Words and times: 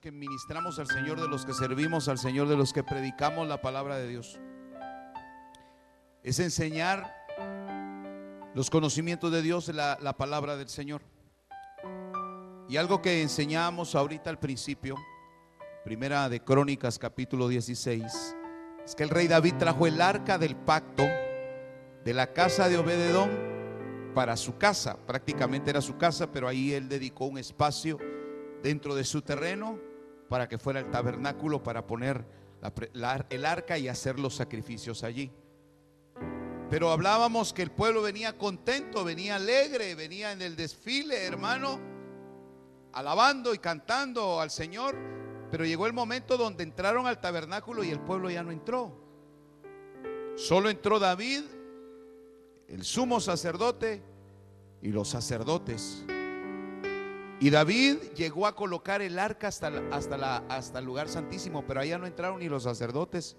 Que 0.00 0.12
ministramos 0.12 0.78
al 0.78 0.86
Señor, 0.86 1.20
de 1.20 1.26
los 1.26 1.44
que 1.44 1.52
servimos 1.52 2.08
al 2.08 2.18
Señor, 2.18 2.46
de 2.46 2.56
los 2.56 2.72
que 2.72 2.84
predicamos 2.84 3.48
la 3.48 3.60
palabra 3.60 3.96
de 3.96 4.06
Dios. 4.06 4.38
Es 6.22 6.38
enseñar 6.38 7.12
los 8.54 8.70
conocimientos 8.70 9.32
de 9.32 9.42
Dios, 9.42 9.68
la, 9.68 9.98
la 10.00 10.16
palabra 10.16 10.56
del 10.56 10.68
Señor. 10.68 11.02
Y 12.68 12.76
algo 12.76 13.02
que 13.02 13.22
enseñamos 13.22 13.96
ahorita 13.96 14.30
al 14.30 14.38
principio, 14.38 14.94
primera 15.84 16.28
de 16.28 16.44
Crónicas 16.44 16.98
capítulo 16.98 17.48
16, 17.48 18.36
es 18.84 18.94
que 18.94 19.02
el 19.02 19.10
rey 19.10 19.26
David 19.26 19.54
trajo 19.58 19.86
el 19.86 20.00
arca 20.00 20.38
del 20.38 20.54
pacto 20.54 21.02
de 22.04 22.14
la 22.14 22.32
casa 22.32 22.68
de 22.68 22.78
Obededón 22.78 23.30
para 24.14 24.36
su 24.36 24.58
casa, 24.58 24.96
prácticamente 25.06 25.70
era 25.70 25.80
su 25.80 25.96
casa, 25.96 26.30
pero 26.30 26.46
ahí 26.46 26.72
él 26.72 26.88
dedicó 26.88 27.24
un 27.24 27.38
espacio 27.38 27.98
dentro 28.62 28.94
de 28.94 29.04
su 29.04 29.22
terreno 29.22 29.87
para 30.28 30.48
que 30.48 30.58
fuera 30.58 30.80
el 30.80 30.90
tabernáculo 30.90 31.62
para 31.62 31.86
poner 31.86 32.24
el 33.30 33.44
arca 33.44 33.78
y 33.78 33.88
hacer 33.88 34.18
los 34.18 34.34
sacrificios 34.34 35.04
allí. 35.04 35.30
Pero 36.70 36.90
hablábamos 36.90 37.54
que 37.54 37.62
el 37.62 37.70
pueblo 37.70 38.02
venía 38.02 38.36
contento, 38.36 39.02
venía 39.04 39.36
alegre, 39.36 39.94
venía 39.94 40.32
en 40.32 40.42
el 40.42 40.54
desfile, 40.54 41.24
hermano, 41.24 41.80
alabando 42.92 43.54
y 43.54 43.58
cantando 43.58 44.40
al 44.40 44.50
Señor. 44.50 44.94
Pero 45.50 45.64
llegó 45.64 45.86
el 45.86 45.94
momento 45.94 46.36
donde 46.36 46.64
entraron 46.64 47.06
al 47.06 47.20
tabernáculo 47.20 47.82
y 47.84 47.90
el 47.90 48.00
pueblo 48.00 48.28
ya 48.28 48.42
no 48.42 48.52
entró. 48.52 48.92
Solo 50.36 50.68
entró 50.68 50.98
David, 50.98 51.44
el 52.68 52.84
sumo 52.84 53.18
sacerdote 53.18 54.02
y 54.82 54.88
los 54.88 55.08
sacerdotes. 55.08 56.04
Y 57.40 57.50
David 57.50 57.98
llegó 58.16 58.46
a 58.46 58.56
colocar 58.56 59.00
el 59.00 59.18
arca 59.18 59.48
hasta, 59.48 59.70
hasta, 59.92 60.16
la, 60.16 60.38
hasta 60.48 60.80
el 60.80 60.84
lugar 60.84 61.08
santísimo, 61.08 61.64
pero 61.66 61.80
allá 61.80 61.96
no 61.96 62.06
entraron 62.06 62.40
ni 62.40 62.48
los 62.48 62.64
sacerdotes, 62.64 63.36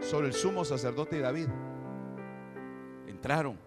solo 0.00 0.26
el 0.26 0.32
sumo 0.32 0.64
sacerdote 0.64 1.18
y 1.18 1.20
David. 1.20 1.46
Entraron. 3.06 3.58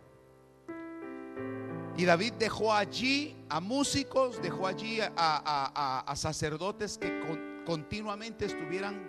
Y 1.95 2.05
David 2.05 2.33
dejó 2.33 2.73
allí 2.73 3.35
a 3.49 3.61
músicos, 3.61 4.41
dejó 4.41 4.67
allí 4.67 4.99
a, 5.01 6.13
sacerdotes 6.15 6.97
que 6.97 7.19
con, 7.21 7.63
continuamente 7.65 8.45
estuvieran 8.45 9.07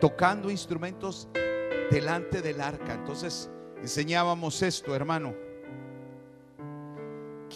tocando 0.00 0.50
instrumentos 0.50 1.28
delante 1.90 2.42
del 2.42 2.60
arca. 2.60 2.94
Entonces 2.94 3.48
enseñábamos 3.80 4.60
esto, 4.60 4.94
hermano. 4.94 5.34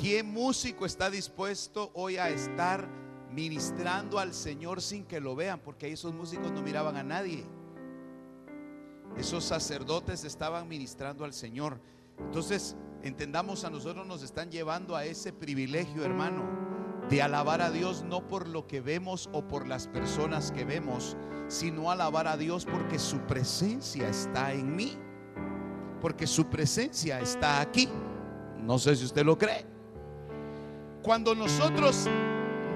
¿Qué 0.00 0.22
músico 0.22 0.86
está 0.86 1.10
dispuesto 1.10 1.91
hoy 1.92 2.18
a 2.18 2.28
estar 2.28 2.88
ministrando 3.32 4.20
al 4.20 4.32
Señor 4.32 4.80
sin 4.80 5.04
que 5.04 5.18
lo 5.18 5.34
vean? 5.34 5.58
Porque 5.58 5.91
esos 5.91 6.14
músicos 6.14 6.52
no 6.52 6.62
miraban 6.62 6.96
a 6.96 7.02
nadie. 7.02 7.44
Esos 9.16 9.42
sacerdotes 9.42 10.22
estaban 10.22 10.69
ministrando 10.69 11.25
al 11.25 11.32
Señor. 11.32 11.81
Entonces, 12.16 12.76
entendamos, 13.03 13.64
a 13.64 13.70
nosotros 13.70 14.06
nos 14.06 14.22
están 14.22 14.53
llevando 14.53 14.94
a 14.94 15.04
ese 15.04 15.32
privilegio, 15.32 16.04
hermano, 16.04 16.44
de 17.10 17.20
alabar 17.20 17.60
a 17.60 17.72
Dios 17.72 18.04
no 18.04 18.28
por 18.28 18.47
lo 18.47 18.69
que 18.69 18.80
vemos 18.80 19.28
o 19.32 19.48
por 19.48 19.66
las 19.66 19.88
personas 19.88 20.53
que 20.53 20.65
vemos, 20.65 21.16
sino 21.48 21.91
alabar 21.91 22.28
a 22.28 22.36
Dios 22.36 22.66
porque 22.66 23.00
su 23.00 23.19
presencia 23.22 24.09
está 24.09 24.53
en 24.53 24.76
mí. 24.76 24.97
Porque 26.00 26.28
su 26.28 26.47
presencia 26.47 27.19
está 27.19 27.60
aquí. 27.60 27.88
No 28.60 28.78
sé 28.78 28.94
si 28.94 29.04
usted 29.04 29.25
lo 29.25 29.36
cree. 29.36 29.78
Cuando 31.03 31.34
nosotros 31.34 32.06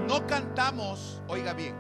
no 0.08 0.26
cantamos, 0.26 1.22
oiga 1.28 1.52
bien, 1.52 1.74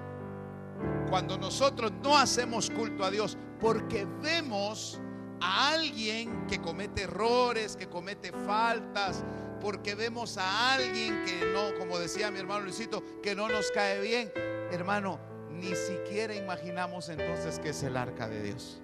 cuando 1.08 1.38
nosotros 1.38 1.92
no 2.02 2.16
hacemos 2.16 2.70
culto 2.70 3.04
a 3.04 3.10
Dios, 3.10 3.36
porque 3.60 4.06
vemos 4.22 5.00
a 5.40 5.70
alguien 5.70 6.46
que 6.46 6.60
comete 6.60 7.02
errores, 7.02 7.76
que 7.76 7.88
comete 7.88 8.32
faltas, 8.32 9.24
porque 9.60 9.94
vemos 9.94 10.38
a 10.38 10.74
alguien 10.74 11.24
que 11.24 11.46
no, 11.52 11.78
como 11.78 11.98
decía 11.98 12.30
mi 12.30 12.38
hermano 12.38 12.64
Luisito, 12.64 13.02
que 13.22 13.34
no 13.34 13.48
nos 13.48 13.70
cae 13.70 14.00
bien, 14.00 14.32
hermano, 14.70 15.20
ni 15.50 15.74
siquiera 15.74 16.34
imaginamos 16.34 17.08
entonces 17.08 17.58
que 17.58 17.70
es 17.70 17.82
el 17.82 17.96
arca 17.96 18.28
de 18.28 18.42
Dios. 18.42 18.80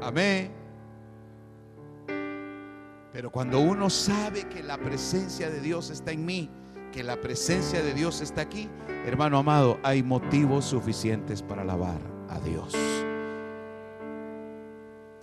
Amén. 0.00 0.57
Pero 3.12 3.30
cuando 3.30 3.60
uno 3.60 3.88
sabe 3.88 4.44
que 4.48 4.62
la 4.62 4.78
presencia 4.78 5.50
de 5.50 5.60
Dios 5.60 5.90
está 5.90 6.12
en 6.12 6.24
mí, 6.24 6.50
que 6.92 7.02
la 7.02 7.20
presencia 7.20 7.82
de 7.82 7.94
Dios 7.94 8.20
está 8.20 8.42
aquí, 8.42 8.68
hermano 9.06 9.38
amado, 9.38 9.78
hay 9.82 10.02
motivos 10.02 10.66
suficientes 10.66 11.42
para 11.42 11.62
alabar 11.62 12.00
a 12.28 12.38
Dios. 12.40 12.74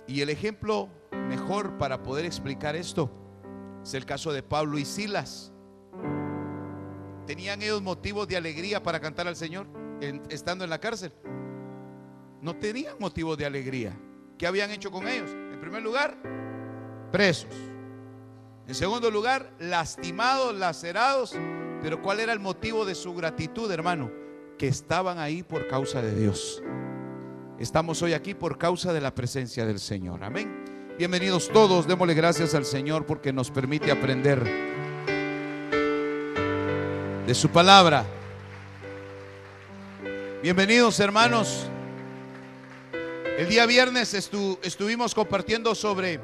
Y 0.08 0.20
el 0.20 0.30
ejemplo 0.30 0.88
mejor 1.28 1.78
para 1.78 2.02
poder 2.02 2.24
explicar 2.24 2.76
esto 2.76 3.10
es 3.82 3.94
el 3.94 4.04
caso 4.04 4.32
de 4.32 4.42
Pablo 4.42 4.78
y 4.78 4.84
Silas. 4.84 5.52
¿Tenían 7.26 7.62
ellos 7.62 7.82
motivos 7.82 8.28
de 8.28 8.36
alegría 8.36 8.82
para 8.82 9.00
cantar 9.00 9.26
al 9.26 9.36
Señor 9.36 9.66
estando 10.28 10.64
en 10.64 10.70
la 10.70 10.80
cárcel? 10.80 11.12
No 12.40 12.56
tenían 12.56 12.96
motivos 13.00 13.36
de 13.36 13.46
alegría. 13.46 13.98
¿Qué 14.38 14.46
habían 14.46 14.70
hecho 14.70 14.90
con 14.90 15.08
ellos? 15.08 15.30
En 15.30 15.60
primer 15.60 15.82
lugar, 15.82 16.16
presos. 17.10 17.75
En 18.68 18.74
segundo 18.74 19.12
lugar, 19.12 19.52
lastimados, 19.60 20.52
lacerados. 20.54 21.34
Pero 21.82 22.02
¿cuál 22.02 22.18
era 22.18 22.32
el 22.32 22.40
motivo 22.40 22.84
de 22.84 22.96
su 22.96 23.14
gratitud, 23.14 23.70
hermano? 23.70 24.10
Que 24.58 24.66
estaban 24.66 25.18
ahí 25.18 25.44
por 25.44 25.68
causa 25.68 26.02
de 26.02 26.12
Dios. 26.12 26.62
Estamos 27.60 28.02
hoy 28.02 28.12
aquí 28.12 28.34
por 28.34 28.58
causa 28.58 28.92
de 28.92 29.00
la 29.00 29.14
presencia 29.14 29.64
del 29.64 29.78
Señor. 29.78 30.24
Amén. 30.24 30.64
Bienvenidos 30.98 31.48
todos. 31.52 31.86
Démosle 31.86 32.14
gracias 32.14 32.54
al 32.54 32.64
Señor 32.64 33.06
porque 33.06 33.32
nos 33.32 33.52
permite 33.52 33.92
aprender 33.92 34.42
de 37.24 37.34
su 37.34 37.48
palabra. 37.50 38.04
Bienvenidos 40.42 40.98
hermanos. 40.98 41.68
El 43.38 43.48
día 43.48 43.64
viernes 43.66 44.12
estu 44.12 44.58
estuvimos 44.62 45.14
compartiendo 45.14 45.74
sobre 45.74 46.20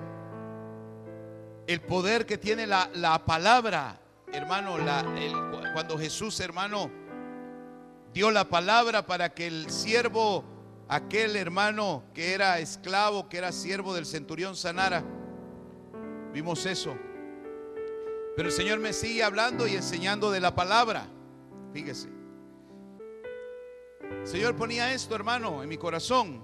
el 1.67 1.81
poder 1.81 2.27
que 2.27 2.39
tiene 2.39 2.67
la, 2.67 2.91
la 2.95 3.25
palabra, 3.25 4.01
hermano, 4.33 4.79
la, 4.79 5.05
cuando 5.73 5.99
Jesús, 5.99 6.39
hermano, 6.41 6.91
dio 8.13 8.31
la 8.31 8.49
palabra 8.49 9.07
para 9.07 9.33
que 9.33 9.47
el 9.47 9.71
siervo, 9.71 10.45
aquel 10.89 11.37
hermano 11.37 12.05
que 12.15 12.33
era 12.33 12.59
esclavo, 12.59 13.29
que 13.29 13.39
era 13.39 13.53
siervo 13.53 13.95
del 13.95 14.07
centurión 14.07 14.57
sanara, 14.57 15.05
vimos 16.33 16.67
eso. 16.67 16.97
Pero 18.37 18.49
el 18.49 18.55
Señor 18.55 18.79
me 18.79 18.93
sigue 18.93 19.23
hablando 19.23 19.67
y 19.67 19.77
enseñando 19.77 20.31
de 20.31 20.41
la 20.41 20.55
palabra. 20.55 21.07
Fíjese. 21.73 22.09
El 24.23 24.27
Señor 24.27 24.57
ponía 24.57 24.93
esto, 24.95 25.15
hermano, 25.15 25.63
en 25.63 25.69
mi 25.69 25.77
corazón. 25.77 26.43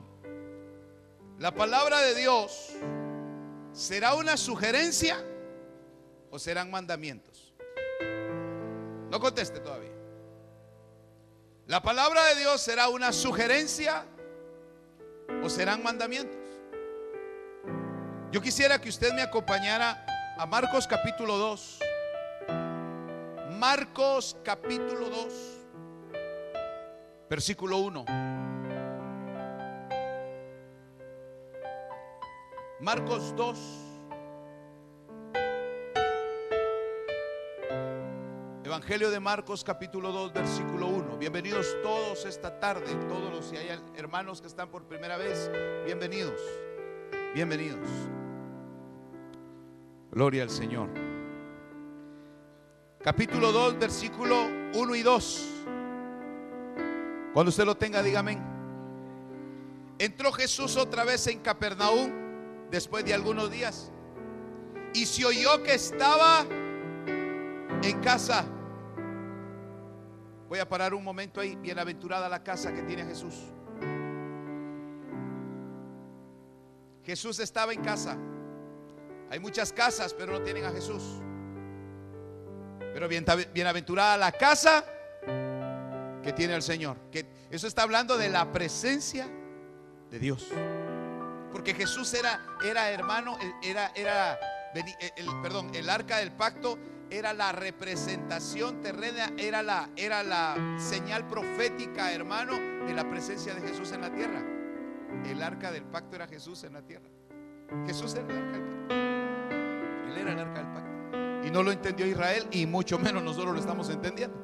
La 1.38 1.54
palabra 1.54 2.00
de 2.00 2.14
Dios 2.14 2.72
¿Será 3.78 4.14
una 4.14 4.36
sugerencia 4.36 5.24
o 6.32 6.38
serán 6.40 6.68
mandamientos? 6.68 7.54
No 9.08 9.20
conteste 9.20 9.60
todavía. 9.60 9.92
¿La 11.68 11.80
palabra 11.80 12.24
de 12.24 12.40
Dios 12.40 12.60
será 12.60 12.88
una 12.88 13.12
sugerencia 13.12 14.04
o 15.44 15.48
serán 15.48 15.84
mandamientos? 15.84 16.40
Yo 18.32 18.42
quisiera 18.42 18.80
que 18.80 18.88
usted 18.88 19.12
me 19.14 19.22
acompañara 19.22 20.04
a 20.36 20.44
Marcos 20.44 20.88
capítulo 20.88 21.38
2. 21.38 21.78
Marcos 23.60 24.36
capítulo 24.42 25.08
2, 25.08 25.34
versículo 27.30 27.78
1. 27.78 28.47
Marcos 32.80 33.34
2. 33.34 33.58
Evangelio 38.62 39.10
de 39.10 39.18
Marcos 39.18 39.64
capítulo 39.64 40.12
2 40.12 40.32
versículo 40.32 40.86
1. 40.86 41.18
Bienvenidos 41.18 41.76
todos 41.82 42.24
esta 42.24 42.60
tarde, 42.60 42.86
todos 43.08 43.32
los 43.32 43.46
si 43.46 43.56
hay 43.56 43.68
hermanos 43.96 44.40
que 44.40 44.46
están 44.46 44.70
por 44.70 44.84
primera 44.84 45.16
vez, 45.16 45.50
bienvenidos. 45.86 46.40
Bienvenidos. 47.34 47.88
Gloria 50.12 50.44
al 50.44 50.50
Señor. 50.50 50.88
Capítulo 53.02 53.50
2 53.50 53.78
versículo 53.80 54.44
1 54.74 54.94
y 54.94 55.02
2. 55.02 55.48
Cuando 57.34 57.50
usted 57.50 57.64
lo 57.64 57.76
tenga, 57.76 58.04
dígame. 58.04 58.38
Entró 59.98 60.30
Jesús 60.30 60.76
otra 60.76 61.02
vez 61.02 61.26
en 61.26 61.40
Capernaum 61.40 62.17
después 62.70 63.04
de 63.04 63.14
algunos 63.14 63.50
días 63.50 63.90
y 64.94 65.06
se 65.06 65.24
oyó 65.24 65.62
que 65.62 65.74
estaba 65.74 66.46
en 67.82 68.00
casa 68.00 68.46
Voy 70.48 70.58
a 70.60 70.68
parar 70.68 70.94
un 70.94 71.04
momento 71.04 71.40
ahí. 71.40 71.56
Bienaventurada 71.56 72.28
la 72.28 72.42
casa 72.42 72.72
que 72.72 72.82
tiene 72.82 73.04
Jesús. 73.04 73.34
Jesús 77.04 77.38
estaba 77.40 77.72
en 77.72 77.82
casa. 77.82 78.16
Hay 79.30 79.40
muchas 79.40 79.72
casas, 79.72 80.14
pero 80.14 80.32
no 80.32 80.42
tienen 80.42 80.64
a 80.64 80.70
Jesús. 80.70 81.02
Pero 82.78 83.08
bienaventurada 83.08 84.16
la 84.16 84.32
casa 84.32 84.84
que 86.22 86.32
tiene 86.32 86.54
el 86.54 86.62
Señor. 86.62 86.96
Que 87.10 87.26
eso 87.50 87.66
está 87.66 87.82
hablando 87.82 88.16
de 88.16 88.30
la 88.30 88.50
presencia 88.50 89.28
de 90.10 90.18
Dios. 90.18 90.48
Porque 91.52 91.74
Jesús 91.74 92.12
era, 92.14 92.40
era 92.64 92.90
hermano, 92.90 93.38
era, 93.62 93.90
era, 93.94 94.38
el, 94.74 95.26
perdón, 95.42 95.70
el 95.74 95.88
arca 95.88 96.18
del 96.18 96.32
pacto 96.32 96.78
era 97.10 97.32
la 97.32 97.52
representación 97.52 98.80
terrena, 98.80 99.32
era 99.38 99.62
la, 99.62 99.88
era 99.96 100.22
la 100.22 100.76
señal 100.78 101.26
profética, 101.26 102.12
hermano, 102.12 102.54
de 102.86 102.92
la 102.92 103.08
presencia 103.08 103.54
de 103.54 103.66
Jesús 103.66 103.92
en 103.92 104.02
la 104.02 104.12
tierra. 104.12 104.42
El 105.26 105.42
arca 105.42 105.72
del 105.72 105.84
pacto 105.84 106.16
era 106.16 106.26
Jesús 106.26 106.64
en 106.64 106.74
la 106.74 106.82
tierra. 106.82 107.08
Jesús 107.86 108.14
era 108.14 108.26
el 108.26 108.38
arca 108.38 108.52
del 108.52 108.62
pacto. 108.62 108.94
Él 108.94 110.18
era 110.18 110.32
el 110.32 110.38
arca 110.38 110.62
del 110.62 110.72
pacto. 110.72 111.46
Y 111.46 111.50
no 111.50 111.62
lo 111.62 111.72
entendió 111.72 112.06
Israel 112.06 112.46
y 112.50 112.66
mucho 112.66 112.98
menos 112.98 113.22
nosotros 113.22 113.54
lo 113.54 113.60
estamos 113.60 113.88
entendiendo. 113.88 114.36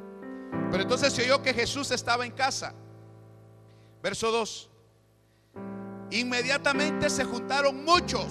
Pero 0.70 0.82
entonces 0.82 1.12
se 1.12 1.22
oyó 1.22 1.42
que 1.42 1.52
Jesús 1.52 1.90
estaba 1.90 2.24
en 2.24 2.32
casa. 2.32 2.74
Verso 4.02 4.30
2. 4.30 4.70
Inmediatamente 6.14 7.10
se 7.10 7.24
juntaron 7.24 7.84
muchos 7.84 8.26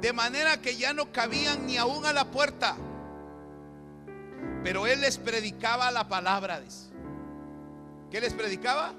de 0.00 0.12
manera 0.12 0.60
que 0.60 0.76
ya 0.76 0.92
no 0.92 1.10
cabían 1.10 1.66
ni 1.66 1.78
aún 1.78 2.06
a 2.06 2.12
la 2.12 2.30
puerta. 2.30 2.76
Pero 4.62 4.86
él 4.86 5.00
les 5.00 5.18
predicaba 5.18 5.90
la 5.90 6.06
palabra. 6.06 6.62
¿Qué 8.08 8.20
les 8.20 8.34
predicaba? 8.34 8.92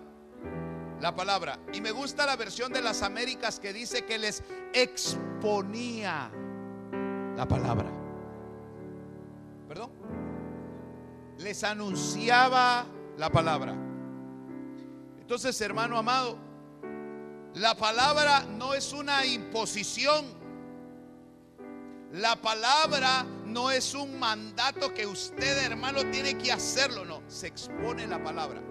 La 1.00 1.16
palabra. 1.16 1.60
Y 1.72 1.80
me 1.80 1.92
gusta 1.92 2.25
la 2.25 2.36
versión 2.36 2.74
de 2.74 2.81
las 2.81 3.02
Américas 3.04 3.58
que 3.58 3.72
dice 3.72 4.04
que 4.04 4.18
les 4.18 4.44
exponía 4.74 6.30
la 7.38 7.48
palabra. 7.48 7.90
¿Perdón? 9.70 9.92
Les 11.38 11.64
anunciaba 11.64 12.86
la 13.18 13.30
palabra. 13.30 13.74
Entonces, 15.22 15.60
hermano 15.62 15.98
amado, 15.98 16.38
la 17.56 17.76
palabra 17.76 18.42
no 18.42 18.74
es 18.74 18.94
una 18.94 19.26
imposición 19.26 20.44
la 22.14 22.36
palabra 22.36 23.26
no 23.48 23.72
es 23.72 23.96
un 23.96 24.20
mandato 24.20 24.94
que 24.94 25.08
usted, 25.08 25.64
hermano, 25.64 26.12
tiene 26.12 26.38
que 26.38 26.52
hacerlo, 26.52 27.04
no. 27.04 27.24
Se 27.28 27.48
expone 27.48 28.06
la 28.06 28.24
palabra. 28.24 28.62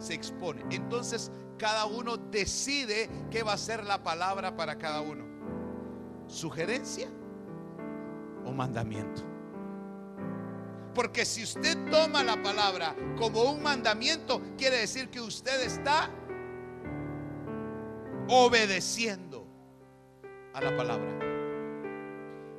Se 0.00 0.14
expone. 0.14 0.64
Entonces, 0.70 1.30
cada 1.58 1.86
uno 1.86 2.16
decide 2.16 3.08
qué 3.30 3.44
va 3.44 3.52
a 3.52 3.56
ser 3.56 3.84
la 3.84 4.02
palabra 4.02 4.56
para 4.56 4.76
cada 4.76 5.00
uno. 5.00 5.24
¿Sugerencia 6.26 7.08
o 8.44 8.50
mandamiento? 8.50 9.22
Porque 10.92 11.24
si 11.24 11.44
usted 11.44 11.88
toma 11.88 12.24
la 12.24 12.42
palabra 12.42 12.96
como 13.16 13.44
un 13.44 13.62
mandamiento, 13.62 14.42
quiere 14.58 14.78
decir 14.78 15.08
que 15.08 15.20
usted 15.20 15.62
está 15.62 16.10
obedeciendo 18.28 19.46
a 20.54 20.60
la 20.60 20.76
palabra. 20.76 21.18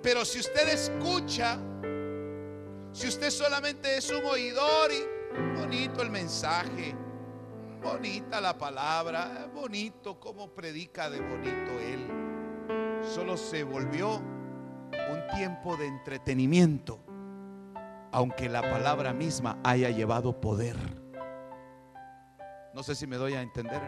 Pero 0.01 0.23
si 0.23 0.39
usted 0.39 0.67
escucha, 0.69 1.57
si 2.91 3.07
usted 3.07 3.29
solamente 3.29 3.97
es 3.97 4.11
un 4.11 4.23
oidor 4.25 4.91
y 4.91 5.57
bonito 5.57 6.01
el 6.01 6.11
mensaje, 6.11 6.95
bonita 7.81 8.39
la 8.39 8.57
palabra, 8.57 9.49
bonito 9.53 10.19
como 10.19 10.49
predica 10.53 11.09
de 11.09 11.19
bonito 11.21 11.71
él, 11.79 13.01
solo 13.03 13.37
se 13.37 13.63
volvió 13.63 14.15
un 14.15 15.35
tiempo 15.35 15.75
de 15.77 15.87
entretenimiento, 15.87 16.99
aunque 18.11 18.49
la 18.49 18.61
palabra 18.61 19.13
misma 19.13 19.59
haya 19.63 19.89
llevado 19.89 20.39
poder. 20.39 20.77
No 22.73 22.83
sé 22.83 22.93
si 22.95 23.07
me 23.07 23.17
doy 23.17 23.33
a 23.33 23.41
entender. 23.41 23.81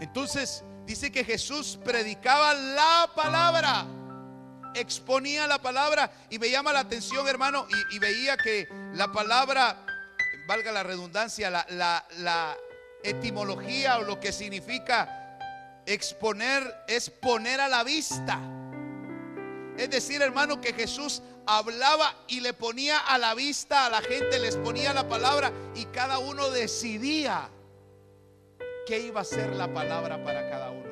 Entonces 0.00 0.64
dice 0.86 1.12
que 1.12 1.24
Jesús 1.24 1.78
predicaba 1.84 2.54
la 2.54 3.10
palabra 3.14 3.86
exponía 4.74 5.46
la 5.46 5.60
palabra 5.60 6.10
y 6.28 6.38
me 6.38 6.50
llama 6.50 6.72
la 6.72 6.80
atención, 6.80 7.26
hermano, 7.28 7.66
y, 7.90 7.98
veía 7.98 8.36
que 8.36 8.68
la 8.94 9.10
palabra, 9.12 9.84
valga 10.46 10.72
la 10.72 10.82
redundancia, 10.82 11.50
la, 11.50 12.06
la 12.18 12.56
etimología 13.02 13.98
o 13.98 14.02
lo 14.02 14.20
que 14.20 14.32
significa 14.32 15.38
exponer 15.86 16.84
es 16.86 17.10
poner 17.10 17.60
a 17.60 17.68
la 17.68 17.84
vista. 17.84 18.40
Es 19.76 19.90
decir, 19.90 20.20
hermano, 20.22 20.60
que 20.60 20.72
Jesús 20.72 21.22
hablaba 21.46 22.14
y 22.28 22.40
le 22.40 22.52
ponía 22.52 22.98
a 22.98 23.18
la 23.18 23.34
vista 23.34 23.86
a 23.86 23.90
la 23.90 24.02
gente, 24.02 24.38
les 24.38 24.56
ponía 24.56 24.92
la 24.92 25.08
palabra 25.08 25.52
y 25.74 25.86
cada 25.86 26.18
uno 26.18 26.50
decidía 26.50 27.48
qué 28.90 28.98
iba 28.98 29.20
a 29.20 29.24
ser 29.24 29.54
la 29.54 29.72
palabra 29.72 30.20
para 30.24 30.50
cada 30.50 30.72
uno. 30.72 30.90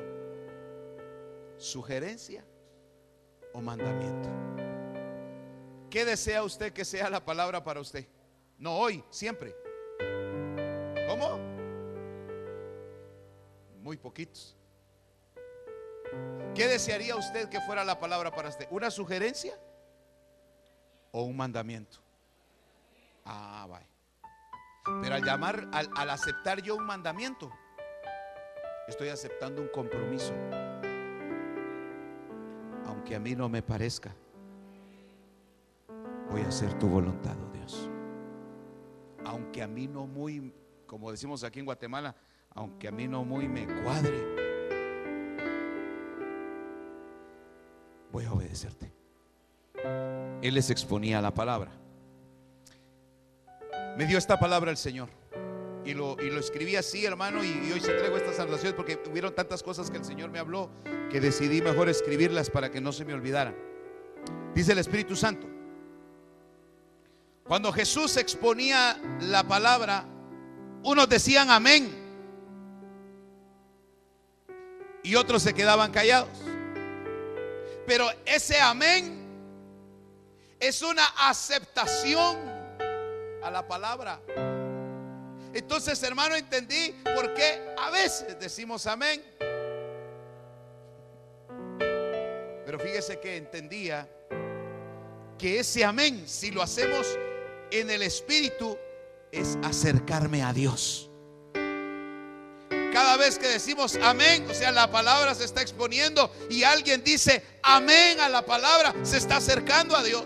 Sugerencia 1.57 2.45
o 3.51 3.59
mandamiento. 3.59 4.29
¿Qué 5.89 6.05
desea 6.05 6.43
usted 6.43 6.71
que 6.71 6.85
sea 6.85 7.09
la 7.09 7.25
palabra 7.25 7.61
para 7.61 7.81
usted? 7.81 8.07
No 8.57 8.77
hoy, 8.77 9.03
siempre. 9.09 9.53
¿Cómo? 11.09 11.39
Muy 13.81 13.97
poquitos. 13.97 14.55
¿Qué 16.55 16.69
desearía 16.69 17.17
usted 17.17 17.49
que 17.49 17.59
fuera 17.59 17.83
la 17.83 17.99
palabra 17.99 18.31
para 18.31 18.47
usted? 18.47 18.65
¿Una 18.71 18.91
sugerencia 18.91 19.59
o 21.11 21.23
un 21.23 21.35
mandamiento? 21.35 21.97
Ah, 23.25 23.67
vaya. 23.69 23.89
Pero 25.01 25.15
al 25.15 25.21
llamar, 25.25 25.67
al, 25.73 25.89
al 25.97 26.09
aceptar 26.11 26.61
yo 26.61 26.77
un 26.77 26.85
mandamiento, 26.85 27.51
estoy 28.89 29.09
aceptando 29.09 29.61
un 29.61 29.69
compromiso 29.69 30.33
aunque 32.99 33.15
a 33.15 33.19
mí 33.19 33.35
no 33.35 33.47
me 33.47 33.61
parezca, 33.61 34.13
voy 36.29 36.41
a 36.41 36.47
hacer 36.49 36.77
tu 36.77 36.87
voluntad, 36.87 37.35
oh 37.41 37.51
Dios. 37.51 37.89
Aunque 39.25 39.63
a 39.63 39.67
mí 39.67 39.87
no 39.87 40.05
muy, 40.05 40.53
como 40.85 41.09
decimos 41.09 41.43
aquí 41.43 41.59
en 41.59 41.65
Guatemala, 41.65 42.15
aunque 42.53 42.87
a 42.87 42.91
mí 42.91 43.07
no 43.07 43.23
muy 43.23 43.47
me 43.47 43.65
cuadre, 43.83 44.17
voy 48.11 48.25
a 48.25 48.33
obedecerte. 48.33 48.91
Él 50.41 50.53
les 50.53 50.69
exponía 50.69 51.21
la 51.21 51.33
palabra. 51.33 51.71
Me 53.97 54.05
dio 54.05 54.17
esta 54.17 54.39
palabra 54.39 54.71
el 54.71 54.77
Señor. 54.77 55.18
Y 55.89 55.95
lo, 55.95 56.15
escribí 56.39 56.75
así, 56.75 57.03
hermano, 57.03 57.43
y, 57.43 57.71
hoy 57.71 57.81
se 57.81 57.93
traigo 57.93 58.15
estas 58.15 58.35
salvaciones 58.35 58.73
porque 58.75 58.99
hubieron 59.09 59.33
tantas 59.33 59.63
cosas 59.63 59.89
que 59.89 59.97
el 59.97 60.05
Señor 60.05 60.29
me 60.29 60.37
habló 60.37 60.69
que 61.09 61.19
decidí 61.19 61.63
mejor 61.63 61.89
escribirlas 61.89 62.51
para 62.51 62.69
que 62.69 62.79
no 62.79 62.91
se 62.91 63.05
me 63.05 63.13
olvidaran. 63.15 63.55
Dice 64.53 64.73
el 64.73 64.77
Espíritu 64.77 65.15
Santo. 65.15 65.47
Cuando 67.43 67.73
Jesús 67.73 68.17
exponía 68.17 69.01
la 69.21 69.43
palabra, 69.47 70.05
unos 70.83 71.09
decían 71.09 71.49
amén 71.49 71.89
y 75.01 75.15
otros 75.15 75.41
se 75.41 75.55
quedaban 75.55 75.91
callados. 75.91 76.29
Pero 77.87 78.07
ese 78.27 78.61
amén 78.61 79.27
es 80.59 80.83
una 80.83 81.05
aceptación 81.17 82.37
a 83.41 83.49
la 83.49 83.67
palabra. 83.67 84.21
Entonces, 85.53 86.01
hermano, 86.03 86.35
entendí 86.35 86.95
por 87.15 87.33
qué 87.33 87.73
a 87.77 87.89
veces 87.89 88.39
decimos 88.39 88.85
amén. 88.85 89.23
Pero 92.65 92.79
fíjese 92.79 93.19
que 93.19 93.37
entendía 93.37 94.07
que 95.39 95.59
ese 95.59 95.83
amén, 95.83 96.27
si 96.27 96.51
lo 96.51 96.61
hacemos 96.61 97.07
en 97.71 97.89
el 97.89 98.03
Espíritu, 98.03 98.77
es 99.31 99.57
acercarme 99.63 100.43
a 100.43 100.53
Dios. 100.53 101.09
Cada 102.93 103.17
vez 103.17 103.39
que 103.39 103.47
decimos 103.47 103.97
amén, 104.01 104.45
o 104.49 104.53
sea, 104.53 104.71
la 104.71 104.91
palabra 104.91 105.33
se 105.33 105.45
está 105.45 105.61
exponiendo 105.61 106.31
y 106.49 106.63
alguien 106.63 107.03
dice 107.03 107.43
amén 107.63 108.19
a 108.19 108.29
la 108.29 108.45
palabra, 108.45 108.93
se 109.03 109.17
está 109.17 109.37
acercando 109.37 109.95
a 109.95 110.03
Dios. 110.03 110.25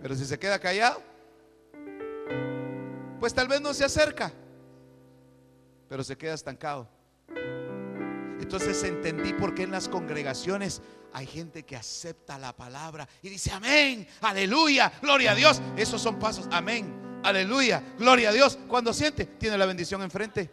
Pero 0.00 0.14
si 0.14 0.24
se 0.24 0.38
queda 0.38 0.58
callado, 0.58 1.02
pues 3.22 3.34
tal 3.34 3.46
vez 3.46 3.60
no 3.60 3.72
se 3.72 3.84
acerca, 3.84 4.32
pero 5.88 6.02
se 6.02 6.18
queda 6.18 6.34
estancado. 6.34 6.88
Entonces 8.40 8.82
entendí 8.82 9.32
por 9.32 9.54
qué 9.54 9.62
en 9.62 9.70
las 9.70 9.88
congregaciones 9.88 10.82
hay 11.12 11.28
gente 11.28 11.62
que 11.62 11.76
acepta 11.76 12.36
la 12.36 12.52
palabra 12.52 13.08
y 13.22 13.28
dice 13.28 13.52
amén, 13.52 14.08
aleluya, 14.22 14.92
gloria 15.00 15.30
a 15.30 15.34
Dios. 15.36 15.62
Esos 15.76 16.02
son 16.02 16.18
pasos, 16.18 16.48
amén, 16.50 17.20
aleluya, 17.22 17.94
gloria 17.96 18.30
a 18.30 18.32
Dios. 18.32 18.58
Cuando 18.66 18.92
siente, 18.92 19.24
tiene 19.24 19.56
la 19.56 19.66
bendición 19.66 20.02
enfrente. 20.02 20.50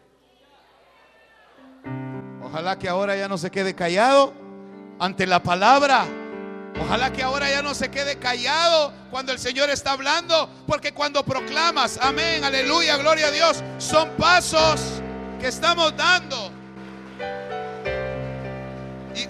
Ojalá 2.43 2.77
que 2.77 2.87
ahora 2.87 3.15
ya 3.15 3.27
no 3.27 3.39
se 3.39 3.49
quede 3.49 3.73
callado 3.73 4.31
ante 4.99 5.25
la 5.25 5.41
palabra. 5.41 6.05
Ojalá 6.77 7.11
que 7.11 7.23
ahora 7.23 7.49
ya 7.49 7.61
no 7.61 7.73
se 7.73 7.89
quede 7.89 8.17
callado 8.17 8.93
cuando 9.09 9.31
el 9.31 9.39
Señor 9.39 9.69
está 9.69 9.91
hablando, 9.91 10.49
porque 10.67 10.93
cuando 10.93 11.23
proclamas, 11.23 11.99
amén, 12.01 12.43
aleluya, 12.43 12.97
gloria 12.97 13.27
a 13.27 13.31
Dios, 13.31 13.63
son 13.77 14.09
pasos 14.17 14.81
que 15.39 15.47
estamos 15.47 15.95
dando. 15.95 16.51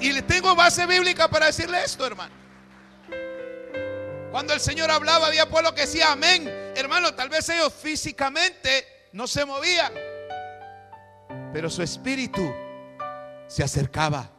Y, 0.01 0.11
le 0.11 0.21
tengo 0.21 0.55
base 0.55 0.85
bíblica 0.85 1.27
para 1.27 1.47
decirle 1.47 1.83
esto, 1.83 2.05
hermano. 2.05 2.33
Cuando 4.31 4.53
el 4.53 4.59
Señor 4.59 4.91
hablaba, 4.91 5.27
había 5.27 5.49
pueblo 5.49 5.73
que 5.73 5.81
decía 5.81 6.11
amén. 6.11 6.47
Hermano, 6.75 7.13
tal 7.15 7.29
vez 7.29 7.49
ellos 7.49 7.73
físicamente 7.73 9.09
no 9.13 9.25
se 9.25 9.45
movían, 9.45 9.91
pero 11.51 11.69
su 11.69 11.81
espíritu 11.81 12.53
se 13.47 13.63
acercaba. 13.63 14.29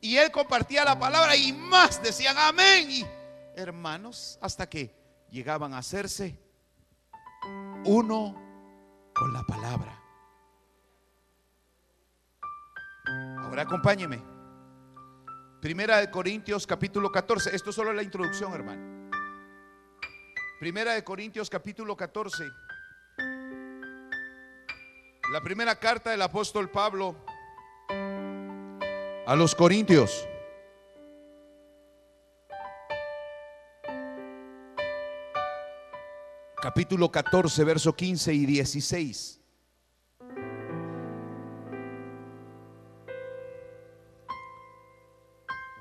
Y 0.00 0.16
él 0.16 0.30
compartía 0.30 0.84
la 0.84 0.98
palabra 0.98 1.36
y 1.36 1.52
más 1.52 2.02
decían 2.02 2.36
amén. 2.38 2.90
Y 2.90 3.06
hermanos, 3.56 4.38
hasta 4.40 4.68
que 4.68 4.94
llegaban 5.30 5.74
a 5.74 5.78
hacerse 5.78 6.38
uno 7.84 8.34
con 9.14 9.32
la 9.32 9.42
palabra. 9.42 10.00
Ahora 13.40 13.62
acompáñeme. 13.62 14.22
Primera 15.60 15.98
de 15.98 16.10
Corintios 16.10 16.66
capítulo 16.66 17.10
14. 17.10 17.54
Esto 17.54 17.72
solo 17.72 17.90
es 17.90 17.96
la 17.96 18.02
introducción, 18.02 18.52
hermano. 18.52 19.10
Primera 20.60 20.92
de 20.92 21.02
Corintios 21.02 21.50
capítulo 21.50 21.96
14. 21.96 22.44
La 25.32 25.40
primera 25.42 25.76
carta 25.78 26.10
del 26.10 26.22
apóstol 26.22 26.70
Pablo 26.70 27.16
a 29.28 29.36
los 29.36 29.54
Corintios. 29.54 30.26
Capítulo 36.62 37.12
14, 37.12 37.62
verso 37.62 37.94
15 37.94 38.32
y 38.32 38.46
16. 38.46 39.38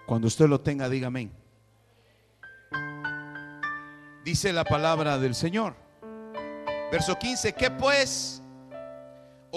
Cuando 0.06 0.28
usted 0.28 0.48
lo 0.48 0.60
tenga, 0.60 0.90
diga 0.90 1.08
amén. 1.08 1.32
Dice 4.26 4.52
la 4.52 4.66
palabra 4.66 5.18
del 5.18 5.34
Señor. 5.34 5.74
Verso 6.92 7.18
15, 7.18 7.54
¿qué 7.54 7.72
pues? 7.72 8.44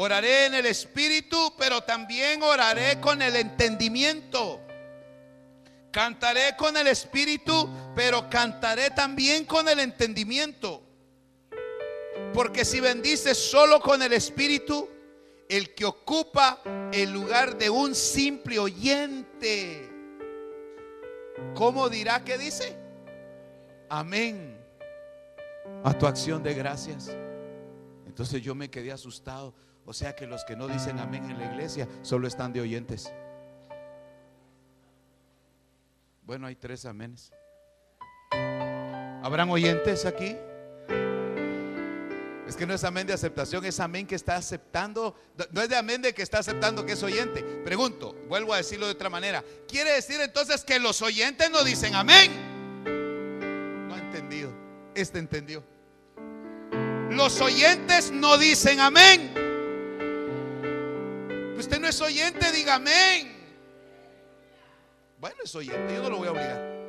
Oraré 0.03 0.47
en 0.47 0.55
el 0.55 0.65
Espíritu, 0.65 1.53
pero 1.59 1.83
también 1.83 2.43
oraré 2.43 2.99
con 3.01 3.21
el 3.21 3.37
entendimiento. 3.37 4.61
Cantaré 5.91 6.57
con 6.57 6.75
el 6.77 6.87
Espíritu, 6.87 7.69
pero 7.95 8.31
cantaré 8.31 8.91
también 8.91 9.45
con 9.45 9.69
el 9.69 9.79
entendimiento. 9.79 10.83
Porque 12.33 12.65
si 12.65 12.81
bendices 12.81 13.37
solo 13.37 13.81
con 13.81 14.01
el 14.01 14.15
Espíritu, 14.15 14.89
el 15.49 15.75
que 15.75 15.85
ocupa 15.85 16.63
el 16.93 17.11
lugar 17.11 17.59
de 17.59 17.69
un 17.69 17.95
simple 17.95 18.59
oyente 18.59 19.91
¿Cómo 21.55 21.89
dirá 21.89 22.25
que 22.25 22.39
dice? 22.39 22.77
Amén. 23.89 24.57
A 25.85 25.97
tu 25.97 26.07
acción 26.07 26.43
de 26.43 26.55
gracias. 26.55 27.11
Entonces 28.07 28.41
yo 28.43 28.55
me 28.55 28.71
quedé 28.71 28.93
asustado. 28.93 29.55
O 29.87 29.93
sea 29.93 30.15
que 30.15 30.27
los 30.27 30.45
que 30.45 30.57
no 30.57 30.69
dicen 30.69 30.99
amén 30.99 31.31
en 31.31 31.39
la 31.39 31.47
iglesia 31.47 31.89
solo 32.03 32.29
están 32.29 32.53
de 32.53 32.61
oyentes. 32.61 33.13
Bueno, 36.23 36.47
hay 36.47 36.55
tres 36.55 36.85
aménes. 36.85 37.33
¿Habrán 39.23 39.51
oyentes 39.51 40.07
aquí? 40.07 40.37
Es 42.47 42.57
que 42.57 42.67
no 42.67 42.75
es 42.75 42.83
amén 42.85 43.07
de 43.07 43.13
aceptación, 43.13 43.65
es 43.65 43.79
amén 43.81 44.07
que 44.07 44.15
está 44.15 44.37
aceptando. 44.37 45.15
No 45.53 45.63
es 45.63 45.69
de 45.69 45.77
amén 45.77 46.03
de 46.03 46.13
que 46.13 46.23
está 46.23 46.39
aceptando 46.39 46.85
que 46.85 46.93
es 46.93 47.03
oyente. 47.03 47.43
Pregunto, 47.43 48.15
vuelvo 48.29 48.55
a 48.55 48.59
decirlo 48.59 48.87
de 48.87 48.93
otra 48.93 49.09
manera. 49.09 49.45
¿Quiere 49.69 49.93
decir 49.93 50.21
entonces 50.21 50.65
que 50.65 50.79
los 50.79 51.01
oyentes 51.03 51.51
no 51.51 51.63
dicen 51.65 51.95
amén? 51.95 52.33
No 53.89 53.95
ha 53.95 53.99
entendido. 53.99 54.53
Este 54.95 55.19
entendió. 55.19 55.63
Los 57.11 57.41
oyentes 57.41 58.11
no 58.11 58.39
dicen 58.39 58.81
amén. 58.81 59.50
Usted 61.61 61.79
no 61.79 61.89
es 61.89 62.01
oyente, 62.01 62.51
diga 62.53 62.77
amén. 62.77 63.37
Bueno, 65.19 65.37
es 65.45 65.55
oyente, 65.55 65.95
yo 65.95 66.03
no 66.05 66.09
lo 66.09 66.17
voy 66.17 66.29
a 66.29 66.31
obligar. 66.31 66.81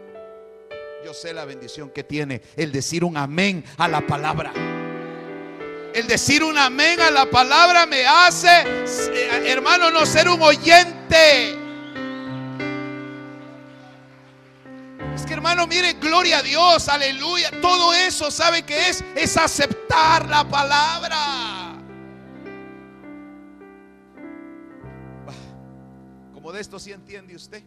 Yo 1.04 1.14
sé 1.14 1.34
la 1.34 1.44
bendición 1.44 1.90
que 1.90 2.06
tiene 2.06 2.42
el 2.56 2.72
decir 2.72 3.04
un 3.04 3.18
amén 3.18 3.66
a 3.78 3.90
la 3.90 4.00
palabra. 4.08 4.54
El 5.94 6.08
decir 6.08 6.42
un 6.42 6.58
amén 6.58 7.02
a 7.02 7.12
la 7.12 7.30
palabra 7.30 7.86
me 7.86 8.06
hace, 8.06 8.62
eh, 8.62 9.44
hermano, 9.52 9.92
no 9.92 10.06
ser 10.06 10.30
un 10.30 10.42
oyente. 10.42 11.50
Es 15.14 15.26
que 15.26 15.34
hermano, 15.34 15.68
mire, 15.68 15.96
gloria 15.96 16.38
a 16.38 16.42
Dios, 16.44 16.88
aleluya. 16.88 17.52
Todo 17.62 17.94
eso, 17.94 18.32
¿sabe 18.32 18.64
que 18.64 18.88
es? 18.88 19.04
Es 19.18 19.36
aceptar 19.36 20.30
la 20.30 20.48
palabra. 20.48 21.61
De 26.52 26.60
esto 26.62 26.80
sí 26.80 26.92
entiende 26.92 27.36
usted. 27.36 27.64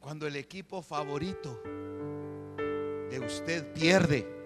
Cuando 0.00 0.26
el 0.26 0.36
equipo 0.36 0.82
favorito 0.82 1.60
de 3.10 3.20
usted 3.24 3.72
pierde 3.72 4.36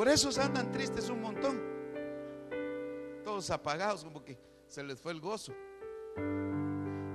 por 0.00 0.08
eso 0.08 0.30
andan 0.40 0.72
tristes 0.72 1.10
un 1.10 1.20
montón. 1.20 1.60
Todos 3.22 3.50
apagados, 3.50 4.02
como 4.02 4.24
que 4.24 4.38
se 4.66 4.82
les 4.82 4.98
fue 4.98 5.12
el 5.12 5.20
gozo. 5.20 5.52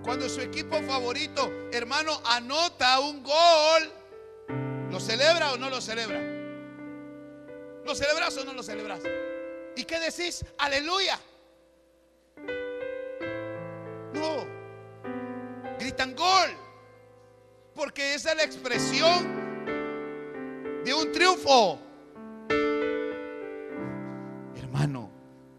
Cuando 0.03 0.29
su 0.29 0.39
equipo 0.41 0.79
favorito, 0.83 1.51
hermano, 1.71 2.21
anota 2.23 2.99
un 2.99 3.23
gol, 3.23 3.91
¿lo 4.91 4.99
celebra 4.99 5.53
o 5.53 5.57
no 5.57 5.71
lo 5.71 5.81
celebra? 5.81 6.21
¿Lo 7.83 7.95
celebras 7.95 8.37
o 8.37 8.45
no 8.45 8.53
lo 8.53 8.61
celebras? 8.61 9.01
¿Y 9.75 9.83
qué 9.83 9.99
decís? 9.99 10.45
Aleluya. 10.59 11.19
Gritan 15.79 16.15
gol. 16.15 16.49
Porque 17.73 18.15
esa 18.15 18.31
es 18.31 18.37
la 18.37 18.43
expresión 18.43 19.25
de 20.83 20.93
un 20.93 21.11
triunfo. 21.11 21.79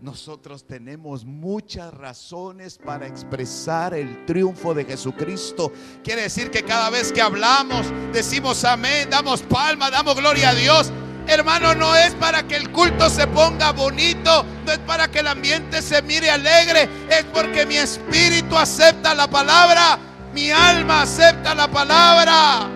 nosotros 0.06 0.64
tenemos 0.64 1.24
muchas 1.24 1.92
razones 1.92 2.78
para 2.78 3.06
expresar 3.06 3.92
el 3.92 4.24
triunfo 4.24 4.72
de 4.72 4.84
Jesucristo. 4.84 5.72
Quiere 6.02 6.22
decir 6.22 6.50
que 6.50 6.62
cada 6.62 6.90
vez 6.90 7.12
que 7.12 7.20
hablamos, 7.20 7.86
decimos 8.12 8.64
amén, 8.64 9.10
damos 9.10 9.42
palma, 9.42 9.90
damos 9.90 10.16
gloria 10.16 10.50
a 10.50 10.54
Dios. 10.54 10.92
Hermano, 11.26 11.74
no 11.74 11.94
es 11.96 12.14
para 12.14 12.42
que 12.44 12.56
el 12.56 12.70
culto 12.70 13.10
se 13.10 13.26
ponga 13.26 13.72
bonito, 13.72 14.44
no 14.64 14.72
es 14.72 14.78
para 14.80 15.08
que 15.08 15.20
el 15.20 15.26
ambiente 15.26 15.82
se 15.82 16.00
mire 16.02 16.30
alegre, 16.30 16.88
es 17.08 17.24
porque 17.24 17.66
mi 17.66 17.76
espíritu 17.76 18.56
acepta 18.56 19.14
la 19.14 19.28
palabra, 19.28 19.98
mi 20.32 20.50
alma 20.50 21.02
acepta 21.02 21.54
la 21.54 21.68
palabra. 21.68 22.68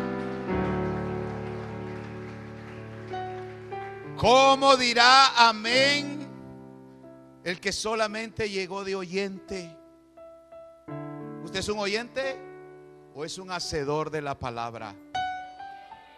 ¿Cómo 4.16 4.76
dirá 4.76 5.49
amén 5.49 6.21
el 7.45 7.61
que 7.61 7.73
solamente 7.73 8.49
llegó 8.49 8.85
de 8.85 8.95
oyente. 8.95 9.76
¿Usted 11.45 11.61
es 11.61 11.69
un 11.69 11.78
oyente 11.78 12.38
o 13.14 13.25
es 13.25 13.38
un 13.38 13.50
hacedor 13.50 14.11
de 14.11 14.23
la 14.23 14.38
palabra? 14.38 14.95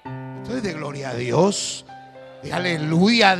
Entonces, 0.05 0.62
de 0.62 0.73
gloria 0.73 1.11
a 1.11 1.15
Dios, 1.15 1.87
de 2.42 2.52
aleluya, 2.52 3.37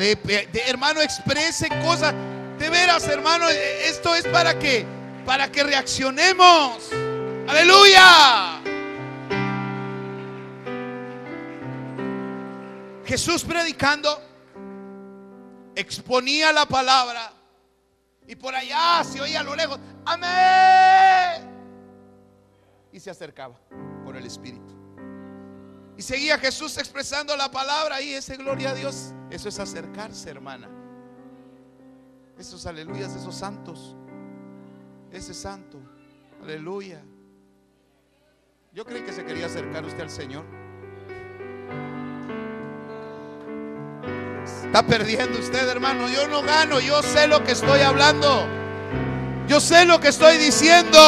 hermano, 0.67 1.01
exprese 1.01 1.69
cosas. 1.83 2.15
De 2.59 2.71
veras, 2.71 3.07
hermano, 3.09 3.49
esto 3.49 4.15
es 4.15 4.27
para 4.29 4.59
que, 4.59 4.87
para 5.27 5.51
que 5.51 5.65
reaccionemos. 5.65 6.91
Aleluya. 7.49 8.61
Jesús 13.05 13.45
predicando, 13.45 14.23
exponía 15.75 16.53
la 16.53 16.67
palabra 16.67 17.33
y 18.27 18.37
por 18.37 18.55
allá 18.55 19.03
se 19.05 19.21
oía 19.21 19.41
a 19.41 19.43
lo 19.43 19.57
lejos, 19.57 19.79
amén. 20.05 21.51
Y 22.93 23.01
se 23.01 23.11
acercaba 23.11 23.59
por 24.05 24.17
el 24.17 24.25
Espíritu. 24.25 24.72
Y 26.03 26.05
seguía 26.05 26.37
Jesús 26.37 26.79
expresando 26.79 27.37
la 27.37 27.49
palabra 27.49 28.01
y 28.03 28.13
ese 28.13 28.37
gloria 28.37 28.71
a 28.71 28.75
Dios. 28.75 29.13
Eso 29.31 29.49
es 29.49 29.61
acercarse, 29.61 30.31
hermana. 30.31 30.69
Esos 32.37 32.67
aleluyas, 32.67 33.15
esos 33.15 33.37
santos. 33.37 33.95
Ese 35.13 35.33
santo. 35.33 35.79
Aleluya. 36.43 37.01
Yo 38.73 38.85
creí 38.85 39.03
que 39.03 39.13
se 39.13 39.25
quería 39.25 39.47
acercar 39.47 39.85
usted 39.85 40.01
al 40.01 40.11
Señor. 40.11 40.45
Está 44.45 44.85
perdiendo 44.85 45.39
usted, 45.39 45.69
hermano. 45.69 46.09
Yo 46.09 46.27
no 46.27 46.43
gano. 46.43 46.81
Yo 46.81 47.01
sé 47.05 47.29
lo 47.29 47.45
que 47.45 47.53
estoy 47.53 47.83
hablando. 47.83 48.49
Yo 49.47 49.61
sé 49.61 49.85
lo 49.85 50.01
que 50.01 50.09
estoy 50.09 50.37
diciendo. 50.37 50.99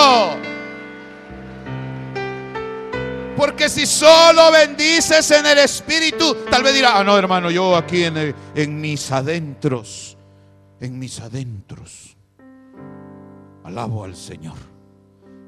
Porque 3.36 3.68
si 3.68 3.86
solo 3.86 4.52
bendices 4.52 5.30
en 5.30 5.46
el 5.46 5.58
Espíritu, 5.58 6.36
tal 6.50 6.62
vez 6.62 6.74
dirá, 6.74 6.98
ah, 6.98 7.04
no, 7.04 7.18
hermano, 7.18 7.50
yo 7.50 7.76
aquí 7.76 8.04
en, 8.04 8.34
en 8.54 8.80
mis 8.80 9.10
adentros, 9.10 10.16
en 10.80 10.98
mis 10.98 11.20
adentros, 11.20 12.16
alabo 13.64 14.04
al 14.04 14.14
Señor. 14.14 14.56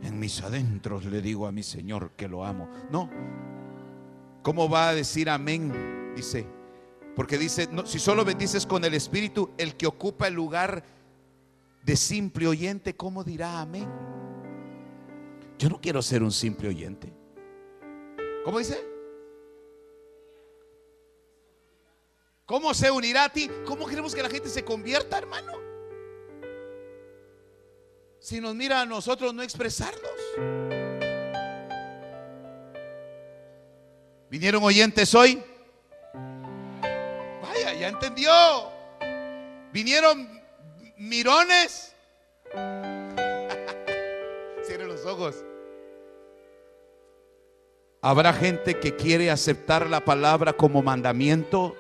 En 0.02 0.18
mis 0.18 0.42
adentros 0.42 1.04
le 1.04 1.20
digo 1.20 1.46
a 1.46 1.52
mi 1.52 1.62
Señor 1.62 2.12
que 2.16 2.28
lo 2.28 2.44
amo. 2.44 2.68
No. 2.90 3.10
¿Cómo 4.42 4.68
va 4.68 4.90
a 4.90 4.94
decir 4.94 5.28
amén? 5.30 6.12
Dice, 6.14 6.46
porque 7.16 7.38
dice, 7.38 7.68
si 7.84 7.98
solo 7.98 8.24
bendices 8.24 8.66
con 8.66 8.84
el 8.84 8.94
Espíritu, 8.94 9.50
el 9.58 9.76
que 9.76 9.86
ocupa 9.86 10.28
el 10.28 10.34
lugar 10.34 10.84
de 11.82 11.96
simple 11.96 12.46
oyente, 12.46 12.94
¿cómo 12.94 13.24
dirá 13.24 13.60
amén? 13.60 13.88
Yo 15.58 15.68
no 15.70 15.80
quiero 15.80 16.02
ser 16.02 16.22
un 16.22 16.32
simple 16.32 16.68
oyente. 16.68 17.15
¿Cómo 18.46 18.60
dice? 18.60 18.80
¿Cómo 22.44 22.72
se 22.74 22.92
unirá 22.92 23.24
a 23.24 23.28
ti? 23.28 23.50
¿Cómo 23.66 23.88
queremos 23.88 24.14
que 24.14 24.22
la 24.22 24.30
gente 24.30 24.48
se 24.48 24.64
convierta, 24.64 25.18
hermano? 25.18 25.52
Si 28.20 28.40
nos 28.40 28.54
mira 28.54 28.82
a 28.82 28.86
nosotros 28.86 29.34
no 29.34 29.42
expresarlos. 29.42 30.12
¿Vinieron 34.30 34.62
oyentes 34.62 35.12
hoy? 35.16 35.42
ya 37.80 37.88
entendió. 37.88 38.30
Vinieron 39.72 40.40
mirones. 40.98 41.96
Cierre 44.62 44.86
los 44.86 45.04
ojos. 45.04 45.34
Habrá 48.06 48.32
gente 48.32 48.78
que 48.78 48.94
quiere 48.94 49.32
aceptar 49.32 49.90
la 49.90 49.98
palabra 49.98 50.52
como 50.52 50.80
mandamiento. 50.80 51.76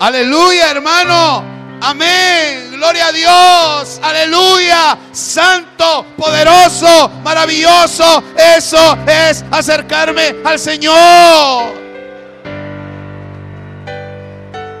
Aleluya, 0.00 0.70
hermano. 0.70 1.44
Amén. 1.82 2.70
Gloria 2.72 3.08
a 3.08 3.12
Dios. 3.12 4.00
Aleluya. 4.02 4.98
Santo, 5.12 6.06
poderoso, 6.16 7.10
maravilloso. 7.22 8.24
Eso 8.56 8.96
es 9.06 9.44
acercarme 9.50 10.36
al 10.46 10.58
Señor. 10.58 11.74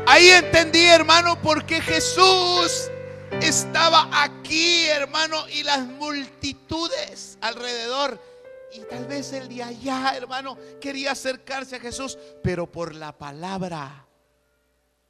Ahí 0.06 0.30
entendí, 0.30 0.86
hermano, 0.86 1.38
por 1.42 1.66
qué 1.66 1.82
Jesús 1.82 2.90
estaba 3.42 4.08
aquí, 4.12 4.86
hermano, 4.86 5.46
y 5.50 5.62
las 5.62 5.80
multitudes 5.80 7.36
alrededor. 7.42 8.27
Y 8.72 8.80
tal 8.80 9.06
vez 9.06 9.32
el 9.32 9.48
de 9.48 9.62
allá, 9.62 10.12
hermano, 10.16 10.58
quería 10.80 11.12
acercarse 11.12 11.76
a 11.76 11.80
Jesús, 11.80 12.18
pero 12.42 12.70
por 12.70 12.94
la 12.94 13.16
palabra. 13.16 14.06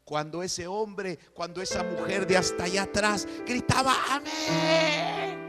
Cuando 0.05 0.43
ese 0.43 0.67
hombre, 0.67 1.19
cuando 1.35 1.61
esa 1.61 1.83
mujer 1.83 2.27
de 2.27 2.37
hasta 2.37 2.65
allá 2.65 2.85
atrás 2.85 3.27
gritaba, 3.47 3.95
amén. 4.11 5.49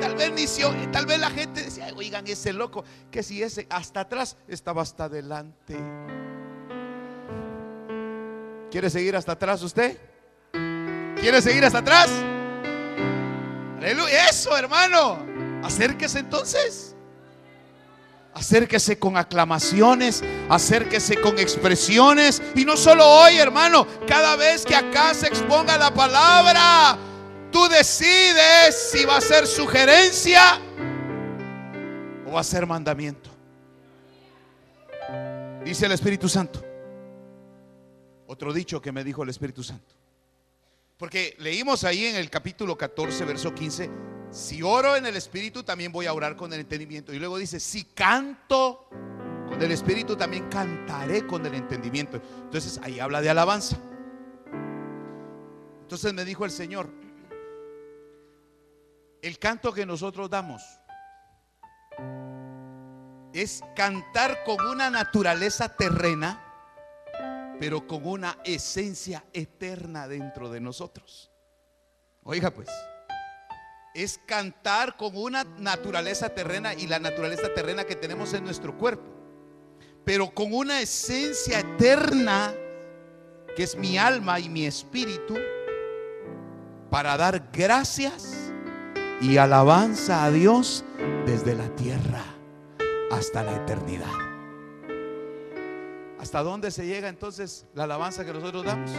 Tal 0.00 0.14
vez, 0.14 0.58
tal 0.92 1.04
vez 1.04 1.18
la 1.18 1.30
gente 1.30 1.64
decía, 1.64 1.92
oigan, 1.94 2.26
ese 2.26 2.52
loco, 2.52 2.84
que 3.10 3.22
si 3.22 3.42
ese 3.42 3.66
hasta 3.68 4.00
atrás 4.00 4.36
estaba 4.48 4.80
hasta 4.82 5.04
adelante. 5.04 5.76
¿Quiere 8.70 8.88
seguir 8.88 9.16
hasta 9.16 9.32
atrás 9.32 9.62
usted? 9.62 9.98
¿Quiere 11.20 11.42
seguir 11.42 11.64
hasta 11.64 11.78
atrás? 11.78 12.08
Aleluya. 13.78 14.28
Eso, 14.28 14.56
hermano. 14.56 15.18
Acérquese 15.62 16.20
entonces. 16.20 16.89
Acérquese 18.32 18.98
con 18.98 19.16
aclamaciones, 19.16 20.22
acérquese 20.48 21.20
con 21.20 21.38
expresiones. 21.38 22.40
Y 22.54 22.64
no 22.64 22.76
solo 22.76 23.06
hoy, 23.06 23.38
hermano, 23.38 23.86
cada 24.06 24.36
vez 24.36 24.64
que 24.64 24.74
acá 24.74 25.14
se 25.14 25.26
exponga 25.26 25.76
la 25.76 25.92
palabra, 25.92 26.96
tú 27.50 27.68
decides 27.68 28.90
si 28.92 29.04
va 29.04 29.16
a 29.16 29.20
ser 29.20 29.46
sugerencia 29.46 30.60
o 32.26 32.32
va 32.32 32.40
a 32.40 32.44
ser 32.44 32.66
mandamiento. 32.66 33.30
Dice 35.64 35.86
el 35.86 35.92
Espíritu 35.92 36.28
Santo. 36.28 36.64
Otro 38.26 38.52
dicho 38.52 38.80
que 38.80 38.92
me 38.92 39.02
dijo 39.02 39.24
el 39.24 39.28
Espíritu 39.28 39.64
Santo. 39.64 39.99
Porque 41.00 41.34
leímos 41.38 41.84
ahí 41.84 42.04
en 42.04 42.16
el 42.16 42.28
capítulo 42.28 42.76
14, 42.76 43.24
verso 43.24 43.54
15, 43.54 43.90
si 44.30 44.62
oro 44.62 44.96
en 44.96 45.06
el 45.06 45.16
Espíritu, 45.16 45.62
también 45.62 45.90
voy 45.90 46.04
a 46.04 46.12
orar 46.12 46.36
con 46.36 46.52
el 46.52 46.60
entendimiento. 46.60 47.14
Y 47.14 47.18
luego 47.18 47.38
dice, 47.38 47.58
si 47.58 47.84
canto 47.84 48.86
con 49.48 49.62
el 49.62 49.72
Espíritu, 49.72 50.14
también 50.14 50.50
cantaré 50.50 51.26
con 51.26 51.46
el 51.46 51.54
entendimiento. 51.54 52.20
Entonces 52.42 52.78
ahí 52.82 53.00
habla 53.00 53.22
de 53.22 53.30
alabanza. 53.30 53.78
Entonces 55.80 56.12
me 56.12 56.22
dijo 56.26 56.44
el 56.44 56.50
Señor, 56.50 56.90
el 59.22 59.38
canto 59.38 59.72
que 59.72 59.86
nosotros 59.86 60.28
damos 60.28 60.62
es 63.32 63.62
cantar 63.74 64.44
con 64.44 64.60
una 64.66 64.90
naturaleza 64.90 65.74
terrena 65.74 66.49
pero 67.60 67.86
con 67.86 68.06
una 68.06 68.38
esencia 68.42 69.22
eterna 69.34 70.08
dentro 70.08 70.48
de 70.50 70.60
nosotros. 70.60 71.30
Oiga 72.22 72.50
pues, 72.50 72.70
es 73.94 74.18
cantar 74.26 74.96
con 74.96 75.14
una 75.14 75.44
naturaleza 75.44 76.30
terrena 76.30 76.72
y 76.72 76.86
la 76.86 76.98
naturaleza 76.98 77.52
terrena 77.54 77.84
que 77.84 77.96
tenemos 77.96 78.32
en 78.32 78.44
nuestro 78.44 78.78
cuerpo, 78.78 79.04
pero 80.06 80.30
con 80.30 80.54
una 80.54 80.80
esencia 80.80 81.60
eterna 81.60 82.54
que 83.54 83.62
es 83.62 83.76
mi 83.76 83.98
alma 83.98 84.40
y 84.40 84.48
mi 84.48 84.64
espíritu 84.64 85.36
para 86.88 87.18
dar 87.18 87.50
gracias 87.52 88.52
y 89.20 89.36
alabanza 89.36 90.24
a 90.24 90.30
Dios 90.30 90.82
desde 91.26 91.54
la 91.54 91.68
tierra 91.76 92.24
hasta 93.10 93.42
la 93.42 93.56
eternidad. 93.56 94.29
¿Hasta 96.20 96.42
dónde 96.42 96.70
se 96.70 96.86
llega 96.86 97.08
entonces 97.08 97.64
la 97.74 97.84
alabanza 97.84 98.26
que 98.26 98.32
nosotros 98.34 98.62
damos? 98.62 98.90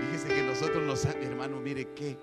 Fíjese 0.00 0.28
que 0.28 0.42
nosotros 0.42 0.82
nos, 0.82 1.04
hermano, 1.04 1.60
mire 1.60 1.92
qué, 1.92 2.18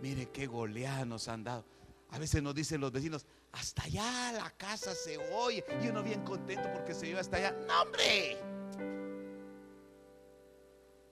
mire 0.00 0.30
qué 0.30 0.46
goleada 0.46 1.04
nos 1.04 1.28
han 1.28 1.44
dado. 1.44 1.66
A 2.08 2.18
veces 2.18 2.42
nos 2.42 2.54
dicen 2.54 2.80
los 2.80 2.92
vecinos, 2.92 3.26
hasta 3.52 3.82
allá 3.82 4.32
la 4.32 4.50
casa 4.52 4.94
se 4.94 5.18
oye. 5.34 5.62
Y 5.82 5.88
uno 5.88 6.02
bien 6.02 6.22
contento 6.22 6.72
porque 6.72 6.94
se 6.94 7.06
oye 7.08 7.18
hasta 7.18 7.36
allá. 7.36 7.54
No, 7.68 7.82
hombre. 7.82 8.38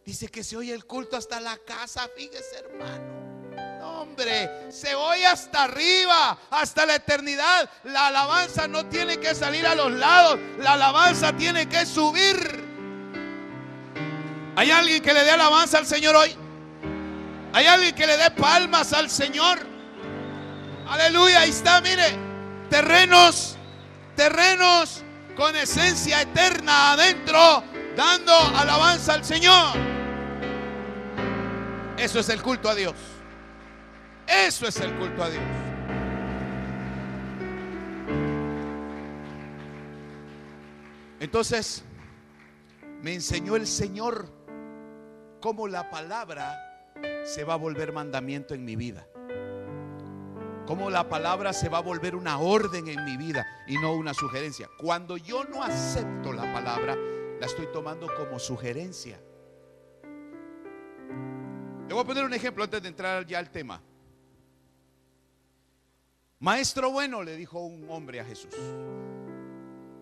Dice 0.02 0.28
que 0.28 0.42
se 0.42 0.56
oye 0.56 0.72
el 0.72 0.86
culto 0.86 1.18
hasta 1.18 1.40
la 1.40 1.58
casa. 1.58 2.08
Fíjese, 2.16 2.56
hermano 2.56 3.21
se 4.70 4.94
oye 4.94 5.26
hasta 5.26 5.64
arriba, 5.64 6.38
hasta 6.50 6.86
la 6.86 6.96
eternidad. 6.96 7.68
La 7.84 8.08
alabanza 8.08 8.68
no 8.68 8.86
tiene 8.86 9.18
que 9.18 9.34
salir 9.34 9.66
a 9.66 9.74
los 9.74 9.92
lados, 9.92 10.38
la 10.58 10.72
alabanza 10.72 11.32
tiene 11.32 11.68
que 11.68 11.86
subir. 11.86 12.62
¿Hay 14.56 14.70
alguien 14.70 15.02
que 15.02 15.14
le 15.14 15.24
dé 15.24 15.30
alabanza 15.30 15.78
al 15.78 15.86
Señor 15.86 16.16
hoy? 16.16 16.34
¿Hay 17.52 17.66
alguien 17.66 17.94
que 17.94 18.06
le 18.06 18.16
dé 18.16 18.30
palmas 18.30 18.92
al 18.92 19.10
Señor? 19.10 19.58
Aleluya, 20.88 21.40
ahí 21.40 21.50
está, 21.50 21.80
mire. 21.80 22.16
Terrenos, 22.68 23.56
terrenos 24.16 25.02
con 25.36 25.54
esencia 25.56 26.20
eterna 26.22 26.92
adentro, 26.92 27.64
dando 27.96 28.32
alabanza 28.56 29.14
al 29.14 29.24
Señor. 29.24 29.76
Eso 31.96 32.20
es 32.20 32.28
el 32.28 32.42
culto 32.42 32.68
a 32.68 32.74
Dios. 32.74 32.94
Eso 34.26 34.66
es 34.66 34.80
el 34.80 34.94
culto 34.96 35.22
a 35.22 35.30
Dios. 35.30 35.42
Entonces, 41.20 41.84
me 43.00 43.14
enseñó 43.14 43.56
el 43.56 43.66
Señor 43.66 44.28
cómo 45.40 45.68
la 45.68 45.90
palabra 45.90 46.56
se 47.24 47.44
va 47.44 47.54
a 47.54 47.56
volver 47.56 47.92
mandamiento 47.92 48.54
en 48.54 48.64
mi 48.64 48.76
vida. 48.76 49.06
Cómo 50.66 50.90
la 50.90 51.08
palabra 51.08 51.52
se 51.52 51.68
va 51.68 51.78
a 51.78 51.82
volver 51.82 52.16
una 52.16 52.38
orden 52.38 52.88
en 52.88 53.04
mi 53.04 53.16
vida 53.16 53.46
y 53.66 53.76
no 53.76 53.94
una 53.94 54.14
sugerencia. 54.14 54.68
Cuando 54.78 55.16
yo 55.16 55.44
no 55.44 55.62
acepto 55.62 56.32
la 56.32 56.52
palabra, 56.52 56.96
la 56.96 57.46
estoy 57.46 57.66
tomando 57.72 58.08
como 58.16 58.38
sugerencia. 58.38 59.20
Le 61.88 61.94
voy 61.94 62.02
a 62.02 62.06
poner 62.06 62.24
un 62.24 62.34
ejemplo 62.34 62.64
antes 62.64 62.80
de 62.80 62.88
entrar 62.88 63.26
ya 63.26 63.38
al 63.38 63.50
tema. 63.50 63.82
Maestro 66.42 66.90
bueno, 66.90 67.22
le 67.22 67.36
dijo 67.36 67.60
un 67.60 67.88
hombre 67.88 68.18
a 68.18 68.24
Jesús. 68.24 68.52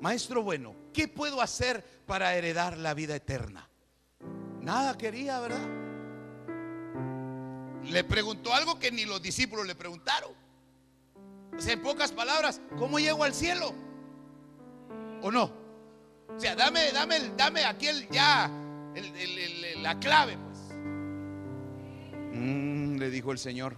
Maestro 0.01 0.43
bueno, 0.43 0.75
¿qué 0.91 1.07
puedo 1.07 1.43
hacer 1.43 1.85
para 2.07 2.35
heredar 2.35 2.79
la 2.79 2.95
vida 2.95 3.15
eterna? 3.15 3.69
Nada 4.63 4.97
quería, 4.97 5.39
¿verdad? 5.39 5.69
Le 7.85 8.05
preguntó 8.05 8.55
algo 8.55 8.79
que 8.79 8.91
ni 8.91 9.05
los 9.05 9.21
discípulos 9.21 9.67
le 9.67 9.75
preguntaron. 9.75 10.31
O 11.55 11.61
sea, 11.61 11.75
en 11.75 11.83
pocas 11.83 12.11
palabras, 12.11 12.63
¿cómo 12.79 12.99
llego 12.99 13.23
al 13.23 13.35
cielo? 13.35 13.75
¿O 15.21 15.31
no? 15.31 15.53
O 16.35 16.41
sea, 16.41 16.57
dame, 16.57 16.91
dame, 16.91 17.21
dame 17.37 17.67
aquí 17.67 17.89
el, 17.89 18.09
ya 18.09 18.51
la 19.83 20.01
clave, 20.01 20.39
pues. 20.39 20.59
Mm, 22.33 22.97
le 22.97 23.11
dijo 23.11 23.31
el 23.31 23.39
Señor, 23.39 23.77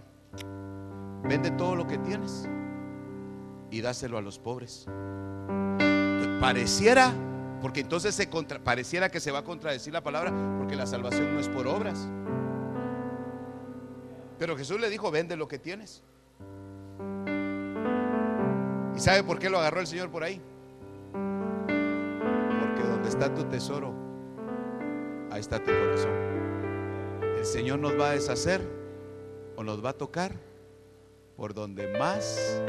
vende 1.23 1.51
todo 1.51 1.75
lo 1.75 1.87
que 1.87 1.97
tienes 1.97 2.47
y 3.71 3.81
dáselo 3.81 4.17
a 4.17 4.21
los 4.21 4.37
pobres. 4.37 4.85
Pareciera, 6.39 7.11
porque 7.61 7.79
entonces 7.79 8.13
se 8.13 8.27
pareciera 8.27 9.09
que 9.09 9.19
se 9.19 9.31
va 9.31 9.39
a 9.39 9.43
contradecir 9.43 9.93
la 9.93 10.03
palabra, 10.03 10.31
porque 10.57 10.75
la 10.75 10.85
salvación 10.85 11.33
no 11.33 11.39
es 11.39 11.47
por 11.47 11.67
obras. 11.67 12.07
Pero 14.37 14.57
Jesús 14.57 14.79
le 14.79 14.89
dijo, 14.89 15.09
vende 15.09 15.37
lo 15.37 15.47
que 15.47 15.57
tienes. 15.57 16.03
¿Y 18.95 18.99
sabe 18.99 19.23
por 19.23 19.39
qué 19.39 19.49
lo 19.49 19.57
agarró 19.57 19.79
el 19.79 19.87
Señor 19.87 20.11
por 20.11 20.23
ahí? 20.23 20.41
Porque 21.63 22.83
donde 22.87 23.09
está 23.09 23.33
tu 23.33 23.45
tesoro, 23.45 23.93
ahí 25.31 25.39
está 25.39 25.59
tu 25.59 25.71
corazón. 25.71 26.11
El 27.37 27.45
Señor 27.45 27.79
nos 27.79 27.99
va 27.99 28.09
a 28.09 28.11
deshacer 28.11 28.61
o 29.55 29.63
nos 29.63 29.83
va 29.83 29.91
a 29.91 29.93
tocar 29.93 30.33
por 31.35 31.53
donde 31.53 31.87
más, 31.97 32.61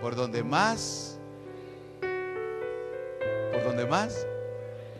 por 0.00 0.14
donde 0.14 0.42
más 0.42 1.14
¿Por 3.54 3.62
donde 3.62 3.86
más? 3.86 4.26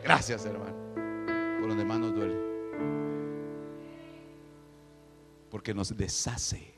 Gracias, 0.04 0.46
hermano. 0.46 0.76
Por 1.58 1.68
donde 1.68 1.84
más 1.84 1.98
nos 1.98 2.14
duele. 2.14 2.36
Porque 5.50 5.74
nos 5.74 5.96
deshace. 5.96 6.72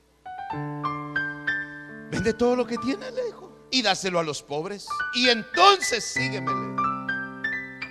Vende 2.10 2.32
todo 2.32 2.56
lo 2.56 2.66
que 2.66 2.78
tiene, 2.78 3.10
le 3.10 3.26
dijo. 3.26 3.52
Y 3.70 3.82
dáselo 3.82 4.18
a 4.18 4.22
los 4.22 4.42
pobres. 4.42 4.88
Y 5.14 5.28
entonces 5.28 6.02
síguemele. 6.02 6.85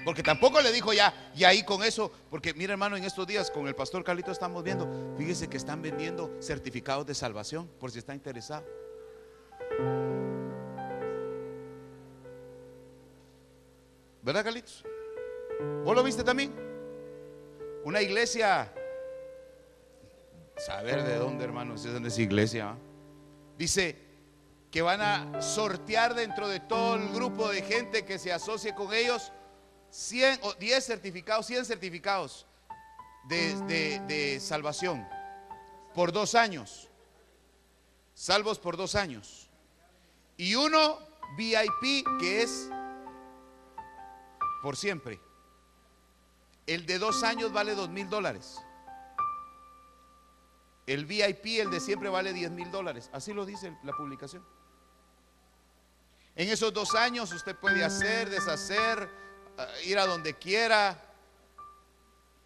Porque 0.05 0.21
tampoco 0.21 0.61
le 0.61 0.71
dijo 0.71 0.93
ya, 0.93 1.31
y 1.35 1.43
ahí 1.45 1.63
con 1.63 1.83
eso, 1.83 2.11
porque 2.29 2.53
mira 2.53 2.73
hermano, 2.73 2.95
en 2.95 3.03
estos 3.03 3.25
días 3.25 3.49
con 3.49 3.67
el 3.67 3.73
pastor 3.73 4.03
Carlito 4.03 4.31
estamos 4.31 4.63
viendo, 4.63 4.87
fíjese 5.17 5.49
que 5.49 5.57
están 5.57 5.81
vendiendo 5.81 6.31
certificados 6.39 7.07
de 7.07 7.15
salvación, 7.15 7.67
por 7.79 7.89
si 7.89 7.97
está 7.97 8.13
interesado. 8.13 8.63
¿Verdad, 14.21 14.43
Carlitos? 14.43 14.85
¿Vos 15.83 15.95
lo 15.95 16.03
viste 16.03 16.23
también? 16.23 16.53
Una 17.83 17.99
iglesia, 17.99 18.71
saber 20.55 21.03
de 21.03 21.15
dónde, 21.15 21.45
hermanos, 21.45 21.83
es 21.83 21.91
donde 21.91 22.09
es 22.09 22.19
iglesia. 22.19 22.77
Dice 23.57 23.97
que 24.69 24.83
van 24.83 25.01
a 25.01 25.41
sortear 25.41 26.13
dentro 26.13 26.47
de 26.47 26.59
todo 26.59 26.95
el 26.95 27.09
grupo 27.09 27.49
de 27.49 27.63
gente 27.63 28.05
que 28.05 28.19
se 28.19 28.31
asocie 28.31 28.75
con 28.75 28.93
ellos 28.93 29.31
100 29.95 30.39
o 30.43 30.53
10 30.55 30.85
certificados, 30.85 31.45
100 31.45 31.65
certificados 31.65 32.45
de, 33.29 34.01
de 34.07 34.39
salvación 34.41 35.07
por 35.93 36.11
dos 36.11 36.35
años. 36.35 36.89
Salvos 38.13 38.59
por 38.59 38.75
dos 38.75 38.95
años. 38.95 39.49
Y 40.35 40.55
uno 40.55 40.99
VIP 41.37 42.05
que 42.19 42.43
es 42.43 42.69
por 44.61 44.75
siempre. 44.75 45.21
El 46.67 46.85
de 46.85 46.99
dos 46.99 47.23
años 47.23 47.53
vale 47.53 47.73
dos 47.73 47.89
mil 47.89 48.09
dólares. 48.09 48.57
El 50.87 51.05
VIP, 51.05 51.61
el 51.61 51.71
de 51.71 51.79
siempre, 51.79 52.09
vale 52.09 52.33
diez 52.33 52.51
mil 52.51 52.69
dólares. 52.69 53.09
Así 53.13 53.31
lo 53.31 53.45
dice 53.45 53.77
la 53.83 53.93
publicación. 53.93 54.45
En 56.35 56.49
esos 56.49 56.73
dos 56.73 56.95
años 56.95 57.31
usted 57.31 57.55
puede 57.55 57.83
hacer, 57.83 58.29
deshacer, 58.29 59.09
ir 59.85 59.97
a 59.99 60.05
donde 60.05 60.33
quiera, 60.33 60.99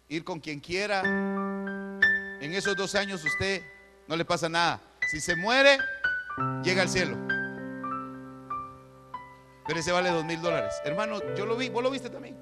ir 0.08 0.24
con 0.24 0.40
quien 0.40 0.60
quiera. 0.60 1.02
En 1.02 2.54
esos 2.54 2.76
dos 2.76 2.94
años 2.94 3.24
usted 3.24 3.62
no 4.06 4.16
le 4.16 4.24
pasa 4.24 4.48
nada. 4.48 4.80
Si 5.10 5.20
se 5.20 5.36
muere, 5.36 5.78
llega 6.62 6.82
al 6.82 6.88
cielo. 6.88 7.16
Pero 9.66 9.78
ese 9.78 9.92
vale 9.92 10.10
dos 10.10 10.24
mil 10.24 10.40
dólares. 10.40 10.74
Hermano, 10.84 11.20
yo 11.36 11.46
lo 11.46 11.56
vi, 11.56 11.68
vos 11.68 11.82
lo 11.82 11.90
viste 11.90 12.10
también. 12.10 12.36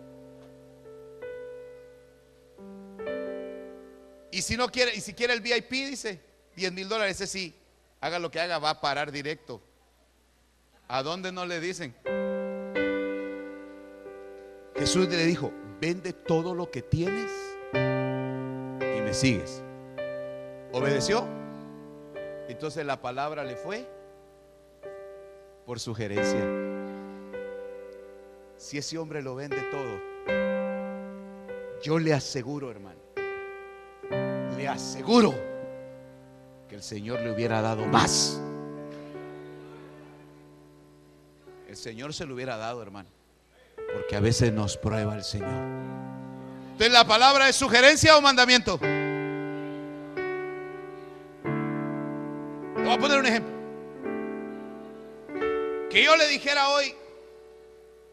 Y 4.30 4.42
si 4.42 4.56
no 4.56 4.68
quiere, 4.68 4.94
y 4.94 5.00
si 5.00 5.14
quiere 5.14 5.34
el 5.34 5.40
VIP, 5.40 5.70
dice, 5.70 6.20
10 6.54 6.72
mil 6.72 6.88
dólares, 6.88 7.20
ese 7.20 7.26
sí, 7.26 7.54
haga 8.00 8.18
lo 8.18 8.30
que 8.30 8.40
haga, 8.40 8.58
va 8.58 8.70
a 8.70 8.80
parar 8.80 9.10
directo. 9.10 9.60
¿A 10.86 11.02
dónde 11.02 11.32
no 11.32 11.44
le 11.44 11.60
dicen? 11.60 11.94
Jesús 14.78 15.08
le 15.08 15.26
dijo, 15.26 15.52
vende 15.80 16.12
todo 16.12 16.54
lo 16.54 16.70
que 16.70 16.82
tienes 16.82 17.30
y 17.72 19.00
me 19.00 19.12
sigues. 19.12 19.62
¿Obedeció? 20.72 21.26
Entonces 22.48 22.84
la 22.86 23.00
palabra 23.00 23.44
le 23.44 23.56
fue 23.56 23.86
por 25.66 25.80
sugerencia 25.80 26.68
si 28.58 28.76
ese 28.76 28.98
hombre 28.98 29.22
lo 29.22 29.36
vende 29.36 29.62
todo, 29.70 30.00
yo 31.80 31.98
le 31.98 32.12
aseguro, 32.12 32.70
hermano, 32.70 32.98
le 34.56 34.68
aseguro 34.68 35.32
que 36.68 36.74
el 36.74 36.82
Señor 36.82 37.20
le 37.20 37.30
hubiera 37.32 37.62
dado 37.62 37.86
más. 37.86 38.40
El 41.68 41.76
Señor 41.76 42.12
se 42.12 42.26
lo 42.26 42.34
hubiera 42.34 42.56
dado, 42.56 42.82
hermano, 42.82 43.08
porque 43.92 44.16
a 44.16 44.20
veces 44.20 44.52
nos 44.52 44.76
prueba 44.76 45.14
el 45.14 45.24
Señor. 45.24 45.48
Entonces, 46.72 46.92
¿la 46.92 47.06
palabra 47.06 47.48
es 47.48 47.56
sugerencia 47.56 48.16
o 48.16 48.20
mandamiento? 48.20 48.78
Te 48.78 48.86
voy 52.84 52.92
a 52.92 52.98
poner 52.98 53.18
un 53.18 53.26
ejemplo. 53.26 53.58
Que 55.90 56.04
yo 56.04 56.16
le 56.16 56.28
dijera 56.28 56.68
hoy, 56.68 56.94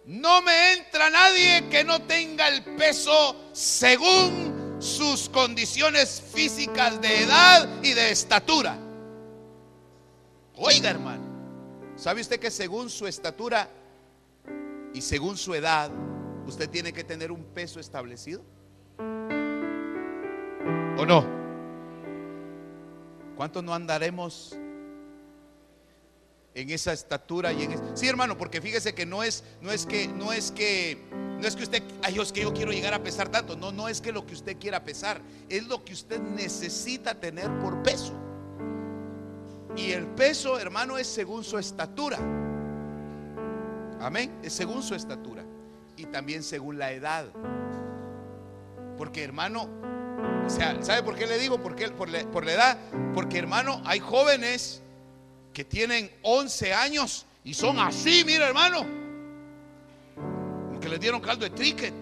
no 0.06 0.42
me 0.42 0.74
entra 0.74 1.10
nadie 1.10 1.68
que 1.70 1.84
no 1.84 2.02
tenga 2.04 2.48
el 2.48 2.64
peso 2.76 3.36
según 3.54 4.78
sus 4.80 5.30
condiciones 5.30 6.22
físicas 6.34 7.02
de 7.02 7.24
edad 7.24 7.68
y 7.84 7.94
de 7.94 8.12
estatura. 8.12 8.78
Oiga, 10.56 10.90
hermano, 10.90 11.24
¿sabe 11.98 12.22
usted 12.22 12.40
que 12.40 12.50
según 12.52 12.90
su 12.90 13.08
estatura 13.08 13.70
y 14.96 15.02
según 15.02 15.36
su 15.36 15.54
edad, 15.54 15.92
usted 16.48 16.70
tiene 16.70 16.94
que 16.94 17.04
tener 17.04 17.30
un 17.30 17.44
peso 17.44 17.82
establecido? 17.82 18.42
¿O 20.98 21.06
no? 21.06 21.26
¿Cuántos 23.36 23.62
no 23.62 23.74
andaremos 23.74 24.58
en 26.54 26.70
esa 26.70 26.94
estatura 26.94 27.52
y 27.52 27.64
en 27.64 27.98
Sí, 27.98 28.08
hermano, 28.08 28.38
porque 28.38 28.62
fíjese 28.62 28.96
que 28.96 29.06
no 29.06 29.22
es 29.22 29.44
no 29.60 29.70
es 29.70 29.86
que 29.86 30.08
no 30.08 30.32
es 30.32 30.52
que 30.52 30.98
no 31.12 31.46
es 31.46 31.58
que 31.58 31.64
usted, 31.64 31.84
ay, 32.02 32.18
es 32.18 32.32
que 32.32 32.44
yo 32.44 32.54
quiero 32.54 32.72
llegar 32.72 32.94
a 32.94 33.04
pesar 33.04 33.28
tanto. 33.28 33.58
No, 33.58 33.74
no 33.74 33.90
es 33.90 34.00
que 34.00 34.14
lo 34.14 34.26
que 34.26 34.34
usted 34.34 34.58
quiera 34.58 34.86
pesar, 34.86 35.22
es 35.50 35.68
lo 35.68 35.84
que 35.84 35.92
usted 35.92 36.22
necesita 36.22 37.20
tener 37.20 37.52
por 37.60 37.84
peso. 37.84 38.14
Y 39.76 39.92
el 39.92 40.06
peso, 40.08 40.58
hermano, 40.58 40.98
es 40.98 41.08
según 41.08 41.44
su 41.44 41.58
estatura. 41.58 42.45
Amén. 44.06 44.40
Es 44.44 44.54
según 44.54 44.84
su 44.84 44.94
estatura. 44.94 45.44
Y 45.98 46.06
también 46.06 46.44
según 46.44 46.78
la 46.78 46.92
edad. 46.92 47.26
Porque, 49.00 49.24
hermano, 49.24 49.68
o 50.46 50.50
sea, 50.50 50.80
¿sabe 50.84 51.02
por 51.02 51.16
qué 51.16 51.26
le 51.26 51.40
digo? 51.40 51.60
Por, 51.60 51.80
la, 52.12 52.24
por 52.32 52.46
la 52.46 52.54
edad. 52.54 52.78
Porque, 53.16 53.40
hermano, 53.40 53.82
hay 53.84 54.00
jóvenes 54.00 54.84
que 55.54 55.66
tienen 55.66 56.12
11 56.22 56.72
años 56.72 57.26
y 57.44 57.56
son 57.56 57.80
así, 57.80 58.24
mira, 58.24 58.48
hermano. 58.48 58.86
Que 60.80 60.88
les 60.88 61.00
dieron 61.00 61.20
caldo 61.20 61.46
de 61.46 61.50
tricket. 61.50 61.94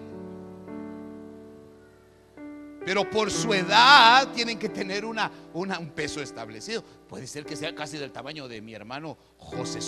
Pero 2.84 3.08
por 3.08 3.30
su 3.30 3.54
edad 3.54 4.28
tienen 4.34 4.58
que 4.58 4.68
tener 4.68 5.06
una, 5.06 5.30
un 5.54 5.90
peso 5.94 6.20
establecido. 6.20 6.84
Puede 7.08 7.26
ser 7.26 7.46
que 7.46 7.56
sea 7.56 7.74
casi 7.74 7.96
del 7.96 8.12
tamaño 8.12 8.46
de 8.46 8.60
mi 8.60 8.74
hermano 8.74 9.16
José 9.38 9.80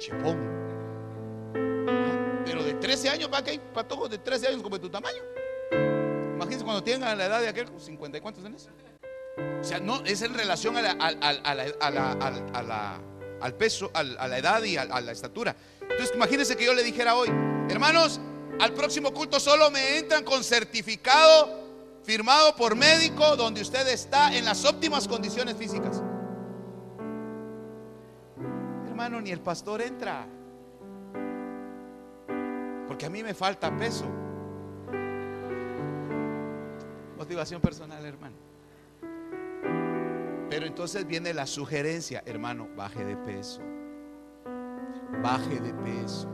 Chepón. 0.00 0.38
Pero 2.44 2.64
de 2.64 2.74
13 2.74 3.10
años, 3.10 3.28
¿para 3.28 3.44
qué? 3.44 3.60
todos 3.86 4.10
de 4.10 4.18
13 4.18 4.48
años 4.48 4.62
como 4.62 4.76
de 4.76 4.82
tu 4.82 4.90
tamaño. 4.90 5.22
Imagínense 6.34 6.64
cuando 6.64 6.82
tengan 6.82 7.16
la 7.16 7.26
edad 7.26 7.40
de 7.40 7.48
aquel, 7.48 7.68
50 7.78 8.18
y 8.18 8.20
cuántos 8.20 8.42
tenés. 8.42 8.68
O 9.60 9.64
sea, 9.64 9.78
no 9.78 10.02
es 10.04 10.22
en 10.22 10.34
relación 10.34 10.76
a 10.76 10.90
al 13.40 13.54
peso, 13.54 13.90
a 13.94 14.02
la 14.02 14.38
edad 14.38 14.62
y 14.62 14.76
a, 14.76 14.86
la 14.86 15.12
estatura. 15.12 15.54
Entonces, 15.82 16.12
imagínense 16.14 16.56
que 16.56 16.64
yo 16.64 16.74
le 16.74 16.82
dijera 16.82 17.14
hoy, 17.14 17.28
hermanos, 17.68 18.20
al 18.58 18.72
próximo 18.72 19.12
culto 19.12 19.38
solo 19.38 19.70
me 19.70 19.98
entran 19.98 20.24
con 20.24 20.42
certificado 20.42 21.60
firmado 22.02 22.56
por 22.56 22.74
médico 22.74 23.36
donde 23.36 23.60
usted 23.60 23.86
está 23.88 24.34
en 24.34 24.44
las 24.46 24.64
óptimas 24.64 25.06
condiciones 25.06 25.56
físicas. 25.56 26.02
Hermano, 29.00 29.22
ni 29.22 29.30
el 29.30 29.40
pastor 29.40 29.80
entra. 29.80 30.26
Porque 32.86 33.06
a 33.06 33.08
mí 33.08 33.22
me 33.22 33.32
falta 33.32 33.74
peso. 33.74 34.04
Motivación 37.16 37.62
personal, 37.62 38.04
hermano. 38.04 38.36
Pero 40.50 40.66
entonces 40.66 41.06
viene 41.06 41.32
la 41.32 41.46
sugerencia, 41.46 42.22
hermano, 42.26 42.68
baje 42.76 43.02
de 43.02 43.16
peso. 43.16 43.62
Baje 45.22 45.60
de 45.60 45.72
peso 45.72 46.28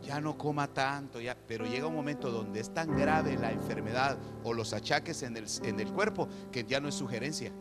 ya 0.00 0.22
no 0.22 0.38
coma 0.38 0.68
tanto, 0.68 1.20
ya, 1.20 1.36
pero 1.46 1.66
llega 1.66 1.88
un 1.88 1.94
momento 1.94 2.30
donde 2.30 2.60
es 2.60 2.72
tan 2.72 2.96
grave 2.96 3.36
la 3.36 3.52
enfermedad 3.52 4.16
o 4.44 4.54
los 4.54 4.72
achaques 4.72 5.22
en 5.24 5.36
el, 5.36 5.44
en 5.64 5.80
el 5.80 5.92
cuerpo 5.92 6.28
que 6.50 6.64
ya 6.64 6.80
no 6.80 6.88
es 6.88 6.94
sugerencia. 6.94 7.52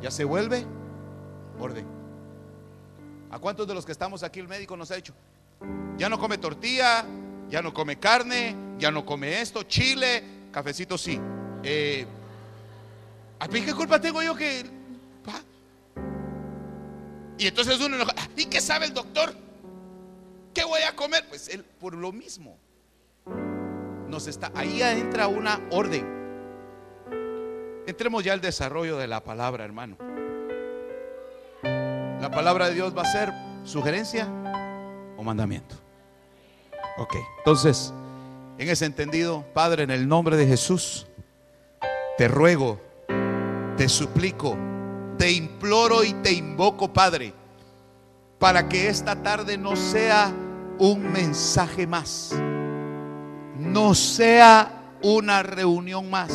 Ya 0.00 0.10
se 0.12 0.24
vuelve 0.24 0.64
orden. 1.58 1.86
¿A 3.30 3.38
cuántos 3.38 3.66
de 3.66 3.74
los 3.74 3.86
que 3.86 3.92
estamos 3.92 4.22
aquí 4.22 4.40
el 4.40 4.48
médico 4.48 4.76
nos 4.76 4.90
ha 4.90 4.96
dicho? 4.96 5.14
Ya 5.96 6.08
no 6.08 6.18
come 6.18 6.38
tortilla, 6.38 7.04
ya 7.48 7.62
no 7.62 7.72
come 7.72 7.98
carne, 7.98 8.56
ya 8.78 8.90
no 8.90 9.04
come 9.04 9.40
esto, 9.40 9.62
chile, 9.62 10.22
cafecito 10.50 10.98
sí. 10.98 11.18
Eh, 11.62 12.06
¿A 13.38 13.48
mí 13.48 13.62
qué 13.62 13.74
culpa 13.74 14.00
tengo 14.00 14.22
yo 14.22 14.34
que... 14.34 14.64
Y 17.38 17.46
entonces 17.46 17.80
uno 17.80 17.96
¿y 18.36 18.44
qué 18.44 18.60
sabe 18.60 18.86
el 18.86 18.94
doctor? 18.94 19.34
¿Qué 20.54 20.64
voy 20.64 20.82
a 20.82 20.94
comer? 20.94 21.26
Pues 21.28 21.48
él 21.48 21.64
por 21.64 21.94
lo 21.94 22.12
mismo. 22.12 22.56
Nos 24.08 24.26
está 24.26 24.52
ahí 24.54 24.82
entra 24.82 25.26
una 25.26 25.60
orden. 25.70 26.06
Entremos 27.86 28.22
ya 28.22 28.32
al 28.32 28.40
desarrollo 28.40 28.96
de 28.96 29.08
la 29.08 29.24
palabra, 29.24 29.64
hermano. 29.64 29.96
La 32.22 32.30
palabra 32.30 32.68
de 32.68 32.74
Dios 32.74 32.96
va 32.96 33.02
a 33.02 33.12
ser 33.12 33.34
sugerencia 33.64 34.26
o 35.18 35.22
mandamiento. 35.22 35.74
Ok, 36.96 37.16
entonces, 37.38 37.92
en 38.56 38.70
ese 38.70 38.86
entendido, 38.86 39.44
Padre, 39.52 39.82
en 39.82 39.90
el 39.90 40.08
nombre 40.08 40.38
de 40.38 40.46
Jesús, 40.46 41.06
te 42.16 42.28
ruego, 42.28 42.80
te 43.76 43.90
suplico, 43.90 44.56
te 45.18 45.30
imploro 45.32 46.02
y 46.02 46.14
te 46.14 46.32
invoco, 46.32 46.90
Padre 46.90 47.34
para 48.42 48.68
que 48.68 48.88
esta 48.88 49.14
tarde 49.14 49.56
no 49.56 49.76
sea 49.76 50.32
un 50.80 51.12
mensaje 51.12 51.86
más, 51.86 52.34
no 53.56 53.94
sea 53.94 54.96
una 55.00 55.44
reunión 55.44 56.10
más, 56.10 56.32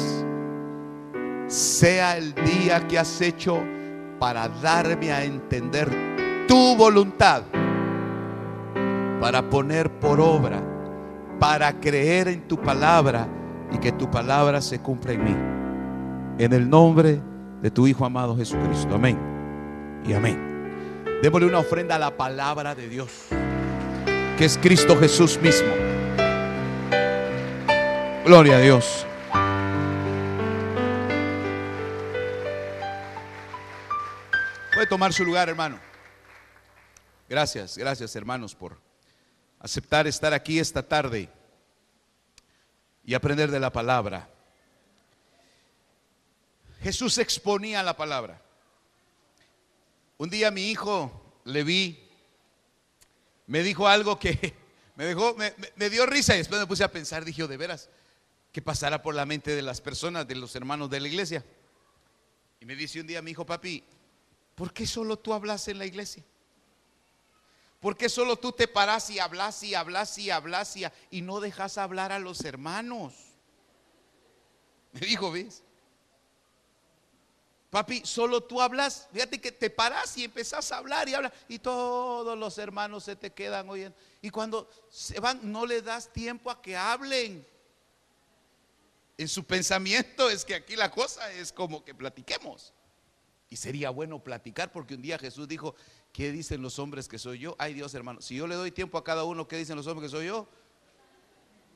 sea 1.47 2.15
el 2.15 2.33
día 2.33 2.87
que 2.87 2.97
has 2.97 3.19
hecho 3.19 3.61
para 4.19 4.47
darme 4.47 5.11
a 5.11 5.23
entender 5.23 5.89
tu 6.47 6.75
voluntad, 6.75 7.43
para 9.19 9.49
poner 9.49 9.89
por 9.99 10.19
obra, 10.19 10.61
para 11.39 11.73
creer 11.79 12.27
en 12.27 12.47
tu 12.47 12.57
palabra 12.61 13.27
y 13.71 13.77
que 13.77 13.91
tu 13.91 14.09
palabra 14.09 14.61
se 14.61 14.79
cumpla 14.79 15.13
en 15.13 15.23
mí. 15.23 15.35
En 16.43 16.53
el 16.53 16.69
nombre 16.69 17.21
de 17.61 17.71
tu 17.71 17.87
Hijo 17.87 18.05
amado 18.05 18.35
Jesucristo. 18.37 18.95
Amén. 18.95 19.17
Y 20.05 20.13
amén. 20.13 20.47
Démosle 21.21 21.47
una 21.47 21.59
ofrenda 21.59 21.95
a 21.95 21.99
la 21.99 22.15
palabra 22.15 22.75
de 22.75 22.87
Dios, 22.87 23.09
que 24.37 24.45
es 24.45 24.57
Cristo 24.61 24.95
Jesús 24.97 25.39
mismo. 25.41 25.69
Gloria 28.25 28.57
a 28.57 28.59
Dios. 28.59 29.05
Puede 34.77 34.89
tomar 34.89 35.11
su 35.11 35.25
lugar, 35.25 35.49
hermano. 35.49 35.79
Gracias, 37.27 37.79
gracias, 37.79 38.15
hermanos, 38.15 38.53
por 38.53 38.79
aceptar 39.57 40.05
estar 40.05 40.35
aquí 40.35 40.59
esta 40.59 40.87
tarde 40.87 41.31
y 43.03 43.15
aprender 43.15 43.49
de 43.49 43.59
la 43.59 43.71
palabra. 43.71 44.29
Jesús 46.79 47.17
exponía 47.17 47.81
la 47.81 47.97
palabra. 47.97 48.39
Un 50.19 50.29
día 50.29 50.51
mi 50.51 50.69
hijo 50.69 51.39
le 51.45 51.63
vi, 51.63 52.07
me 53.47 53.63
dijo 53.63 53.87
algo 53.87 54.19
que 54.19 54.53
me 54.95 55.05
dejó, 55.05 55.35
me, 55.75 55.89
dio 55.89 56.05
risa 56.05 56.35
y 56.35 56.37
después 56.37 56.61
me 56.61 56.67
puse 56.67 56.83
a 56.83 56.91
pensar, 56.91 57.25
dije, 57.25 57.41
oh, 57.41 57.47
de 57.47 57.57
veras, 57.57 57.89
¿qué 58.51 58.61
pasará 58.61 59.01
por 59.01 59.15
la 59.15 59.25
mente 59.25 59.55
de 59.55 59.63
las 59.63 59.81
personas, 59.81 60.27
de 60.27 60.35
los 60.35 60.55
hermanos 60.55 60.87
de 60.91 60.99
la 60.99 61.07
iglesia? 61.07 61.43
Y 62.59 62.65
me 62.65 62.75
dice 62.75 63.01
un 63.01 63.07
día 63.07 63.23
mi 63.23 63.31
hijo, 63.31 63.43
papi, 63.43 63.83
¿por 64.57 64.73
qué 64.73 64.87
solo 64.87 65.19
tú 65.19 65.33
hablas 65.33 65.67
en 65.67 65.77
la 65.77 65.85
iglesia? 65.85 66.23
¿Por 67.79 67.95
qué 67.95 68.09
solo 68.09 68.37
tú 68.37 68.51
te 68.51 68.67
paras 68.67 69.07
y 69.11 69.19
hablas 69.19 69.61
y 69.61 69.75
hablas 69.75 70.17
y 70.17 70.31
hablas 70.31 70.75
y, 70.75 70.83
y 71.11 71.21
no 71.21 71.39
dejas 71.39 71.77
hablar 71.77 72.11
a 72.11 72.17
los 72.17 72.43
hermanos? 72.43 73.13
Me 74.93 75.01
dijo, 75.01 75.31
¿ves? 75.31 75.61
Papi, 77.69 78.01
solo 78.03 78.41
tú 78.41 78.59
hablas, 78.59 79.07
fíjate 79.13 79.39
que 79.39 79.51
te 79.51 79.69
paras 79.69 80.17
y 80.17 80.23
empezás 80.23 80.71
a 80.71 80.77
hablar 80.77 81.07
y 81.07 81.13
hablas 81.13 81.33
y 81.47 81.59
todos 81.59 82.35
los 82.35 82.57
hermanos 82.57 83.03
se 83.03 83.15
te 83.15 83.31
quedan 83.31 83.69
oyendo. 83.69 83.95
Y 84.23 84.31
cuando 84.31 84.67
se 84.89 85.19
van, 85.19 85.39
no 85.51 85.67
le 85.67 85.83
das 85.83 86.11
tiempo 86.11 86.49
a 86.49 86.59
que 86.59 86.75
hablen. 86.75 87.45
En 89.19 89.27
su 89.27 89.43
pensamiento 89.43 90.31
es 90.31 90.43
que 90.43 90.55
aquí 90.55 90.75
la 90.75 90.89
cosa 90.89 91.31
es 91.31 91.51
como 91.51 91.85
que 91.85 91.93
platiquemos. 91.93 92.73
Y 93.49 93.55
sería 93.55 93.89
bueno 93.89 94.19
platicar 94.19 94.71
porque 94.71 94.95
un 94.95 95.01
día 95.01 95.17
Jesús 95.17 95.47
dijo, 95.47 95.75
¿qué 96.11 96.31
dicen 96.31 96.61
los 96.61 96.79
hombres 96.79 97.07
que 97.07 97.17
soy 97.17 97.39
yo? 97.39 97.55
Ay 97.57 97.73
Dios 97.73 97.93
hermano, 97.93 98.21
si 98.21 98.35
yo 98.35 98.47
le 98.47 98.55
doy 98.55 98.71
tiempo 98.71 98.97
a 98.97 99.03
cada 99.03 99.23
uno, 99.23 99.47
¿qué 99.47 99.57
dicen 99.57 99.77
los 99.77 99.87
hombres 99.87 100.11
que 100.11 100.17
soy 100.17 100.27
yo? 100.27 100.47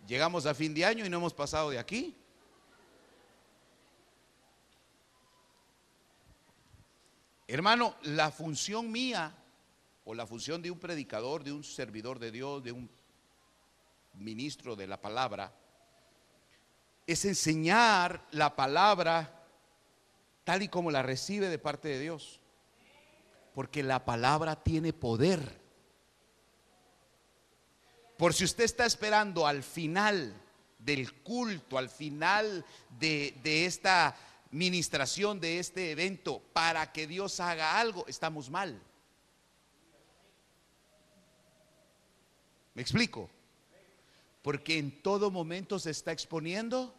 Llegamos 0.07 0.45
a 0.45 0.53
fin 0.53 0.73
de 0.73 0.83
año 0.83 1.05
y 1.05 1.09
no 1.09 1.17
hemos 1.17 1.33
pasado 1.33 1.69
de 1.69 1.79
aquí. 1.79 2.17
Hermano, 7.47 7.95
la 8.03 8.31
función 8.31 8.91
mía 8.91 9.35
o 10.05 10.13
la 10.13 10.25
función 10.25 10.61
de 10.61 10.71
un 10.71 10.79
predicador, 10.79 11.43
de 11.43 11.51
un 11.51 11.63
servidor 11.63 12.17
de 12.17 12.31
Dios, 12.31 12.63
de 12.63 12.71
un 12.71 12.89
ministro 14.13 14.75
de 14.75 14.87
la 14.87 14.99
palabra, 14.99 15.53
es 17.05 17.25
enseñar 17.25 18.25
la 18.31 18.55
palabra 18.55 19.40
tal 20.43 20.63
y 20.63 20.67
como 20.67 20.91
la 20.91 21.03
recibe 21.03 21.49
de 21.49 21.59
parte 21.59 21.87
de 21.87 21.99
Dios. 21.99 22.39
Porque 23.53 23.83
la 23.83 24.05
palabra 24.05 24.63
tiene 24.63 24.93
poder. 24.93 25.59
Por 28.17 28.33
si 28.33 28.43
usted 28.43 28.63
está 28.63 28.85
esperando 28.85 29.47
al 29.47 29.63
final 29.63 30.33
del 30.79 31.13
culto, 31.21 31.77
al 31.77 31.89
final 31.89 32.65
de, 32.99 33.37
de 33.43 33.65
esta 33.65 34.15
ministración 34.51 35.39
de 35.39 35.59
este 35.59 35.91
evento 35.91 36.41
para 36.53 36.91
que 36.91 37.07
Dios 37.07 37.39
haga 37.39 37.79
algo, 37.79 38.05
estamos 38.07 38.49
mal. 38.49 38.81
¿Me 42.73 42.81
explico? 42.81 43.29
Porque 44.41 44.77
en 44.77 45.01
todo 45.01 45.29
momento 45.29 45.77
se 45.77 45.91
está 45.91 46.11
exponiendo. 46.11 46.95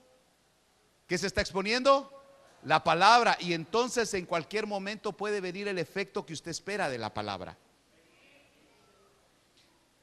¿Qué 1.07 1.19
se 1.19 1.27
está 1.27 1.41
exponiendo? 1.41 2.22
La 2.65 2.85
palabra 2.85 3.37
y 3.41 3.55
entonces 3.55 4.13
en 4.15 4.27
cualquier 4.27 4.67
momento 4.67 5.13
puede 5.13 5.41
venir 5.41 5.69
el 5.69 5.79
efecto 5.79 6.25
que 6.25 6.33
usted 6.33 6.51
espera 6.51 6.89
de 6.89 6.99
la 6.99 7.13
palabra. 7.13 7.57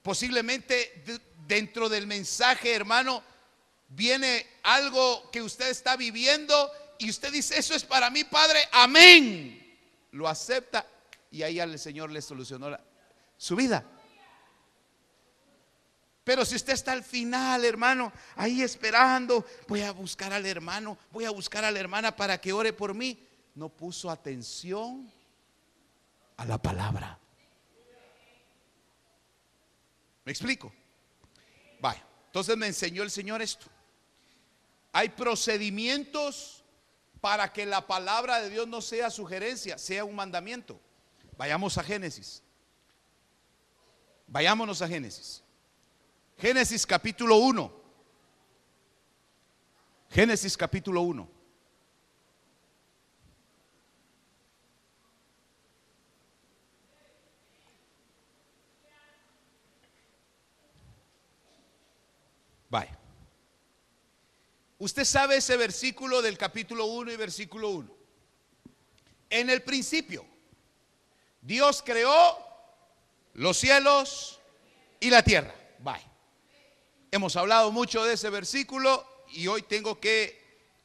Posiblemente 0.01 1.03
dentro 1.47 1.89
del 1.89 2.07
mensaje, 2.07 2.73
hermano, 2.73 3.23
viene 3.89 4.45
algo 4.63 5.29
que 5.31 5.41
usted 5.41 5.69
está 5.69 5.95
viviendo 5.95 6.71
y 6.97 7.09
usted 7.09 7.31
dice, 7.31 7.57
eso 7.57 7.73
es 7.73 7.83
para 7.83 8.09
mí, 8.09 8.23
Padre, 8.23 8.59
amén. 8.71 9.77
Lo 10.11 10.27
acepta 10.27 10.85
y 11.31 11.43
ahí 11.43 11.59
el 11.59 11.79
Señor 11.79 12.11
le 12.11 12.21
solucionó 12.21 12.77
su 13.37 13.55
vida. 13.55 13.85
Pero 16.29 16.45
si 16.45 16.55
usted 16.55 16.73
está 16.73 16.91
al 16.91 17.03
final, 17.03 17.65
hermano, 17.65 18.13
ahí 18.35 18.61
esperando, 18.61 19.43
voy 19.67 19.81
a 19.81 19.91
buscar 19.91 20.31
al 20.31 20.45
hermano, 20.45 20.95
voy 21.09 21.25
a 21.25 21.31
buscar 21.31 21.65
a 21.65 21.71
la 21.71 21.79
hermana 21.79 22.15
para 22.15 22.39
que 22.39 22.53
ore 22.53 22.71
por 22.71 22.93
mí, 22.93 23.27
no 23.55 23.69
puso 23.69 24.11
atención 24.11 25.11
a 26.37 26.45
la 26.45 26.61
palabra. 26.61 27.17
¿Me 30.23 30.31
explico? 30.31 30.71
Vaya, 31.81 32.05
entonces 32.27 32.55
me 32.55 32.67
enseñó 32.67 33.01
el 33.01 33.09
Señor 33.09 33.41
esto. 33.41 33.65
Hay 34.91 35.09
procedimientos 35.09 36.63
para 37.21 37.51
que 37.51 37.65
la 37.65 37.87
palabra 37.87 38.39
de 38.39 38.51
Dios 38.51 38.67
no 38.67 38.83
sea 38.83 39.09
sugerencia, 39.09 39.79
sea 39.79 40.05
un 40.05 40.13
mandamiento. 40.13 40.79
Vayamos 41.39 41.79
a 41.79 41.83
Génesis. 41.83 42.43
Vayámonos 44.27 44.83
a 44.83 44.87
Génesis. 44.87 45.43
Génesis 46.39 46.85
capítulo 46.87 47.35
1. 47.35 47.73
Génesis 50.09 50.55
capítulo 50.55 51.01
1. 51.01 51.29
Vaya. 62.69 62.97
Usted 64.77 65.03
sabe 65.03 65.37
ese 65.37 65.57
versículo 65.57 66.21
del 66.21 66.37
capítulo 66.37 66.85
1 66.85 67.11
y 67.11 67.15
versículo 67.17 67.69
1. 67.69 67.95
En 69.29 69.49
el 69.49 69.61
principio, 69.63 70.25
Dios 71.41 71.83
creó 71.85 72.37
los 73.33 73.57
cielos 73.57 74.39
y 75.01 75.09
la 75.09 75.21
tierra. 75.21 75.53
Bye. 75.79 76.08
Hemos 77.11 77.35
hablado 77.35 77.71
mucho 77.71 78.03
de 78.03 78.13
ese 78.13 78.29
versículo 78.29 79.05
y 79.29 79.47
hoy 79.47 79.63
tengo 79.63 79.99
que 79.99 80.39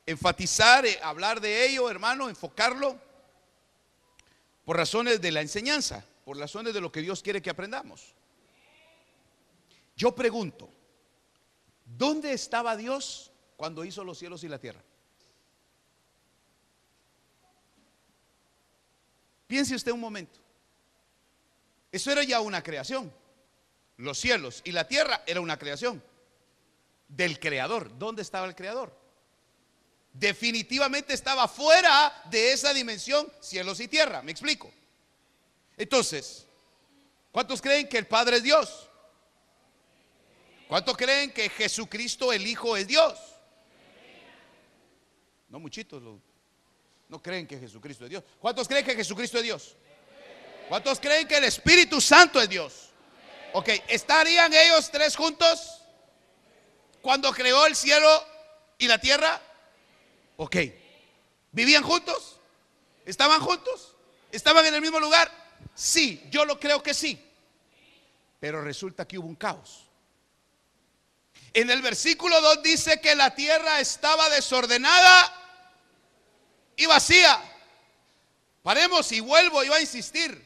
enfatizar, 0.07 0.87
eh, 0.87 0.99
hablar 1.03 1.41
de 1.41 1.67
ello, 1.67 1.91
hermano, 1.91 2.29
enfocarlo 2.29 2.99
por 4.65 4.77
razones 4.77 5.21
de 5.21 5.33
la 5.33 5.43
enseñanza, 5.43 6.05
por 6.25 6.39
razones 6.39 6.73
de 6.73 6.81
lo 6.81 6.91
que 6.91 7.03
Dios 7.03 7.23
quiere 7.23 7.43
que 7.43 7.51
aprendamos. 7.51 8.15
Yo 9.97 10.15
pregunto, 10.15 10.71
¿dónde 11.85 12.33
estaba 12.33 12.77
Dios 12.77 13.31
cuando 13.57 13.85
hizo 13.85 14.05
los 14.05 14.19
cielos 14.19 14.45
y 14.45 14.49
la 14.49 14.59
tierra. 14.59 14.83
Piense 19.47 19.75
usted 19.75 19.93
un 19.93 20.01
momento. 20.01 20.41
Eso 21.93 22.11
era 22.11 22.25
ya 22.25 22.41
una 22.41 22.63
creación. 22.63 23.13
Los 23.97 24.19
cielos 24.19 24.63
y 24.65 24.73
la 24.73 24.89
tierra 24.89 25.23
era 25.27 25.41
una 25.41 25.59
creación 25.59 26.03
del 27.17 27.39
creador. 27.39 27.97
¿Dónde 27.99 28.23
estaba 28.23 28.47
el 28.47 28.55
creador? 28.55 28.97
Definitivamente 30.13 31.15
estaba 31.15 31.49
fuera 31.49 32.23
de 32.31 32.53
esa 32.53 32.73
dimensión 32.73 33.31
cielos 33.41 33.81
y 33.81 33.89
tierra. 33.89 34.23
¿Me 34.23 34.33
explico? 34.33 34.73
Entonces, 35.77 36.47
¿cuántos 37.33 37.61
creen 37.61 37.89
que 37.89 37.99
el 37.99 38.07
Padre 38.07 38.37
es 38.37 38.43
Dios? 38.43 38.89
¿Cuántos 40.69 40.97
creen 40.97 41.33
que 41.33 41.49
Jesucristo 41.49 42.33
el 42.33 42.47
Hijo 42.47 42.77
es 42.77 42.87
Dios? 42.87 43.19
No, 45.49 45.61
muchitos 45.61 46.03
no 47.09 47.23
creen 47.23 47.47
que 47.47 47.59
Jesucristo 47.59 48.05
es 48.05 48.11
Dios. 48.11 48.25
¿Cuántos 48.41 48.67
creen 48.67 48.85
que 48.85 48.95
Jesucristo 48.95 49.39
es 49.39 49.45
Dios? 49.45 49.77
¿Cuántos 50.69 50.99
creen 50.99 51.29
que 51.29 51.37
el 51.37 51.45
Espíritu 51.45 52.01
Santo 52.01 52.41
es 52.41 52.49
Dios? 52.49 52.91
Ok, 53.53 53.69
¿estarían 53.87 54.53
ellos 54.53 54.91
tres 54.91 55.15
juntos 55.15 55.84
cuando 57.05 57.31
creó 57.35 57.67
el 57.67 57.77
cielo 57.77 58.09
y 58.79 58.89
la 58.89 58.99
tierra? 58.99 59.39
Ok, 60.39 60.57
¿vivían 61.53 61.83
juntos? 61.83 62.39
¿Estaban 63.05 63.43
juntos? 63.43 63.95
¿Estaban 64.33 64.65
en 64.65 64.75
el 64.75 64.81
mismo 64.81 64.99
lugar? 64.99 65.31
Sí, 65.75 66.27
yo 66.31 66.47
lo 66.47 66.59
creo 66.59 66.83
que 66.83 66.95
sí. 66.95 67.23
Pero 68.41 68.63
resulta 68.63 69.07
que 69.07 69.19
hubo 69.19 69.29
un 69.29 69.35
caos. 69.35 69.85
En 71.53 71.71
el 71.71 71.83
versículo 71.83 72.41
2 72.41 72.63
dice 72.63 72.99
que 73.03 73.15
la 73.15 73.35
tierra 73.35 73.81
estaba 73.81 74.31
desordenada 74.31 75.31
y 76.75 76.87
vacía. 76.87 77.39
Paremos 78.63 79.13
y 79.13 79.21
vuelvo 79.21 79.63
yo 79.63 79.75
a 79.75 79.81
insistir. 79.83 80.43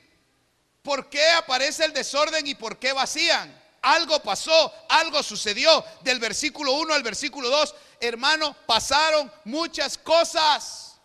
¿Por 0.82 1.08
qué 1.08 1.24
aparece 1.30 1.84
el 1.84 1.92
desorden 1.92 2.44
y 2.48 2.56
por 2.56 2.80
qué 2.80 2.92
vacían? 2.92 3.57
Algo 3.82 4.22
pasó, 4.22 4.72
algo 4.88 5.22
sucedió. 5.22 5.84
Del 6.02 6.18
versículo 6.18 6.72
1 6.72 6.94
al 6.94 7.02
versículo 7.02 7.48
2, 7.48 7.74
hermano, 8.00 8.56
pasaron 8.66 9.30
muchas 9.44 9.96
cosas. 9.98 10.96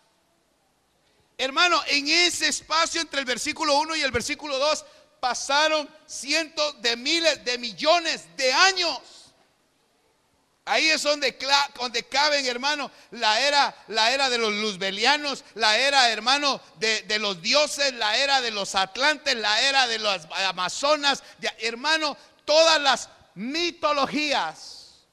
Hermano, 1.36 1.82
en 1.88 2.08
ese 2.08 2.48
espacio 2.48 3.00
entre 3.00 3.20
el 3.20 3.26
versículo 3.26 3.78
1 3.78 3.96
y 3.96 4.02
el 4.02 4.12
versículo 4.12 4.58
2 4.58 4.84
pasaron 5.20 5.88
cientos 6.06 6.80
de 6.82 6.96
miles 6.96 7.44
de 7.44 7.58
millones 7.58 8.24
de 8.36 8.52
años. 8.52 9.00
Ahí 10.66 10.88
es 10.88 11.02
donde, 11.02 11.36
caben, 12.08 12.46
hermano, 12.46 12.90
la 13.10 13.38
era, 13.40 13.76
la 13.88 14.12
era 14.12 14.30
de 14.30 14.38
los 14.38 14.52
luzbelianos, 14.52 15.44
la 15.54 15.76
era, 15.76 16.08
hermano, 16.08 16.58
de, 16.76 17.18
los 17.18 17.42
dioses, 17.42 17.92
la 17.94 18.16
era 18.16 18.40
de 18.40 18.50
los 18.50 18.74
atlantes, 18.74 19.36
la 19.36 19.60
era 19.60 19.86
de 19.86 19.98
las 19.98 20.26
amazonas, 20.46 21.22
hermano, 21.58 22.16
todas 22.44 22.80
las 22.80 23.08
mitologías 23.34 25.06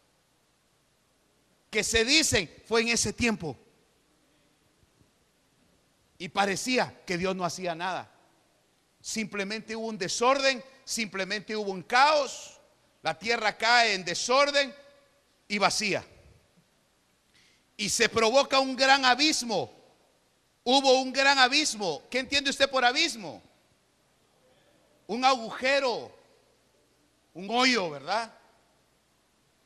que 1.69 1.83
se 1.83 2.05
dicen 2.05 2.53
fue 2.65 2.81
en 2.81 2.89
ese 2.89 3.13
tiempo. 3.13 3.57
Y 6.17 6.29
parecía 6.29 7.01
que 7.05 7.17
Dios 7.17 7.35
no 7.35 7.45
hacía 7.45 7.73
nada. 7.73 8.11
Simplemente 8.99 9.75
hubo 9.75 9.87
un 9.87 9.97
desorden, 9.97 10.63
simplemente 10.83 11.55
hubo 11.55 11.71
un 11.71 11.81
caos, 11.81 12.59
la 13.01 13.17
tierra 13.17 13.57
cae 13.57 13.95
en 13.95 14.05
desorden 14.05 14.75
y 15.47 15.57
vacía. 15.57 16.05
Y 17.75 17.89
se 17.89 18.09
provoca 18.09 18.59
un 18.59 18.75
gran 18.75 19.03
abismo. 19.05 19.73
Hubo 20.63 21.01
un 21.01 21.11
gran 21.11 21.39
abismo. 21.39 22.03
¿Qué 22.11 22.19
entiende 22.19 22.51
usted 22.51 22.69
por 22.69 22.85
abismo? 22.85 23.41
Un 25.07 25.25
agujero, 25.25 26.15
un 27.33 27.49
hoyo, 27.49 27.89
¿verdad? 27.89 28.33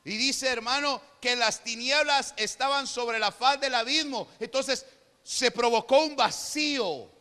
Y 0.03 0.17
dice, 0.17 0.47
hermano, 0.49 1.01
que 1.19 1.35
las 1.35 1.63
tinieblas 1.63 2.33
estaban 2.37 2.85
sobre 2.85 3.17
la 3.17 3.31
faz 3.31 3.59
del 3.59 3.73
abismo. 3.73 4.27
Entonces 4.39 4.85
se 5.23 5.49
provocó 5.49 6.03
un 6.05 6.15
vacío. 6.15 7.11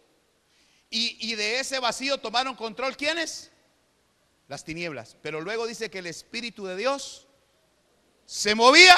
Y, 0.90 1.32
y, 1.32 1.34
de 1.34 1.58
ese 1.58 1.80
vacío 1.80 2.18
tomaron 2.18 2.54
control 2.54 2.96
¿quiénes? 2.96 3.50
Las 4.48 4.64
tinieblas. 4.64 5.16
Pero 5.22 5.40
luego 5.40 5.66
dice 5.66 5.90
que 5.90 5.98
el 5.98 6.06
Espíritu 6.06 6.66
de 6.66 6.76
Dios 6.76 7.26
se 8.26 8.54
movía 8.54 8.96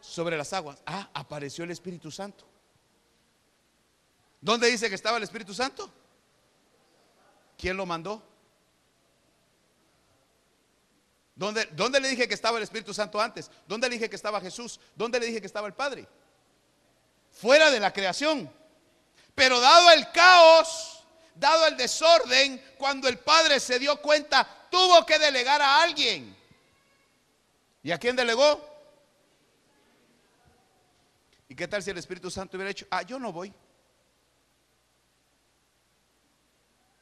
sobre 0.00 0.36
las 0.36 0.52
aguas. 0.52 0.78
Ah, 0.86 1.10
apareció 1.12 1.64
el 1.64 1.70
Espíritu 1.70 2.10
Santo. 2.10 2.46
¿Dónde 4.40 4.70
dice 4.70 4.88
que 4.88 4.94
estaba 4.94 5.18
el 5.18 5.22
Espíritu 5.22 5.52
Santo? 5.52 5.92
¿Quién 7.58 7.76
lo 7.76 7.84
mandó? 7.84 8.22
¿Dónde, 11.36 11.66
¿Dónde, 11.72 12.00
le 12.00 12.08
dije 12.08 12.26
que 12.26 12.32
estaba 12.32 12.56
el 12.56 12.64
Espíritu 12.64 12.94
Santo 12.94 13.20
antes? 13.20 13.50
¿Dónde 13.68 13.88
le 13.88 13.96
dije 13.96 14.08
que 14.08 14.16
estaba 14.16 14.40
Jesús? 14.40 14.80
¿Dónde 14.94 15.20
le 15.20 15.26
dije 15.26 15.40
que 15.40 15.46
estaba 15.46 15.66
el 15.66 15.74
Padre? 15.74 16.08
Fuera 17.30 17.70
de 17.70 17.78
la 17.78 17.92
creación. 17.92 18.50
Pero 19.34 19.60
dado 19.60 19.90
el 19.90 20.10
caos, 20.12 21.04
dado 21.34 21.66
el 21.66 21.76
desorden, 21.76 22.74
cuando 22.78 23.06
el 23.06 23.18
Padre 23.18 23.60
se 23.60 23.78
dio 23.78 24.00
cuenta, 24.00 24.48
tuvo 24.70 25.04
que 25.04 25.18
delegar 25.18 25.60
a 25.60 25.82
alguien. 25.82 26.34
¿Y 27.82 27.92
a 27.92 27.98
quién 27.98 28.16
delegó? 28.16 28.66
¿Y 31.50 31.54
qué 31.54 31.68
tal 31.68 31.82
si 31.82 31.90
el 31.90 31.98
Espíritu 31.98 32.30
Santo 32.30 32.56
hubiera 32.56 32.68
dicho, 32.68 32.86
ah, 32.90 33.02
yo 33.02 33.18
no 33.18 33.30
voy? 33.30 33.52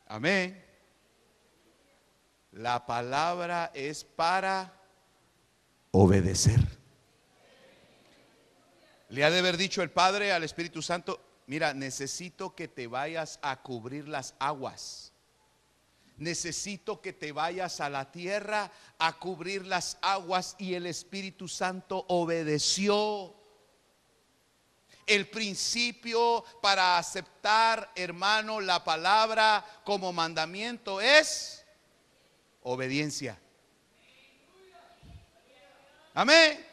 Amén. 0.08 0.63
La 2.54 2.86
palabra 2.86 3.72
es 3.74 4.04
para 4.04 4.72
obedecer. 5.90 6.60
Le 9.08 9.24
ha 9.24 9.30
de 9.30 9.40
haber 9.40 9.56
dicho 9.56 9.82
el 9.82 9.90
Padre 9.90 10.32
al 10.32 10.44
Espíritu 10.44 10.80
Santo, 10.80 11.20
mira, 11.48 11.74
necesito 11.74 12.54
que 12.54 12.68
te 12.68 12.86
vayas 12.86 13.40
a 13.42 13.60
cubrir 13.60 14.06
las 14.06 14.36
aguas. 14.38 15.12
Necesito 16.16 17.00
que 17.00 17.12
te 17.12 17.32
vayas 17.32 17.80
a 17.80 17.90
la 17.90 18.12
tierra 18.12 18.70
a 19.00 19.18
cubrir 19.18 19.66
las 19.66 19.98
aguas 20.00 20.54
y 20.56 20.74
el 20.74 20.86
Espíritu 20.86 21.48
Santo 21.48 22.04
obedeció. 22.06 23.34
El 25.06 25.28
principio 25.28 26.44
para 26.62 26.98
aceptar, 26.98 27.90
hermano, 27.96 28.60
la 28.60 28.84
palabra 28.84 29.64
como 29.84 30.12
mandamiento 30.12 31.00
es 31.00 31.63
obediencia. 32.64 33.38
Amén. 36.14 36.66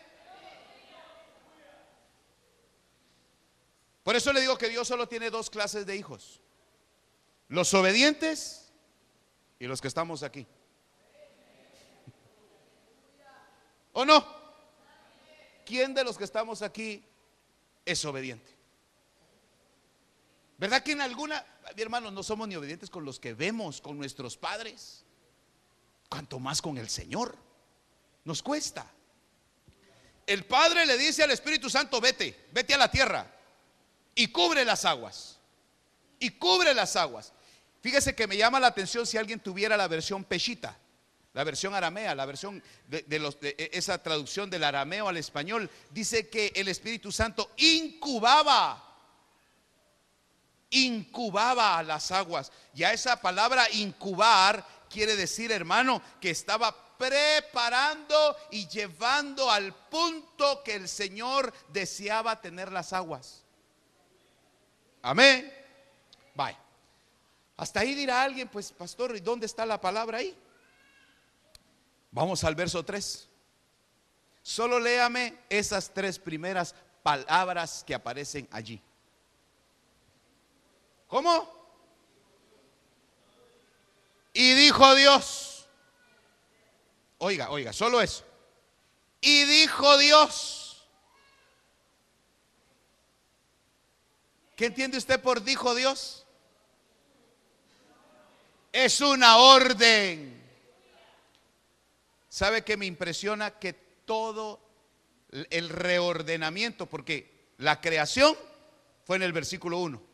Por 4.03 4.15
eso 4.15 4.33
le 4.33 4.41
digo 4.41 4.57
que 4.57 4.69
Dios 4.69 4.87
solo 4.87 5.07
tiene 5.07 5.29
dos 5.29 5.49
clases 5.49 5.85
de 5.85 5.95
hijos. 5.95 6.41
Los 7.47 7.73
obedientes 7.73 8.71
y 9.59 9.67
los 9.67 9.79
que 9.79 9.87
estamos 9.87 10.23
aquí. 10.23 10.47
¿O 13.93 14.05
no? 14.05 14.25
¿Quién 15.65 15.93
de 15.93 16.03
los 16.03 16.17
que 16.17 16.23
estamos 16.23 16.61
aquí 16.61 17.03
es 17.85 18.03
obediente? 18.05 18.57
¿Verdad 20.57 20.83
que 20.83 20.93
en 20.93 21.01
alguna, 21.01 21.45
mi 21.75 21.81
hermano, 21.81 22.11
no 22.11 22.23
somos 22.23 22.47
ni 22.47 22.55
obedientes 22.55 22.89
con 22.89 23.03
los 23.03 23.19
que 23.19 23.33
vemos, 23.33 23.81
con 23.81 23.97
nuestros 23.97 24.37
padres? 24.37 25.05
Cuanto 26.11 26.39
más 26.39 26.61
con 26.61 26.77
el 26.77 26.89
Señor. 26.89 27.37
Nos 28.25 28.43
cuesta. 28.43 28.85
El 30.27 30.43
Padre 30.43 30.85
le 30.85 30.97
dice 30.97 31.23
al 31.23 31.31
Espíritu 31.31 31.69
Santo, 31.69 32.01
vete, 32.01 32.47
vete 32.51 32.73
a 32.73 32.77
la 32.77 32.91
tierra 32.91 33.25
y 34.13 34.27
cubre 34.27 34.65
las 34.65 34.83
aguas. 34.83 35.39
Y 36.19 36.31
cubre 36.31 36.73
las 36.73 36.97
aguas. 36.97 37.31
Fíjese 37.79 38.13
que 38.13 38.27
me 38.27 38.35
llama 38.35 38.59
la 38.59 38.67
atención 38.67 39.07
si 39.07 39.17
alguien 39.17 39.39
tuviera 39.39 39.77
la 39.77 39.87
versión 39.87 40.25
peshita, 40.25 40.77
la 41.33 41.45
versión 41.45 41.73
aramea, 41.73 42.13
la 42.13 42.25
versión 42.25 42.61
de, 42.89 43.17
los, 43.17 43.39
de 43.39 43.55
esa 43.71 44.03
traducción 44.03 44.49
del 44.49 44.65
arameo 44.65 45.07
al 45.07 45.15
español, 45.15 45.69
dice 45.91 46.27
que 46.27 46.51
el 46.55 46.67
Espíritu 46.67 47.09
Santo 47.13 47.51
incubaba 47.55 48.89
incubaba 50.71 51.83
las 51.83 52.11
aguas. 52.11 52.51
Ya 52.73 52.91
esa 52.93 53.21
palabra 53.21 53.69
incubar 53.71 54.65
quiere 54.91 55.15
decir, 55.15 55.51
hermano, 55.51 56.01
que 56.19 56.29
estaba 56.29 56.97
preparando 56.97 58.37
y 58.51 58.67
llevando 58.67 59.49
al 59.49 59.73
punto 59.73 60.61
que 60.63 60.75
el 60.75 60.87
Señor 60.87 61.51
deseaba 61.69 62.39
tener 62.41 62.71
las 62.71 62.93
aguas. 62.93 63.43
Amén. 65.01 65.51
Bye. 66.35 66.57
Hasta 67.57 67.79
ahí 67.79 67.95
dirá 67.95 68.21
alguien, 68.21 68.47
pues 68.47 68.71
pastor, 68.71 69.15
¿y 69.15 69.19
dónde 69.19 69.45
está 69.45 69.65
la 69.65 69.79
palabra 69.79 70.19
ahí? 70.19 70.37
Vamos 72.11 72.43
al 72.43 72.55
verso 72.55 72.83
3. 72.83 73.27
Solo 74.43 74.79
léame 74.79 75.37
esas 75.49 75.91
tres 75.93 76.17
primeras 76.17 76.75
palabras 77.03 77.83
que 77.85 77.93
aparecen 77.93 78.47
allí. 78.51 78.81
¿Cómo? 81.07 81.60
Y 84.33 84.53
dijo 84.53 84.95
Dios, 84.95 85.67
oiga, 87.17 87.49
oiga, 87.49 87.73
solo 87.73 88.01
eso. 88.01 88.25
Y 89.19 89.43
dijo 89.43 89.97
Dios, 89.97 90.87
¿qué 94.55 94.65
entiende 94.65 94.97
usted 94.97 95.21
por 95.21 95.43
dijo 95.43 95.75
Dios? 95.75 96.25
Es 98.71 99.01
una 99.01 99.37
orden. 99.37 100.41
¿Sabe 102.29 102.63
que 102.63 102.77
me 102.77 102.85
impresiona 102.85 103.51
que 103.59 103.73
todo 104.05 104.59
el 105.31 105.69
reordenamiento, 105.69 106.85
porque 106.87 107.53
la 107.57 107.79
creación 107.79 108.35
fue 109.05 109.17
en 109.17 109.23
el 109.23 109.33
versículo 109.33 109.79
1. 109.79 110.10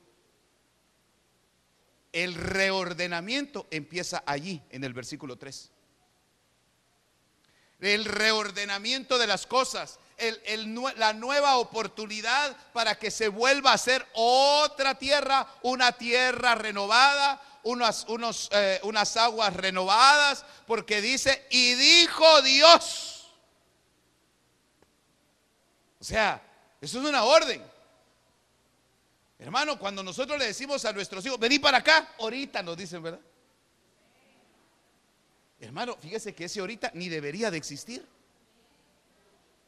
El 2.14 2.36
reordenamiento 2.36 3.68
empieza 3.72 4.24
allí, 4.26 4.62
en 4.70 4.84
el 4.84 4.94
versículo 4.94 5.38
3. 5.38 5.72
El 7.80 8.06
reordenamiento 8.06 9.18
de 9.18 9.28
las 9.28 9.46
cosas, 9.46 10.00
la 10.96 11.14
nueva 11.14 11.58
oportunidad 11.58 12.58
para 12.74 12.98
que 12.98 13.12
se 13.12 13.28
vuelva 13.28 13.74
a 13.74 13.78
ser 13.78 14.06
otra 14.14 14.96
tierra, 14.96 15.48
una 15.62 15.92
tierra 15.92 16.56
renovada, 16.56 17.42
unas, 17.64 18.06
eh, 18.52 18.80
unas 18.84 19.18
aguas 19.18 19.54
renovadas, 19.54 20.44
porque 20.66 21.02
dice, 21.02 21.46
y 21.52 21.74
dijo 21.76 22.42
Dios. 22.42 23.28
O 26.00 26.04
sea, 26.04 26.42
eso 26.82 27.00
es 27.00 27.06
una 27.06 27.24
orden. 27.24 27.77
Hermano, 29.40 29.78
cuando 29.78 30.02
nosotros 30.02 30.40
le 30.40 30.46
decimos 30.46 30.84
a 30.86 30.94
nuestros 30.94 31.26
hijos, 31.26 31.40
vení 31.40 31.60
para 31.60 31.78
acá, 31.78 32.16
ahorita 32.20 32.64
nos 32.64 32.76
dicen, 32.76 33.04
¿verdad? 33.04 33.22
Hermano, 35.60 35.96
fíjese 35.96 36.34
que 36.34 36.46
ese 36.46 36.60
ahorita 36.60 36.92
ni 36.94 37.10
debería 37.10 37.52
de 37.52 37.58
existir. 37.58 38.06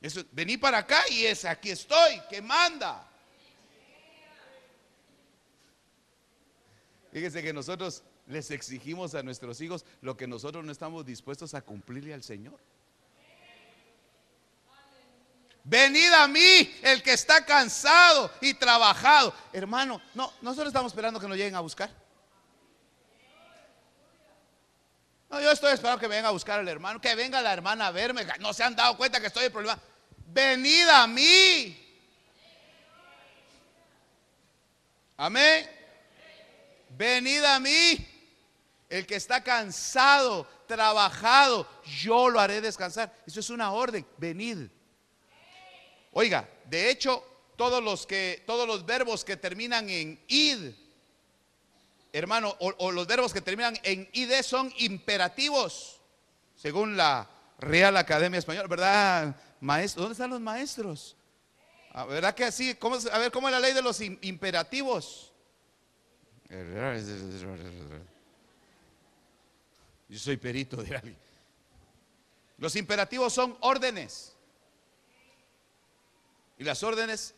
Eso, 0.02 0.24
vení 0.32 0.58
para 0.58 0.80
acá 0.80 1.02
y 1.10 1.26
es 1.26 1.46
aquí 1.46 1.72
estoy, 1.72 2.22
que 2.30 2.42
manda. 2.42 3.06
Fíjese 7.12 7.42
que 7.42 7.54
nosotros 7.54 8.04
les 8.28 8.52
exigimos 8.52 9.16
a 9.16 9.24
nuestros 9.24 9.60
hijos 9.62 9.86
lo 10.02 10.16
que 10.16 10.28
nosotros 10.28 10.64
no 10.64 10.72
estamos 10.72 11.06
dispuestos 11.06 11.54
a 11.54 11.62
cumplirle 11.62 12.14
al 12.14 12.24
Señor. 12.24 12.60
Venid 15.70 16.12
a 16.14 16.28
mí, 16.28 16.80
el 16.82 17.04
que 17.04 17.14
está 17.14 17.46
cansado 17.46 18.32
y 18.42 18.56
trabajado. 18.56 19.32
Hermano, 19.54 20.02
no, 20.16 20.34
nosotros 20.42 20.70
estamos 20.70 20.92
esperando 20.92 21.20
que 21.20 21.28
nos 21.28 21.38
lleguen 21.38 21.54
a 21.54 21.60
buscar. 21.60 21.92
No, 25.30 25.40
yo 25.40 25.52
estoy 25.52 25.72
esperando 25.74 26.00
que 26.00 26.08
me 26.08 26.16
venga 26.16 26.30
a 26.30 26.32
buscar 26.32 26.60
el 26.60 26.68
hermano, 26.68 27.00
que 27.00 27.14
venga 27.14 27.40
la 27.40 27.54
hermana 27.54 27.86
a 27.86 27.92
verme. 27.92 28.26
No 28.40 28.52
se 28.52 28.64
han 28.64 28.76
dado 28.76 28.98
cuenta 28.98 29.22
que 29.22 29.28
estoy 29.28 29.46
en 29.46 29.52
problema. 29.52 29.80
Venid 30.26 30.90
a 30.90 31.06
mí. 31.06 32.02
Amén. 35.18 35.70
Venid 36.98 37.44
a 37.44 37.60
mí. 37.60 38.08
El 38.90 39.06
que 39.06 39.18
está 39.18 39.44
cansado, 39.44 40.48
trabajado, 40.68 41.70
yo 41.84 42.28
lo 42.28 42.40
haré 42.40 42.60
descansar. 42.60 43.14
Eso 43.28 43.40
es 43.40 43.52
una 43.52 43.72
orden. 43.72 44.04
Venid. 44.18 44.68
Oiga, 46.20 46.50
de 46.66 46.90
hecho, 46.90 47.24
todos 47.56 47.82
los 47.82 48.06
que 48.06 48.44
todos 48.46 48.68
los 48.68 48.86
verbos 48.86 49.24
que 49.24 49.38
terminan 49.38 49.90
en 49.90 50.20
id, 50.28 50.74
hermano, 52.12 52.58
o, 52.60 52.92
los 52.92 53.08
verbos 53.08 53.32
que 53.32 53.40
terminan 53.40 53.80
en 53.84 54.06
id 54.12 54.30
son 54.42 54.70
imperativos, 54.80 56.02
según 56.58 56.98
la 56.98 57.30
Real 57.60 57.96
Academia 57.96 58.38
Española, 58.38 58.68
¿verdad? 58.68 59.34
Maestro, 59.62 60.02
¿dónde 60.02 60.12
están 60.12 60.30
los 60.30 60.42
maestros? 60.42 61.16
Ah, 61.94 62.04
¿Verdad 62.04 62.36
que 62.36 62.44
así? 62.44 62.76
¿Cómo, 62.76 62.98
a 63.14 63.18
ver, 63.18 63.32
¿cómo 63.32 63.48
es 63.48 63.54
la 63.54 63.62
ley 63.62 63.74
de 63.74 63.82
los 63.82 64.02
imperativos? 64.02 65.32
Yo 70.10 70.20
soy 70.20 70.36
perito 70.36 70.84
de 70.84 70.98
alguien. 70.98 71.18
Los 72.58 72.76
imperativos 72.76 73.32
son 73.32 73.56
órdenes. 73.62 74.36
Y 76.60 76.64
las 76.64 76.84
órdenes 76.84 77.34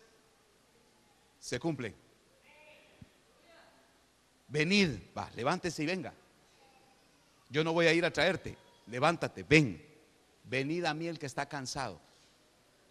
se 1.39 1.59
cumplen. 1.59 1.95
Venid, 4.47 4.99
va, 5.17 5.30
levántese 5.36 5.84
y 5.84 5.86
venga. 5.86 6.13
Yo 7.49 7.63
no 7.63 7.72
voy 7.72 7.86
a 7.86 7.93
ir 7.93 8.03
a 8.03 8.11
traerte. 8.11 8.57
Levántate, 8.88 9.43
ven. 9.43 9.82
Venid 10.43 10.84
a 10.86 10.93
mí 10.93 11.07
el 11.07 11.19
que 11.19 11.28
está 11.28 11.47
cansado, 11.47 12.01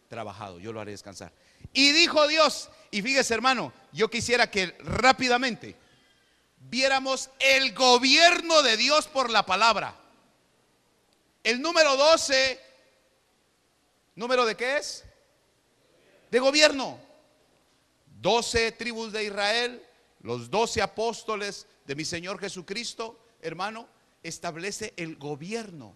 trabajado, 0.09 0.59
yo 0.59 0.73
lo 0.73 0.81
haré 0.81 0.93
descansar. 0.93 1.33
Y 1.75 1.91
dijo 1.93 2.27
Dios, 2.29 2.71
y 2.91 3.03
fíjese 3.03 3.35
hermano, 3.35 3.73
yo 3.93 4.09
quisiera 4.09 4.51
que 4.51 4.77
rápidamente 4.79 5.77
viéramos 6.71 7.29
el 7.39 7.75
gobierno 7.75 8.63
de 8.63 8.77
Dios 8.77 9.09
por 9.09 9.31
la 9.31 9.45
palabra. 9.45 9.95
El 11.43 11.61
número 11.61 11.97
12, 11.97 12.61
¿número 14.15 14.47
de 14.47 14.57
qué 14.57 14.79
es? 14.79 15.05
De 16.31 16.39
gobierno. 16.39 16.99
Doce 18.21 18.73
tribus 18.73 19.13
de 19.13 19.25
Israel, 19.25 19.83
los 20.21 20.51
doce 20.51 20.83
apóstoles 20.83 21.67
de 21.87 21.95
mi 21.95 22.05
Señor 22.05 22.39
Jesucristo, 22.39 23.19
hermano, 23.41 23.89
establece 24.23 24.93
el 24.97 25.17
gobierno. 25.17 25.95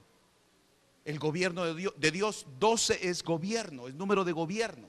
El 1.05 1.19
gobierno 1.19 1.65
de 1.75 2.11
Dios, 2.11 2.47
12 2.59 3.09
es 3.09 3.23
gobierno, 3.23 3.89
es 3.89 3.95
número 3.95 4.25
de 4.25 4.33
gobierno. 4.33 4.89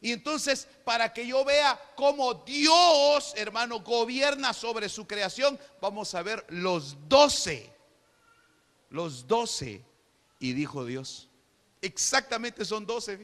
Y 0.00 0.10
entonces, 0.10 0.66
para 0.84 1.12
que 1.12 1.26
yo 1.26 1.44
vea 1.44 1.80
cómo 1.94 2.34
Dios, 2.34 3.34
hermano, 3.36 3.80
gobierna 3.80 4.52
sobre 4.52 4.88
su 4.88 5.06
creación, 5.06 5.58
vamos 5.80 6.14
a 6.14 6.22
ver 6.22 6.44
los 6.48 6.96
doce. 7.08 7.72
Los 8.90 9.28
doce. 9.28 9.84
Y 10.40 10.54
dijo 10.54 10.84
Dios. 10.84 11.28
Exactamente 11.82 12.64
son 12.64 12.84
doce. 12.84 13.16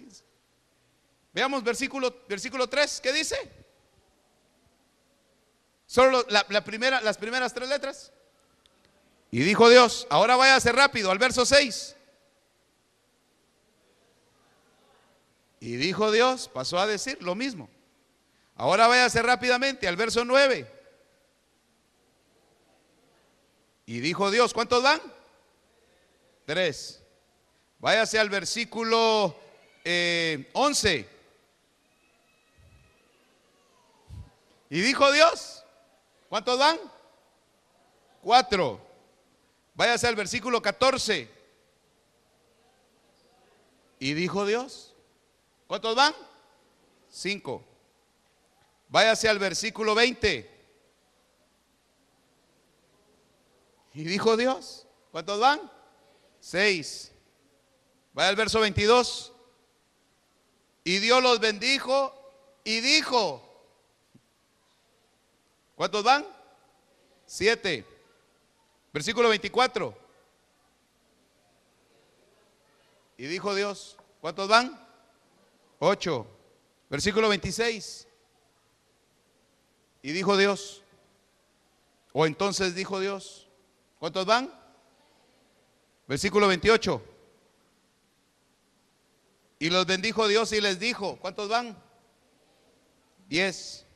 Veamos 1.38 1.62
versículo, 1.62 2.24
versículo 2.28 2.68
3. 2.68 3.00
¿Qué 3.00 3.12
dice? 3.12 3.36
Solo 5.86 6.26
la, 6.30 6.64
primera, 6.64 7.00
las 7.00 7.16
primeras 7.16 7.54
tres 7.54 7.68
letras. 7.68 8.12
Y 9.30 9.42
dijo 9.42 9.68
Dios, 9.68 10.08
ahora 10.10 10.34
váyase 10.34 10.72
rápido 10.72 11.12
al 11.12 11.18
verso 11.18 11.46
6. 11.46 11.94
Y 15.60 15.76
dijo 15.76 16.10
Dios, 16.10 16.50
pasó 16.52 16.76
a 16.80 16.88
decir 16.88 17.22
lo 17.22 17.36
mismo. 17.36 17.70
Ahora 18.56 18.88
váyase 18.88 19.22
rápidamente 19.22 19.86
al 19.86 19.94
verso 19.94 20.24
9. 20.24 20.68
Y 23.86 24.00
dijo 24.00 24.32
Dios, 24.32 24.52
¿cuántos 24.52 24.82
van? 24.82 25.00
Tres. 26.46 27.00
Váyase 27.78 28.18
al 28.18 28.28
versículo 28.28 29.36
11. 30.52 31.17
Y 34.70 34.80
dijo 34.80 35.10
Dios, 35.12 35.64
¿cuántos 36.28 36.58
van? 36.58 36.78
Cuatro. 38.22 38.80
Váyase 39.74 40.06
al 40.06 40.16
versículo 40.16 40.60
14. 40.60 41.30
Y 44.00 44.14
dijo 44.14 44.46
Dios, 44.46 44.94
¿Cuántos 45.68 45.94
van? 45.94 46.14
Cinco. 47.10 47.62
Váyase 48.88 49.28
al 49.28 49.38
versículo 49.38 49.94
20. 49.94 50.58
Y 53.92 54.04
dijo 54.04 54.36
Dios, 54.38 54.86
¿cuántos 55.12 55.38
van? 55.38 55.60
Seis. 56.40 57.12
Vaya 58.14 58.30
al 58.30 58.36
verso 58.36 58.60
22. 58.60 59.32
Y 60.84 60.98
Dios 60.98 61.22
los 61.22 61.38
bendijo 61.38 62.14
y 62.64 62.80
dijo, 62.80 63.47
¿cuántos 65.78 66.04
van? 66.04 66.26
Siete. 67.24 67.86
Versículo 68.92 69.30
24. 69.30 69.96
Y 73.16 73.26
dijo 73.26 73.54
Dios, 73.54 73.96
¿cuántos 74.20 74.48
van? 74.48 74.78
8, 75.78 76.26
versículo 76.90 77.28
26. 77.28 78.06
Y 80.02 80.12
dijo 80.12 80.36
Dios, 80.36 80.82
o 82.12 82.26
entonces 82.26 82.74
dijo 82.74 83.00
Dios, 83.00 83.48
¿cuántos 83.98 84.26
van? 84.26 84.52
Versículo 86.06 86.48
28. 86.48 87.02
Y 89.60 89.70
los 89.70 89.86
bendijo 89.86 90.28
Dios 90.28 90.52
y 90.52 90.60
les 90.60 90.78
dijo, 90.78 91.18
¿cuántos 91.20 91.48
van? 91.48 91.76
10. 93.28 93.87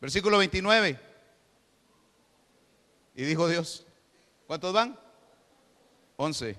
Versículo 0.00 0.38
29. 0.38 1.00
Y 3.14 3.24
dijo 3.24 3.48
Dios, 3.48 3.86
¿cuántos 4.46 4.72
van? 4.72 4.98
11. 6.16 6.56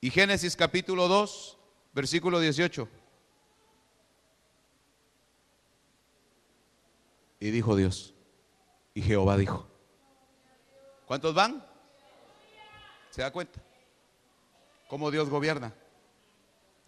Y 0.00 0.10
Génesis 0.10 0.54
capítulo 0.56 1.08
2, 1.08 1.58
Versículo 1.92 2.38
18. 2.38 2.88
Y 7.40 7.50
dijo 7.50 7.76
Dios, 7.76 8.14
y 8.94 9.02
Jehová 9.02 9.36
dijo, 9.36 9.66
¿cuántos 11.06 11.34
van? 11.34 11.64
¿Se 13.10 13.22
da 13.22 13.30
cuenta? 13.30 13.60
¿Cómo 14.88 15.10
Dios 15.10 15.28
gobierna? 15.28 15.74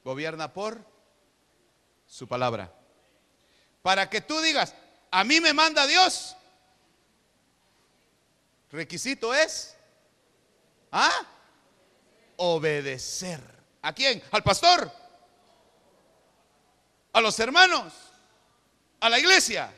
Gobierna 0.04 0.52
por 0.52 0.84
su 2.06 2.26
palabra. 2.26 2.74
Para 3.82 4.10
que 4.10 4.20
tú 4.20 4.40
digas, 4.40 4.74
a 5.10 5.24
mí 5.24 5.40
me 5.40 5.52
manda 5.52 5.86
Dios. 5.86 6.36
Requisito 8.70 9.34
es, 9.34 9.76
¿ah? 10.92 11.26
Obedecer. 12.36 13.40
¿A 13.82 13.92
quién? 13.92 14.22
Al 14.30 14.42
pastor 14.42 14.90
a 17.12 17.20
los 17.20 17.38
hermanos, 17.38 17.92
a 19.00 19.08
la 19.08 19.18
iglesia. 19.18 19.72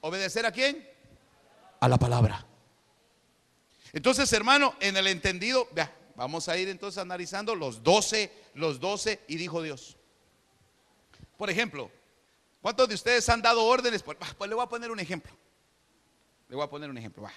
¿Obedecer 0.00 0.44
a 0.46 0.52
quién? 0.52 0.86
A 1.80 1.88
la 1.88 1.96
palabra. 1.96 2.44
Entonces, 3.92 4.32
hermano, 4.32 4.74
en 4.80 4.96
el 4.96 5.06
entendido, 5.06 5.68
vamos 6.16 6.48
a 6.48 6.56
ir 6.56 6.68
entonces 6.68 7.00
analizando 7.00 7.54
los 7.54 7.82
doce, 7.82 8.32
los 8.54 8.80
doce, 8.80 9.20
y 9.28 9.36
dijo 9.36 9.62
Dios. 9.62 9.96
Por 11.36 11.50
ejemplo, 11.50 11.90
¿cuántos 12.62 12.88
de 12.88 12.94
ustedes 12.94 13.28
han 13.28 13.42
dado 13.42 13.64
órdenes? 13.64 14.02
Pues, 14.02 14.16
pues 14.38 14.48
le 14.48 14.54
voy 14.54 14.64
a 14.64 14.68
poner 14.68 14.90
un 14.90 15.00
ejemplo. 15.00 15.32
Le 16.48 16.56
voy 16.56 16.64
a 16.64 16.70
poner 16.70 16.88
un 16.88 16.96
ejemplo. 16.96 17.28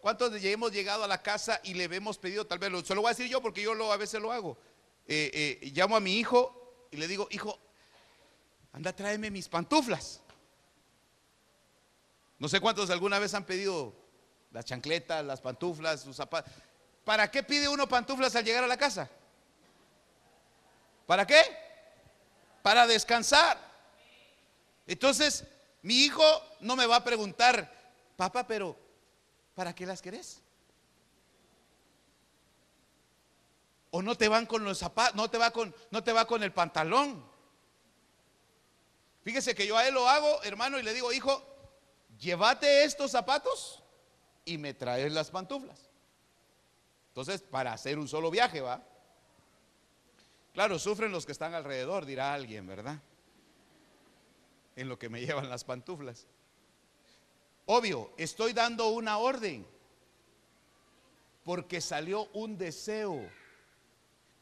¿Cuántos 0.00 0.32
de 0.32 0.52
hemos 0.52 0.72
llegado 0.72 1.04
a 1.04 1.08
la 1.08 1.20
casa 1.22 1.60
y 1.64 1.74
le 1.74 1.84
hemos 1.84 2.16
pedido, 2.16 2.46
tal 2.46 2.58
vez, 2.58 2.70
se 2.86 2.94
lo 2.94 3.02
voy 3.02 3.08
a 3.08 3.14
decir 3.14 3.28
yo 3.28 3.42
porque 3.42 3.62
yo 3.62 3.74
lo, 3.74 3.92
a 3.92 3.96
veces 3.96 4.20
lo 4.20 4.32
hago. 4.32 4.56
Eh, 5.06 5.58
eh, 5.62 5.70
llamo 5.74 5.96
a 5.96 6.00
mi 6.00 6.16
hijo 6.16 6.86
y 6.90 6.96
le 6.96 7.06
digo, 7.06 7.28
hijo, 7.30 7.58
anda, 8.72 8.94
tráeme 8.94 9.30
mis 9.30 9.48
pantuflas. 9.48 10.22
No 12.38 12.48
sé 12.48 12.60
cuántos 12.60 12.88
alguna 12.90 13.18
vez 13.18 13.34
han 13.34 13.44
pedido 13.44 13.94
las 14.50 14.64
chancletas, 14.64 15.24
las 15.24 15.40
pantuflas, 15.40 16.00
sus 16.00 16.16
zapatos. 16.16 16.52
¿Para 17.04 17.30
qué 17.30 17.42
pide 17.42 17.68
uno 17.68 17.88
pantuflas 17.88 18.34
al 18.34 18.44
llegar 18.44 18.64
a 18.64 18.66
la 18.66 18.76
casa? 18.76 19.10
¿Para 21.06 21.26
qué? 21.26 21.42
Para 22.62 22.86
descansar. 22.86 23.69
Entonces, 24.90 25.44
mi 25.82 26.02
hijo 26.02 26.24
no 26.58 26.74
me 26.74 26.84
va 26.84 26.96
a 26.96 27.04
preguntar, 27.04 27.72
papá, 28.16 28.44
pero 28.44 28.76
¿para 29.54 29.72
qué 29.72 29.86
las 29.86 30.02
querés? 30.02 30.42
O 33.92 34.02
no 34.02 34.16
te 34.16 34.26
van 34.26 34.46
con 34.46 34.64
los 34.64 34.78
zapatos, 34.78 35.14
no 35.14 35.30
te 35.30 35.38
va 35.38 35.52
con, 35.52 35.72
no 35.92 36.02
te 36.02 36.12
va 36.12 36.26
con 36.26 36.42
el 36.42 36.52
pantalón. 36.52 37.24
Fíjese 39.22 39.54
que 39.54 39.64
yo 39.64 39.76
a 39.76 39.86
él 39.86 39.94
lo 39.94 40.08
hago, 40.08 40.42
hermano, 40.42 40.76
y 40.76 40.82
le 40.82 40.92
digo, 40.92 41.12
hijo, 41.12 41.40
llévate 42.18 42.82
estos 42.82 43.12
zapatos 43.12 43.84
y 44.44 44.58
me 44.58 44.74
traes 44.74 45.12
las 45.12 45.30
pantuflas. 45.30 45.88
Entonces, 47.10 47.42
para 47.42 47.72
hacer 47.72 47.96
un 47.96 48.08
solo 48.08 48.28
viaje, 48.28 48.60
va. 48.60 48.82
Claro, 50.52 50.80
sufren 50.80 51.12
los 51.12 51.26
que 51.26 51.32
están 51.32 51.54
alrededor, 51.54 52.06
dirá 52.06 52.34
alguien, 52.34 52.66
¿verdad? 52.66 53.00
En 54.76 54.88
lo 54.88 54.98
que 54.98 55.08
me 55.08 55.20
llevan 55.26 55.48
las 55.48 55.64
pantuflas. 55.64 56.26
Obvio, 57.66 58.12
estoy 58.16 58.52
dando 58.52 58.88
una 58.88 59.18
orden 59.18 59.66
porque 61.44 61.80
salió 61.80 62.24
un 62.32 62.58
deseo. 62.58 63.30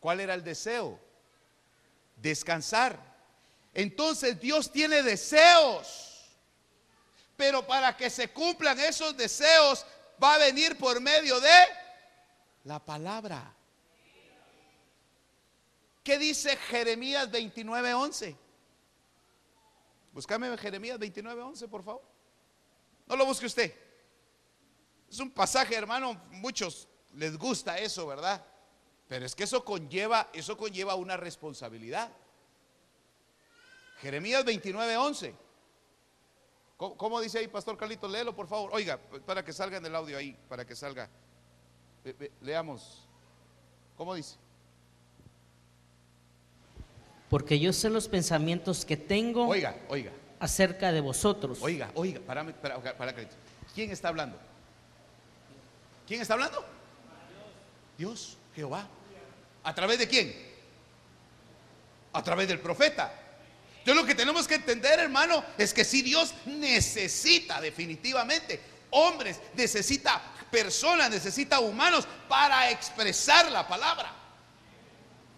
¿Cuál 0.01 0.21
era 0.21 0.35
el 0.35 0.45
deseo? 0.45 0.99
Descansar. 2.17 2.99
Entonces 3.75 4.41
Dios 4.41 4.73
tiene 4.73 5.03
deseos, 5.03 6.27
pero 7.37 7.67
para 7.67 7.97
que 7.97 8.11
se 8.11 8.29
cumplan 8.29 8.79
esos 8.81 9.17
deseos 9.17 9.85
va 10.23 10.35
a 10.35 10.39
venir 10.39 10.77
por 10.79 11.01
medio 11.01 11.39
de 11.41 11.61
la 12.65 12.85
palabra. 12.85 13.55
¿Qué 16.03 16.19
dice 16.19 16.57
Jeremías 16.57 17.31
29:11? 17.31 18.37
Búscame 20.13 20.57
Jeremías 20.57 20.99
29:11, 20.99 21.69
por 21.69 21.83
favor. 21.83 22.03
No 23.07 23.17
lo 23.17 23.25
busque 23.27 23.47
usted. 23.47 23.75
Es 25.09 25.19
un 25.21 25.31
pasaje, 25.31 25.75
hermano, 25.75 26.21
muchos 26.31 26.89
les 27.15 27.37
gusta 27.39 27.79
eso, 27.79 28.07
¿verdad? 28.07 28.45
Pero 29.09 29.25
es 29.25 29.35
que 29.35 29.45
eso 29.45 29.65
conlleva, 29.65 30.29
eso 30.33 30.57
conlleva 30.57 30.95
una 30.95 31.17
responsabilidad. 31.17 32.13
Jeremías 34.01 34.45
29, 34.45 34.97
11. 34.97 35.35
¿Cómo, 36.77 37.21
dice 37.21 37.41
ahí, 37.41 37.49
Pastor 37.49 37.77
Carlito? 37.77 38.07
Léelo, 38.07 38.37
por 38.37 38.47
favor. 38.47 38.71
Oiga, 38.73 38.99
para 39.27 39.45
que 39.45 39.53
salga 39.53 39.79
en 39.79 39.87
el 39.87 39.97
audio 39.97 40.17
ahí, 40.17 40.39
para 40.49 40.65
que 40.65 40.77
salga. 40.77 41.11
leamos. 42.41 43.09
¿Cómo 43.97 44.15
dice? 44.15 44.37
Porque 47.29 47.59
yo 47.59 47.73
sé 47.73 47.91
los 47.91 48.09
pensamientos 48.09 48.85
que 48.85 48.97
tengo. 48.97 49.47
Oiga, 49.47 49.77
oiga. 49.89 50.13
Acerca 50.41 50.93
de 50.93 51.01
vosotros. 51.01 51.59
Oiga, 51.61 51.91
oiga, 51.95 52.21
para, 52.21 52.45
para, 52.45 52.81
para 52.97 53.15
¿Quién 53.75 53.91
está 53.91 54.09
hablando? 54.09 54.39
¿Quién 56.07 56.23
está 56.23 56.35
hablando? 56.35 56.65
Dios, 57.99 58.39
Jehová. 58.55 58.87
¿A 59.65 59.75
través 59.75 59.99
de 59.99 60.09
quién? 60.09 60.35
A 62.13 62.23
través 62.23 62.49
del 62.49 62.61
profeta. 62.61 63.13
Entonces 63.79 64.03
lo 64.03 64.07
que 64.07 64.15
tenemos 64.15 64.47
que 64.47 64.55
entender, 64.55 64.99
hermano, 65.01 65.45
es 65.59 65.75
que 65.75 65.85
si 65.85 66.03
Dios 66.03 66.35
necesita 66.47 67.61
definitivamente 67.61 68.61
hombres, 68.91 69.41
necesita 69.55 70.23
personas, 70.51 71.11
necesita 71.11 71.61
humanos 71.61 72.07
para 72.29 72.71
expresar 72.71 73.51
la 73.51 73.67
palabra. 73.67 74.15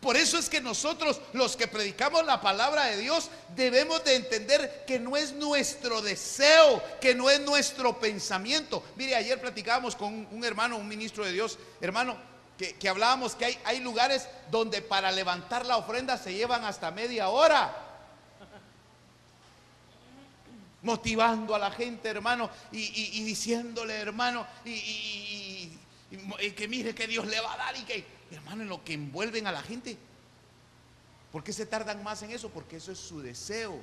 Por 0.00 0.16
eso 0.16 0.38
es 0.38 0.48
que 0.48 0.60
nosotros, 0.60 1.20
los 1.34 1.56
que 1.56 1.68
predicamos 1.68 2.24
la 2.24 2.40
palabra 2.40 2.86
de 2.86 2.96
Dios, 2.96 3.30
debemos 3.54 4.02
de 4.04 4.16
entender 4.16 4.84
que 4.86 4.98
no 4.98 5.16
es 5.16 5.32
nuestro 5.34 6.00
deseo, 6.00 6.82
que 7.00 7.14
no 7.14 7.28
es 7.28 7.40
nuestro 7.40 7.98
pensamiento. 7.98 8.82
Mire, 8.96 9.14
ayer 9.14 9.40
platicábamos 9.40 9.94
con 9.96 10.26
un 10.30 10.44
hermano, 10.44 10.78
un 10.78 10.88
ministro 10.88 11.24
de 11.24 11.32
Dios, 11.32 11.58
hermano, 11.82 12.16
que, 12.56 12.88
hablábamos 12.88 13.34
que 13.34 13.46
hay, 13.46 13.58
hay 13.64 13.80
lugares 13.80 14.26
donde 14.50 14.82
para 14.82 15.10
levantar 15.12 15.64
la 15.66 15.76
ofrenda 15.76 16.18
se 16.18 16.32
llevan 16.32 16.64
hasta 16.64 16.90
media 16.90 17.28
hora 17.28 17.86
motivando 20.82 21.54
a 21.54 21.58
la 21.58 21.70
gente, 21.70 22.08
hermano, 22.08 22.50
y, 22.72 23.22
diciéndole, 23.24 23.94
hermano, 23.94 24.46
y, 24.64 25.70
que 26.56 26.68
mire 26.68 26.94
que 26.94 27.06
Dios 27.06 27.26
le 27.26 27.40
va 27.40 27.54
a 27.54 27.56
dar 27.56 27.76
y 27.76 27.82
que, 27.82 28.04
hermano, 28.30 28.62
en 28.62 28.68
lo 28.68 28.84
que 28.84 28.94
envuelven 28.94 29.46
a 29.46 29.52
la 29.52 29.62
gente. 29.62 29.96
¿Por 31.32 31.44
qué 31.44 31.52
se 31.52 31.66
tardan 31.66 32.02
más 32.02 32.22
en 32.22 32.30
eso? 32.30 32.48
Porque 32.50 32.76
eso 32.76 32.92
es 32.92 32.98
su 32.98 33.20
deseo. 33.20 33.78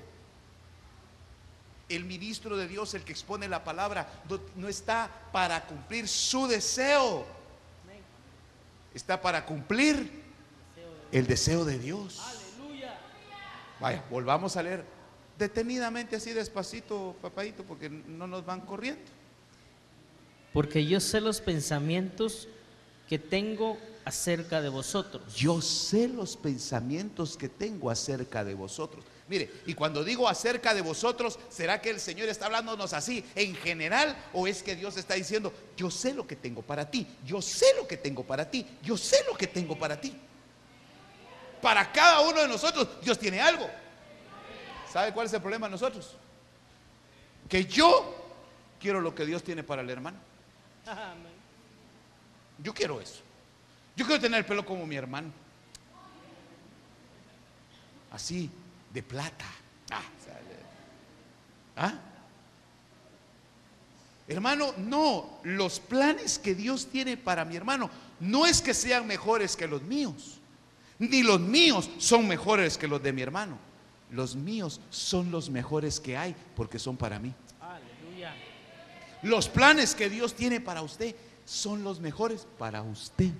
El 1.89 2.03
ministro 2.03 2.57
de 2.57 2.67
Dios, 2.67 2.93
el 2.93 3.03
que 3.03 3.13
expone 3.13 3.47
la 3.47 3.63
palabra, 3.63 4.11
no 4.55 4.67
está 4.67 5.09
para 5.31 5.65
cumplir 5.65 6.07
su 6.07 6.47
deseo. 6.47 7.25
Está 8.93 9.21
para 9.21 9.45
cumplir 9.45 10.23
el 11.11 11.27
deseo 11.27 11.63
de 11.63 11.79
Dios. 11.79 12.21
Vaya, 13.79 14.03
volvamos 14.09 14.57
a 14.57 14.63
leer 14.63 14.83
detenidamente 15.37 16.15
así 16.15 16.33
despacito, 16.33 17.15
papadito, 17.21 17.63
porque 17.63 17.89
no 17.89 18.27
nos 18.27 18.45
van 18.45 18.61
corriendo. 18.61 19.03
Porque 20.51 20.85
yo 20.85 20.99
sé 20.99 21.21
los 21.21 21.39
pensamientos 21.39 22.47
que 23.07 23.19
tengo 23.19 23.77
acerca 24.05 24.61
de 24.61 24.69
vosotros. 24.69 25.35
Yo 25.35 25.61
sé 25.61 26.07
los 26.07 26.37
pensamientos 26.37 27.37
que 27.37 27.49
tengo 27.49 27.89
acerca 27.89 28.43
de 28.43 28.53
vosotros. 28.53 29.03
Mire, 29.27 29.51
y 29.65 29.73
cuando 29.73 30.03
digo 30.03 30.29
acerca 30.29 30.73
de 30.73 30.81
vosotros, 30.81 31.37
¿será 31.49 31.81
que 31.81 31.89
el 31.89 31.99
Señor 31.99 32.29
está 32.29 32.45
hablándonos 32.45 32.93
así 32.93 33.25
en 33.35 33.55
general 33.55 34.15
o 34.31 34.47
es 34.47 34.63
que 34.63 34.75
Dios 34.75 34.95
está 34.95 35.15
diciendo, 35.15 35.51
yo 35.75 35.91
sé 35.91 36.13
lo 36.13 36.25
que 36.25 36.37
tengo 36.37 36.61
para 36.61 36.89
ti, 36.89 37.05
yo 37.25 37.41
sé 37.41 37.65
lo 37.75 37.85
que 37.85 37.97
tengo 37.97 38.23
para 38.23 38.49
ti, 38.49 38.65
yo 38.81 38.97
sé 38.97 39.17
lo 39.29 39.37
que 39.37 39.47
tengo 39.47 39.77
para 39.77 39.99
ti? 39.99 40.15
Para 41.61 41.91
cada 41.91 42.21
uno 42.21 42.41
de 42.41 42.47
nosotros 42.47 42.87
Dios 43.01 43.19
tiene 43.19 43.41
algo. 43.41 43.69
¿Sabe 44.91 45.11
cuál 45.11 45.27
es 45.27 45.33
el 45.33 45.41
problema 45.41 45.67
de 45.67 45.71
nosotros? 45.71 46.15
Que 47.49 47.65
yo 47.65 48.15
quiero 48.79 49.01
lo 49.01 49.13
que 49.13 49.25
Dios 49.25 49.43
tiene 49.43 49.63
para 49.63 49.81
el 49.81 49.89
hermano. 49.89 50.17
Yo 52.63 52.73
quiero 52.73 52.99
eso. 52.99 53.21
Yo 53.95 54.05
quiero 54.05 54.21
tener 54.21 54.39
el 54.39 54.45
pelo 54.45 54.65
como 54.65 54.85
mi 54.85 54.95
hermano. 54.95 55.31
Así, 58.11 58.49
de 58.93 59.03
plata. 59.03 59.45
Ah, 59.91 60.03
¿Ah? 61.75 61.93
Hermano, 64.27 64.73
no, 64.77 65.39
los 65.43 65.79
planes 65.79 66.37
que 66.37 66.53
Dios 66.53 66.87
tiene 66.87 67.15
para 67.15 67.45
mi 67.45 67.55
hermano 67.55 67.89
no 68.19 68.45
es 68.45 68.61
que 68.61 68.73
sean 68.73 69.07
mejores 69.07 69.55
que 69.55 69.67
los 69.67 69.83
míos, 69.83 70.39
ni 70.99 71.23
los 71.23 71.39
míos 71.39 71.89
son 71.97 72.27
mejores 72.27 72.77
que 72.77 72.87
los 72.87 73.01
de 73.01 73.13
mi 73.13 73.21
hermano 73.21 73.57
los 74.11 74.35
míos 74.35 74.79
son 74.89 75.31
los 75.31 75.49
mejores 75.49 75.99
que 75.99 76.17
hay 76.17 76.35
porque 76.55 76.79
son 76.79 76.97
para 76.97 77.19
mí. 77.19 77.33
Aleluya. 77.59 78.33
Los 79.23 79.49
planes 79.49 79.95
que 79.95 80.09
Dios 80.09 80.33
tiene 80.33 80.61
para 80.61 80.81
usted 80.81 81.15
son 81.47 81.83
los 81.83 81.99
mejores 82.01 82.45
para 82.59 82.81
usted. 82.83 83.31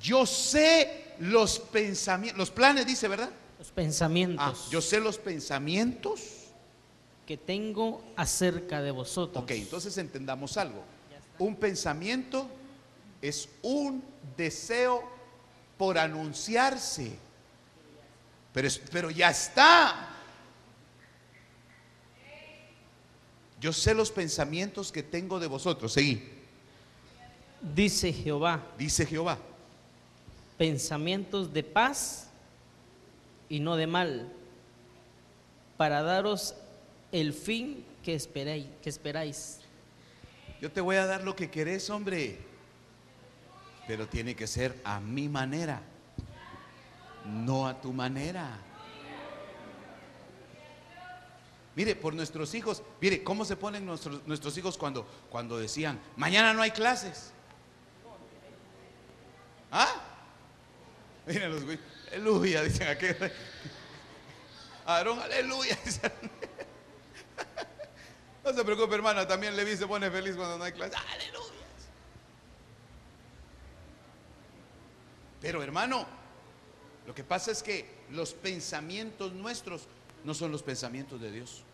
Yo 0.00 0.24
sé 0.24 1.14
los 1.20 1.58
pensamientos, 1.58 2.38
los 2.38 2.50
planes 2.50 2.86
dice, 2.86 3.08
¿verdad? 3.08 3.30
Los 3.58 3.70
pensamientos. 3.70 4.64
Ah, 4.66 4.70
yo 4.70 4.80
sé 4.80 5.00
los 5.00 5.18
pensamientos 5.18 6.20
que 7.26 7.36
tengo 7.36 8.02
acerca 8.16 8.80
de 8.80 8.90
vosotros. 8.90 9.44
Ok, 9.44 9.50
entonces 9.50 9.98
entendamos 9.98 10.56
algo. 10.56 10.82
Un 11.38 11.56
pensamiento 11.56 12.48
es 13.20 13.50
un 13.62 14.02
deseo 14.36 15.02
por 15.76 15.98
anunciarse. 15.98 17.18
Pero, 18.90 19.10
ya 19.10 19.30
está. 19.30 20.08
Yo 23.60 23.72
sé 23.72 23.94
los 23.94 24.10
pensamientos 24.10 24.92
que 24.92 25.02
tengo 25.02 25.40
de 25.40 25.46
vosotros. 25.46 25.92
Seguí. 25.92 26.22
Dice 27.74 28.12
Jehová. 28.12 28.64
Dice 28.78 29.04
Jehová. 29.04 29.38
Pensamientos 30.56 31.52
de 31.52 31.62
paz 31.62 32.28
y 33.48 33.60
no 33.60 33.76
de 33.76 33.86
mal, 33.86 34.32
para 35.76 36.02
daros 36.02 36.54
el 37.12 37.32
fin 37.32 37.84
que 38.02 38.14
esperáis, 38.14 38.66
que 38.82 38.90
esperáis. 38.90 39.60
Yo 40.60 40.70
te 40.70 40.80
voy 40.80 40.96
a 40.96 41.06
dar 41.06 41.22
lo 41.22 41.36
que 41.36 41.50
querés, 41.50 41.88
hombre, 41.88 42.38
pero 43.86 44.08
tiene 44.08 44.34
que 44.34 44.46
ser 44.46 44.78
a 44.84 45.00
mi 45.00 45.28
manera 45.28 45.80
no 47.28 47.66
a 47.66 47.80
tu 47.80 47.92
manera. 47.92 48.58
Mire, 51.78 51.94
por 51.94 52.12
nuestros 52.12 52.54
hijos, 52.54 52.82
mire, 53.00 53.22
¿cómo 53.22 53.44
se 53.44 53.54
ponen 53.54 53.86
nuestros, 53.86 54.26
nuestros 54.26 54.58
hijos 54.58 54.76
cuando, 54.76 55.06
cuando 55.30 55.56
decían, 55.58 56.00
mañana 56.16 56.52
no 56.52 56.60
hay 56.60 56.72
clases? 56.72 57.30
¿Ah? 59.70 60.02
Miren 61.24 61.52
los 61.52 61.62
güeyes, 61.62 61.84
aleluya, 62.08 62.62
dicen 62.64 62.88
aquel. 62.88 63.32
Aarón, 64.86 65.20
aleluya. 65.20 65.78
No 68.44 68.52
se 68.54 68.64
preocupe, 68.64 68.94
hermana, 68.94 69.28
también 69.28 69.54
Levi 69.54 69.76
se 69.76 69.86
pone 69.86 70.10
feliz 70.10 70.34
cuando 70.34 70.58
no 70.58 70.64
hay 70.64 70.72
clases. 70.72 70.98
Aleluya. 71.12 71.66
Pero 75.40 75.62
hermano, 75.62 76.06
lo 77.06 77.14
que 77.14 77.22
pasa 77.22 77.52
es 77.52 77.62
que 77.62 77.88
los 78.10 78.32
pensamientos 78.32 79.32
nuestros 79.32 79.86
no 80.24 80.34
son 80.34 80.50
los 80.50 80.62
pensamientos 80.62 81.20
de 81.20 81.30
Dios. 81.30 81.64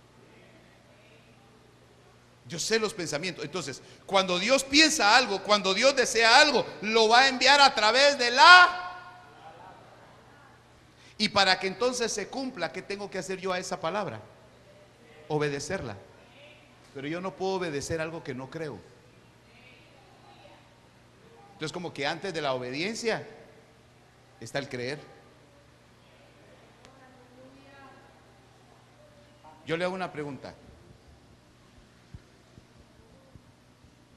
Yo 2.47 2.59
sé 2.59 2.79
los 2.79 2.93
pensamientos. 2.93 3.45
Entonces, 3.45 3.81
cuando 4.05 4.39
Dios 4.39 4.65
piensa 4.65 5.17
algo, 5.17 5.43
cuando 5.43 5.73
Dios 5.73 5.97
desea 5.97 6.41
algo, 6.41 6.67
lo 6.83 7.09
va 7.09 7.21
a 7.21 7.29
enviar 7.29 7.61
a 7.61 7.75
través 7.75 8.19
de 8.19 8.31
la... 8.31 8.81
Y 11.17 11.29
para 11.29 11.59
que 11.59 11.69
entonces 11.69 12.13
se 12.13 12.29
cumpla, 12.29 12.73
¿qué 12.73 12.83
tengo 12.83 13.11
que 13.11 13.19
hacer 13.19 13.41
yo 13.41 13.53
a 13.53 13.59
esa 13.59 13.81
palabra? 13.81 14.21
Obedecerla. 15.29 15.97
Pero 16.93 17.09
yo 17.09 17.21
no 17.21 17.35
puedo 17.35 17.55
obedecer 17.55 18.01
algo 18.01 18.23
que 18.23 18.35
no 18.35 18.51
creo. 18.51 18.79
Entonces, 21.53 21.73
como 21.73 21.95
que 21.95 22.07
antes 22.07 22.35
de 22.35 22.43
la 22.43 22.53
obediencia 22.53 23.27
está 24.41 24.59
el 24.59 24.69
creer. 24.69 24.99
Yo 29.65 29.77
le 29.77 29.85
hago 29.85 29.95
una 29.95 30.13
pregunta. 30.13 30.55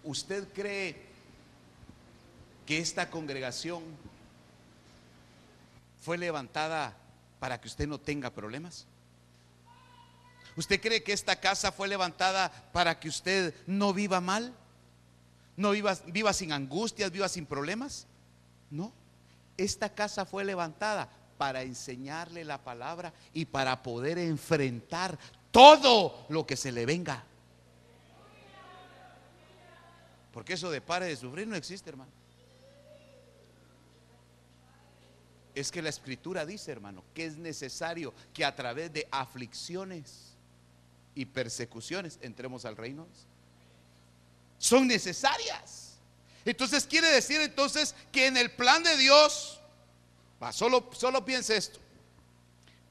¿Usted 0.07 0.47
cree 0.53 0.95
que 2.65 2.79
esta 2.79 3.09
congregación 3.09 3.83
fue 6.01 6.17
levantada 6.17 6.95
para 7.41 7.59
que 7.59 7.67
usted 7.67 7.89
no 7.89 7.99
tenga 7.99 8.29
problemas? 8.29 8.85
¿Usted 10.55 10.79
cree 10.79 11.03
que 11.03 11.11
esta 11.11 11.41
casa 11.41 11.73
fue 11.73 11.89
levantada 11.89 12.49
para 12.71 12.97
que 13.01 13.09
usted 13.09 13.53
no 13.67 13.93
viva 13.93 14.21
mal? 14.21 14.53
¿No 15.57 15.71
viva, 15.71 15.97
viva 16.05 16.31
sin 16.31 16.53
angustias, 16.53 17.11
viva 17.11 17.27
sin 17.27 17.45
problemas? 17.45 18.07
No. 18.71 18.93
Esta 19.57 19.93
casa 19.93 20.25
fue 20.25 20.45
levantada 20.45 21.09
para 21.37 21.63
enseñarle 21.63 22.45
la 22.45 22.63
palabra 22.63 23.11
y 23.33 23.43
para 23.43 23.83
poder 23.83 24.19
enfrentar 24.19 25.19
todo 25.51 26.25
lo 26.29 26.47
que 26.47 26.55
se 26.55 26.71
le 26.71 26.85
venga. 26.85 27.25
Porque 30.37 30.53
eso 30.53 30.69
de 30.69 30.81
pare 30.81 31.07
de 31.07 31.15
sufrir 31.15 31.47
no 31.47 31.55
existe, 31.55 31.89
hermano. 31.89 32.11
Es 35.55 35.71
que 35.71 35.81
la 35.81 35.89
escritura 35.89 36.45
dice, 36.45 36.71
hermano, 36.71 37.03
que 37.15 37.25
es 37.25 37.37
necesario 37.37 38.13
que 38.35 38.45
a 38.45 38.55
través 38.55 38.93
de 38.93 39.07
aflicciones 39.09 40.35
y 41.15 41.25
persecuciones 41.25 42.19
entremos 42.21 42.65
al 42.65 42.77
reino. 42.77 43.07
Son 44.59 44.85
necesarias. 44.85 45.97
Entonces 46.45 46.85
quiere 46.85 47.07
decir 47.07 47.41
entonces 47.41 47.95
que 48.11 48.27
en 48.27 48.37
el 48.37 48.51
plan 48.51 48.83
de 48.83 48.95
Dios, 48.95 49.59
va, 50.39 50.53
solo, 50.53 50.87
solo 50.93 51.25
piense 51.25 51.57
esto. 51.57 51.79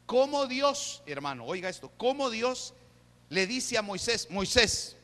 ¿Cómo 0.04 0.46
Dios, 0.48 1.00
hermano, 1.06 1.44
oiga 1.44 1.68
esto, 1.68 1.92
cómo 1.96 2.28
Dios 2.28 2.74
le 3.28 3.46
dice 3.46 3.78
a 3.78 3.82
Moisés, 3.82 4.28
Moisés, 4.32 4.96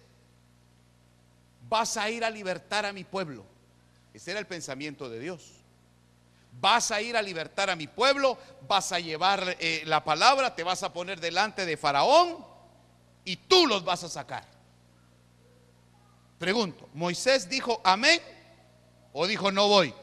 vas 1.73 1.97
a 1.97 2.11
ir 2.11 2.23
a 2.23 2.29
libertar 2.29 2.85
a 2.85 2.93
mi 2.93 3.03
pueblo? 3.03 3.47
Ese 4.12 4.31
era 4.33 4.41
el 4.41 4.47
pensamiento 4.47 5.09
de 5.09 5.18
Dios. 5.18 5.53
Vas 6.61 6.91
a 6.91 7.01
ir 7.01 7.16
a 7.16 7.23
libertar 7.23 7.70
a 7.70 7.77
mi 7.77 7.87
pueblo, 7.87 8.37
vas 8.68 8.93
a 8.93 9.01
llevar 9.01 9.57
eh, 9.59 9.83
la 9.87 10.05
palabra, 10.05 10.55
te 10.55 10.64
vas 10.64 10.83
a 10.83 10.93
poner 10.93 11.18
delante 11.18 11.64
de 11.64 11.79
Faraón 11.79 12.45
y 13.25 13.37
tú 13.37 13.66
los 13.66 13.87
vas 13.87 14.05
a 14.05 14.11
sacar. 14.11 14.47
Pregunto, 16.39 16.91
¿Moisés 16.93 17.49
dijo 17.49 17.81
amén 17.85 18.20
o 19.14 19.27
dijo 19.27 19.51
no 19.51 19.66
voy? 19.66 19.95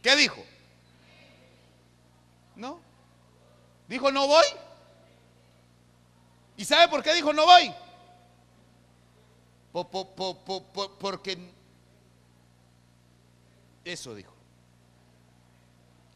¿Qué 0.00 0.14
dijo? 0.14 0.44
¿No? 2.54 2.80
¿Dijo 3.88 4.12
no 4.12 4.28
voy? 4.28 4.46
¿Y 6.56 6.64
sabe 6.64 6.86
por 6.86 7.02
qué 7.02 7.14
dijo 7.14 7.32
no 7.32 7.46
voy? 7.46 7.74
Porque 9.84 11.38
eso 13.84 14.14
dijo. 14.14 14.32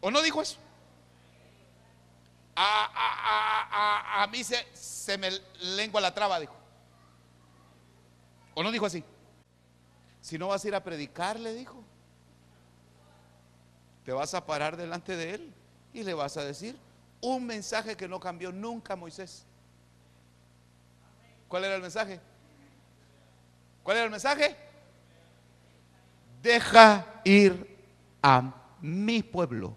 ¿O 0.00 0.10
no 0.10 0.20
dijo 0.22 0.42
eso? 0.42 0.58
A, 2.54 4.26
mí 4.30 4.44
se, 4.44 4.66
se 4.74 5.16
me 5.16 5.30
lengua 5.60 6.00
la 6.00 6.14
traba, 6.14 6.38
dijo. 6.38 6.54
¿O 8.54 8.62
no 8.62 8.70
dijo 8.70 8.86
así? 8.86 9.02
Si 10.20 10.38
no 10.38 10.48
vas 10.48 10.64
a 10.64 10.68
ir 10.68 10.74
a 10.74 10.84
predicar, 10.84 11.38
le 11.40 11.54
dijo. 11.54 11.82
Te 14.04 14.12
vas 14.12 14.34
a 14.34 14.44
parar 14.44 14.76
delante 14.76 15.16
de 15.16 15.34
él 15.34 15.54
y 15.92 16.02
le 16.02 16.14
vas 16.14 16.36
a 16.36 16.44
decir 16.44 16.76
un 17.20 17.46
mensaje 17.46 17.96
que 17.96 18.08
no 18.08 18.20
cambió 18.20 18.52
nunca 18.52 18.96
Moisés. 18.96 19.46
¿Cuál 21.48 21.64
era 21.64 21.76
el 21.76 21.82
mensaje? 21.82 22.20
¿Cuál 23.83 23.97
era 23.97 24.05
el 24.05 24.11
mensaje? 24.11 24.57
Deja 26.43 27.20
ir 27.24 27.76
a 28.22 28.55
mi 28.80 29.22
pueblo. 29.22 29.76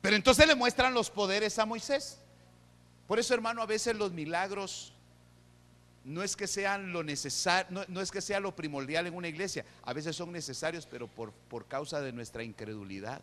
Pero 0.00 0.16
entonces 0.16 0.46
le 0.46 0.54
muestran 0.54 0.94
los 0.94 1.10
poderes 1.10 1.58
a 1.58 1.66
Moisés. 1.66 2.18
Por 3.06 3.18
eso, 3.18 3.34
hermano, 3.34 3.62
a 3.62 3.66
veces 3.66 3.96
los 3.96 4.12
milagros 4.12 4.92
no 6.04 6.22
es 6.22 6.36
que 6.36 6.46
sean 6.46 6.92
lo 6.92 7.02
necesario, 7.02 7.84
no, 7.88 8.00
es 8.00 8.10
que 8.10 8.20
sea 8.20 8.40
lo 8.40 8.56
primordial 8.56 9.06
en 9.06 9.14
una 9.14 9.28
iglesia. 9.28 9.64
A 9.82 9.92
veces 9.92 10.16
son 10.16 10.32
necesarios, 10.32 10.86
pero 10.86 11.08
por, 11.08 11.32
por 11.32 11.66
causa 11.66 12.00
de 12.00 12.12
nuestra 12.12 12.42
incredulidad. 12.42 13.20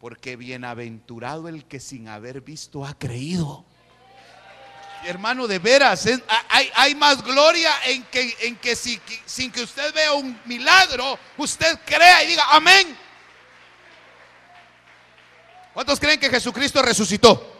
Porque 0.00 0.36
bienaventurado 0.36 1.48
el 1.48 1.64
que 1.64 1.80
sin 1.80 2.08
haber 2.08 2.40
visto 2.40 2.84
ha 2.84 2.98
creído. 2.98 3.64
Hermano, 5.04 5.46
de 5.46 5.58
veras, 5.58 6.06
hay, 6.48 6.94
más 6.94 7.22
gloria 7.22 7.70
en 7.86 8.02
que, 8.04 8.34
en 8.40 8.56
que 8.56 8.74
sin 8.74 9.52
que 9.52 9.62
usted 9.62 9.92
vea 9.94 10.12
un 10.14 10.40
milagro, 10.46 11.18
usted 11.36 11.78
crea 11.84 12.24
y 12.24 12.28
diga 12.28 12.44
amén. 12.50 12.96
¿Cuántos 15.74 15.98
creen 15.98 16.20
que 16.20 16.30
Jesucristo 16.30 16.80
resucitó? 16.80 17.52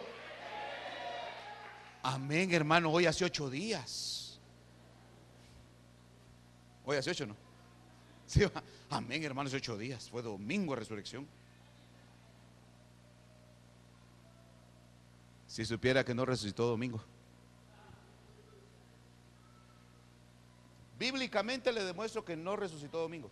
Amén, 2.03 2.53
hermano. 2.55 2.91
Hoy 2.91 3.07
hace 3.07 3.25
ocho 3.25 3.51
días. 3.51 4.39
Hoy 6.85 6.97
hace 6.97 7.11
ocho, 7.11 7.27
¿no? 7.27 7.37
amén, 8.91 9.25
hermano, 9.25 9.49
hace 9.49 9.57
ocho 9.57 9.77
días. 9.77 10.09
Fue 10.11 10.23
domingo 10.23 10.75
de 10.75 10.81
resurrección. 10.81 11.27
Si 15.47 15.65
supiera 15.65 16.05
que 16.05 16.15
no 16.15 16.25
resucitó 16.25 16.67
domingo. 16.67 17.03
Bíblicamente 21.05 21.71
le 21.71 21.85
demuestro 21.85 22.25
que 22.25 22.35
no 22.35 22.57
resucitó 22.57 22.99
domingo. 22.99 23.31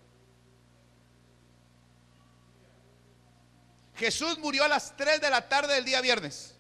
Jesús 3.97 4.37
murió 4.41 4.65
a 4.65 4.69
las 4.69 4.95
3 4.95 5.23
de 5.23 5.31
la 5.31 5.49
tarde 5.49 5.73
del 5.73 5.87
día 5.87 6.03
viernes. 6.03 6.55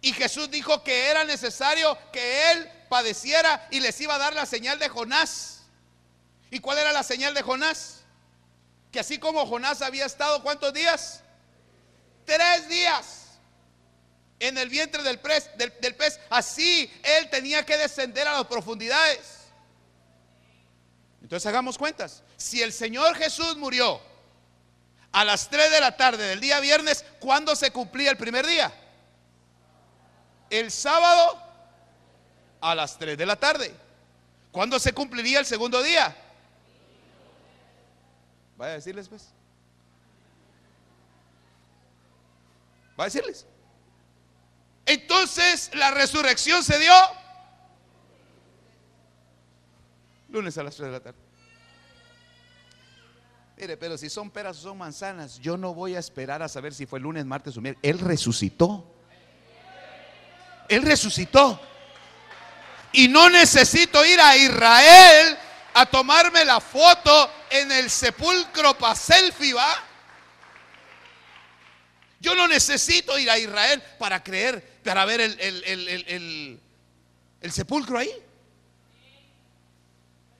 Y 0.00 0.12
Jesús 0.12 0.52
dijo 0.52 0.84
que 0.84 1.06
era 1.06 1.24
necesario 1.24 1.98
que 2.12 2.52
él 2.52 2.70
padeciera 2.88 3.66
y 3.72 3.80
les 3.80 4.00
iba 4.00 4.14
a 4.14 4.18
dar 4.18 4.34
la 4.34 4.46
señal 4.46 4.78
de 4.78 4.88
Jonás. 4.88 5.62
¿Y 6.52 6.60
cuál 6.60 6.78
era 6.78 6.92
la 6.92 7.02
señal 7.02 7.34
de 7.34 7.42
Jonás? 7.42 8.02
Que 8.92 9.00
así 9.00 9.18
como 9.18 9.46
Jonás 9.46 9.82
había 9.82 10.06
estado 10.06 10.44
cuántos 10.44 10.72
días? 10.72 11.24
Tres 12.24 12.68
días 12.68 13.40
en 14.38 14.58
el 14.58 14.68
vientre 14.68 15.02
del 15.02 15.18
pez, 15.18 15.50
del, 15.56 15.74
del 15.80 15.96
pez. 15.96 16.20
Así 16.30 16.88
él 17.02 17.28
tenía 17.30 17.66
que 17.66 17.76
descender 17.76 18.28
a 18.28 18.34
las 18.34 18.46
profundidades. 18.46 19.37
Entonces 21.28 21.46
hagamos 21.46 21.76
cuentas. 21.76 22.22
Si 22.38 22.62
el 22.62 22.72
Señor 22.72 23.14
Jesús 23.14 23.54
murió 23.58 24.00
a 25.12 25.26
las 25.26 25.50
3 25.50 25.70
de 25.70 25.78
la 25.78 25.94
tarde 25.94 26.26
del 26.26 26.40
día 26.40 26.58
viernes, 26.58 27.04
¿cuándo 27.20 27.54
se 27.54 27.70
cumplía 27.70 28.10
el 28.10 28.16
primer 28.16 28.46
día? 28.46 28.72
El 30.48 30.70
sábado 30.70 31.38
a 32.62 32.74
las 32.74 32.96
3 32.96 33.18
de 33.18 33.26
la 33.26 33.36
tarde. 33.36 33.74
¿Cuándo 34.50 34.78
se 34.78 34.94
cumpliría 34.94 35.40
el 35.40 35.44
segundo 35.44 35.82
día? 35.82 36.16
Vaya 38.56 38.72
a 38.72 38.76
decirles 38.76 39.06
pues. 39.10 39.28
Va 42.98 43.04
a 43.04 43.08
decirles. 43.08 43.44
Entonces 44.86 45.74
la 45.74 45.90
resurrección 45.90 46.64
se 46.64 46.78
dio 46.78 46.94
lunes 50.28 50.56
a 50.58 50.62
las 50.62 50.76
3 50.76 50.86
de 50.86 50.92
la 50.92 51.00
tarde. 51.00 51.18
Mire, 53.56 53.76
pero 53.76 53.98
si 53.98 54.08
son 54.08 54.30
peras 54.30 54.58
o 54.58 54.60
son 54.60 54.78
manzanas, 54.78 55.40
yo 55.40 55.56
no 55.56 55.74
voy 55.74 55.96
a 55.96 55.98
esperar 55.98 56.42
a 56.42 56.48
saber 56.48 56.72
si 56.72 56.86
fue 56.86 57.00
lunes, 57.00 57.24
martes 57.24 57.56
o 57.56 57.60
miércoles. 57.60 57.90
Él 57.90 57.98
resucitó. 57.98 58.94
Él 60.68 60.82
resucitó. 60.82 61.60
Y 62.92 63.08
no 63.08 63.28
necesito 63.28 64.04
ir 64.04 64.20
a 64.20 64.36
Israel 64.36 65.36
a 65.74 65.86
tomarme 65.86 66.44
la 66.44 66.60
foto 66.60 67.30
en 67.50 67.72
el 67.72 67.90
sepulcro 67.90 68.78
para 68.78 68.94
selfie, 68.94 69.54
¿va? 69.54 69.74
Yo 72.20 72.34
no 72.34 72.46
necesito 72.46 73.18
ir 73.18 73.30
a 73.30 73.38
Israel 73.38 73.82
para 73.98 74.22
creer, 74.22 74.80
para 74.84 75.04
ver 75.04 75.20
el, 75.20 75.40
el, 75.40 76.60
el 77.40 77.52
sepulcro 77.52 77.98
ahí. 77.98 78.10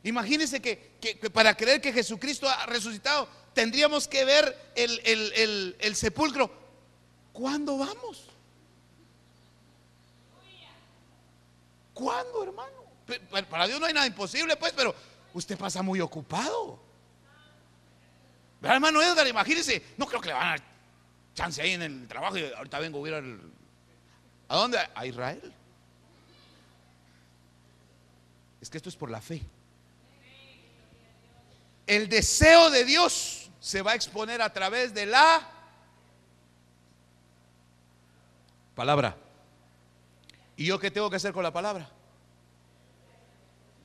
Imagínense 0.04 0.60
que, 0.60 1.30
para 1.32 1.56
creer 1.56 1.80
que 1.80 1.92
Jesucristo 1.92 2.48
ha 2.48 2.66
resucitado, 2.66 3.28
tendríamos 3.52 4.06
que 4.06 4.24
ver 4.24 4.72
el, 4.74 5.96
sepulcro. 5.96 6.50
¿Cuándo 7.32 7.78
vamos? 7.78 8.28
¿Cuándo, 11.92 12.44
hermano? 12.44 12.84
Para 13.50 13.66
Dios 13.66 13.80
no 13.80 13.86
hay 13.86 13.94
nada 13.94 14.06
imposible, 14.06 14.56
pues, 14.56 14.72
pero 14.72 14.94
usted 15.34 15.58
pasa 15.58 15.82
muy 15.82 16.00
ocupado. 16.00 16.78
¿Verdad, 18.60 18.76
hermano 18.76 19.02
Edgar? 19.02 19.26
Imagínense, 19.26 19.82
no 19.96 20.06
creo 20.06 20.20
que 20.20 20.28
le 20.28 20.34
van 20.34 20.46
a 20.46 20.50
dar 20.50 20.62
chance 21.34 21.60
ahí 21.60 21.72
en 21.72 21.82
el 21.82 22.08
trabajo 22.08 22.36
y 22.36 22.44
ahorita 22.52 22.78
vengo 22.78 23.04
a 23.04 23.08
ir 23.08 23.14
al... 23.14 23.40
¿A 24.48 24.56
dónde? 24.56 24.78
A 24.94 25.06
Israel. 25.06 25.52
Es 28.60 28.70
que 28.70 28.78
esto 28.78 28.88
es 28.88 28.96
por 28.96 29.10
la 29.10 29.20
fe. 29.20 29.42
El 31.88 32.10
deseo 32.10 32.68
de 32.70 32.84
Dios 32.84 33.50
se 33.60 33.80
va 33.80 33.92
a 33.92 33.94
exponer 33.94 34.42
a 34.42 34.52
través 34.52 34.92
de 34.92 35.06
la 35.06 35.50
palabra. 38.74 39.16
¿Y 40.54 40.66
yo 40.66 40.78
qué 40.78 40.90
tengo 40.90 41.08
que 41.08 41.16
hacer 41.16 41.32
con 41.32 41.42
la 41.42 41.50
palabra? 41.50 41.90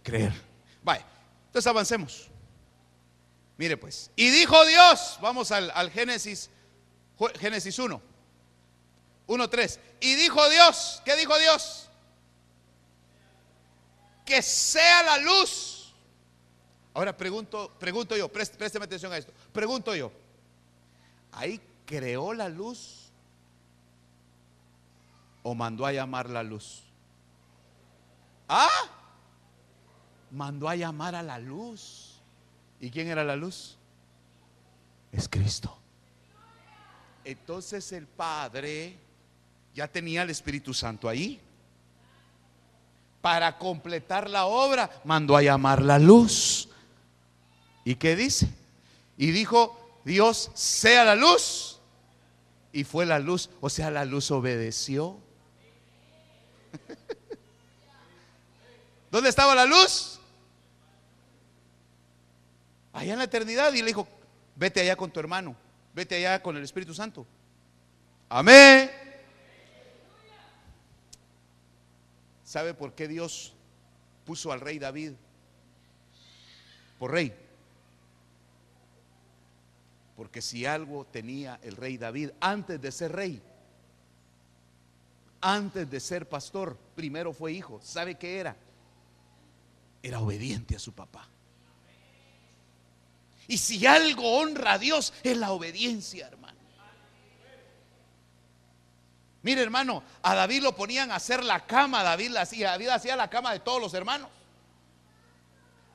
Creer. 0.04 0.34
Vaya, 0.84 1.06
entonces 1.46 1.66
avancemos. 1.66 2.28
Mire 3.56 3.78
pues. 3.78 4.12
Y 4.18 4.30
dijo 4.32 4.66
Dios, 4.66 5.18
vamos 5.22 5.52
al, 5.54 5.72
al 5.74 5.90
Génesis, 5.90 6.50
Génesis 7.40 7.80
1, 7.80 8.02
1, 9.28 9.50
3. 9.50 9.80
Y 10.02 10.16
dijo 10.16 10.50
Dios, 10.50 11.02
¿qué 11.06 11.16
dijo 11.16 11.40
Dios? 11.40 11.90
Que 14.26 14.42
sea 14.42 15.04
la 15.04 15.18
luz 15.20 15.83
Ahora 16.94 17.16
pregunto, 17.16 17.72
pregunto 17.80 18.16
yo, 18.16 18.30
présteme 18.30 18.86
atención 18.86 19.12
a 19.12 19.18
esto. 19.18 19.34
Pregunto 19.52 19.96
yo, 19.96 20.12
¿ahí 21.32 21.60
creó 21.86 22.34
la 22.34 22.50
luz 22.50 23.10
o 25.42 25.56
mandó 25.56 25.86
a 25.86 25.92
llamar 25.92 26.30
la 26.30 26.44
luz? 26.44 26.84
¿Ah? 28.48 28.70
Mandó 30.30 30.70
a 30.70 30.76
llamar 30.76 31.16
a 31.16 31.24
la 31.24 31.40
luz. 31.40 32.20
¿Y 32.80 32.92
quién 32.92 33.08
era 33.08 33.24
la 33.24 33.36
luz? 33.36 33.78
Es 35.12 35.28
Cristo. 35.30 35.78
entonces 37.24 37.92
el 37.92 38.08
Padre 38.08 38.98
ya 39.74 39.88
tenía 39.88 40.24
el 40.24 40.30
Espíritu 40.30 40.74
Santo 40.74 41.10
ahí. 41.10 41.40
Para 43.22 43.58
completar 43.58 44.30
la 44.30 44.46
obra, 44.46 44.90
mandó 45.06 45.38
a 45.38 45.42
llamar 45.42 45.82
la 45.82 45.98
luz. 45.98 46.68
¿Y 47.86 47.96
qué 47.96 48.16
dice? 48.16 48.48
Y 49.18 49.32
dijo, 49.32 50.02
Dios 50.06 50.52
sea 50.54 51.04
la 51.04 51.16
luz. 51.16 51.80
Y 52.72 52.84
fue 52.84 53.06
la 53.06 53.20
luz, 53.20 53.50
o 53.62 53.70
sea, 53.70 53.92
la 53.92 54.06
luz 54.06 54.32
obedeció. 54.32 55.20
¿Dónde 59.12 59.30
estaba 59.30 59.54
la 59.54 59.66
luz? 59.66 60.20
Allá 62.94 63.14
en 63.14 63.20
la 63.20 63.26
eternidad. 63.26 63.74
Y 63.74 63.82
le 63.82 63.88
dijo, 63.88 64.08
vete 64.56 64.82
allá 64.82 64.96
con 64.96 65.12
tu 65.12 65.20
hermano, 65.20 65.56
vete 65.94 66.16
allá 66.16 66.42
con 66.42 66.58
el 66.58 66.64
Espíritu 66.64 66.94
Santo. 66.94 67.28
Amén. 68.30 68.90
¿Sabe 72.44 72.74
por 72.74 72.94
qué 72.94 73.08
Dios 73.08 73.54
puso 74.26 74.52
al 74.52 74.62
rey 74.62 74.80
David 74.80 75.14
por 76.98 77.12
rey? 77.12 77.43
Porque 80.16 80.42
si 80.42 80.66
algo 80.66 81.06
tenía 81.06 81.60
el 81.64 81.76
rey 81.76 81.98
David 81.98 82.32
antes 82.40 82.80
de 82.80 82.92
ser 82.92 83.12
rey, 83.12 83.42
antes 85.42 85.90
de 85.90 86.00
ser 86.00 86.30
pastor, 86.30 86.78
primero 86.96 87.34
fue 87.34 87.52
hijo. 87.52 87.80
¿Sabe 87.84 88.16
qué 88.16 88.40
era? 88.40 88.56
Era 90.02 90.20
obediente 90.20 90.76
a 90.76 90.80
su 90.80 90.94
papá. 90.94 91.28
Y 93.48 93.58
si 93.58 93.86
algo 93.86 94.38
honra 94.38 94.74
a 94.74 94.80
Dios 94.80 95.14
es 95.24 95.36
la 95.36 95.52
obediencia, 95.52 96.28
hermano. 96.28 96.58
Mire, 99.42 99.62
hermano, 99.62 100.04
a 100.22 100.36
David 100.36 100.62
lo 100.64 100.74
ponían 100.74 101.12
a 101.12 101.16
hacer 101.16 101.44
la 101.44 101.66
cama, 101.66 102.02
David 102.02 102.30
la 102.30 102.42
hacía, 102.42 102.72
David 102.72 102.88
hacía 102.88 103.18
la 103.18 103.30
cama 103.30 103.52
de 103.52 103.60
todos 103.60 103.82
los 103.82 103.94
hermanos. 103.94 104.30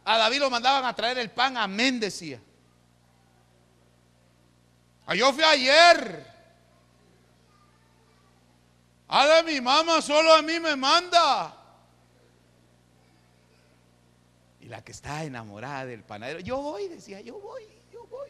A 0.04 0.18
David 0.18 0.40
lo 0.40 0.50
mandaban 0.50 0.84
a 0.84 0.94
traer 0.94 1.16
el 1.18 1.30
pan, 1.30 1.56
amén, 1.56 1.98
decía. 1.98 2.40
Ah, 5.10 5.14
yo 5.14 5.32
fui 5.32 5.42
ayer. 5.42 6.26
A 9.08 9.26
de 9.26 9.42
mi 9.44 9.58
mamá 9.58 10.02
solo 10.02 10.34
a 10.34 10.42
mí 10.42 10.60
me 10.60 10.76
manda. 10.76 11.56
Y 14.60 14.66
la 14.66 14.84
que 14.84 14.92
está 14.92 15.24
enamorada 15.24 15.86
del 15.86 16.04
panadero, 16.04 16.40
yo 16.40 16.58
voy, 16.58 16.88
decía, 16.88 17.22
yo 17.22 17.40
voy, 17.40 17.62
yo 17.90 18.04
voy. 18.04 18.28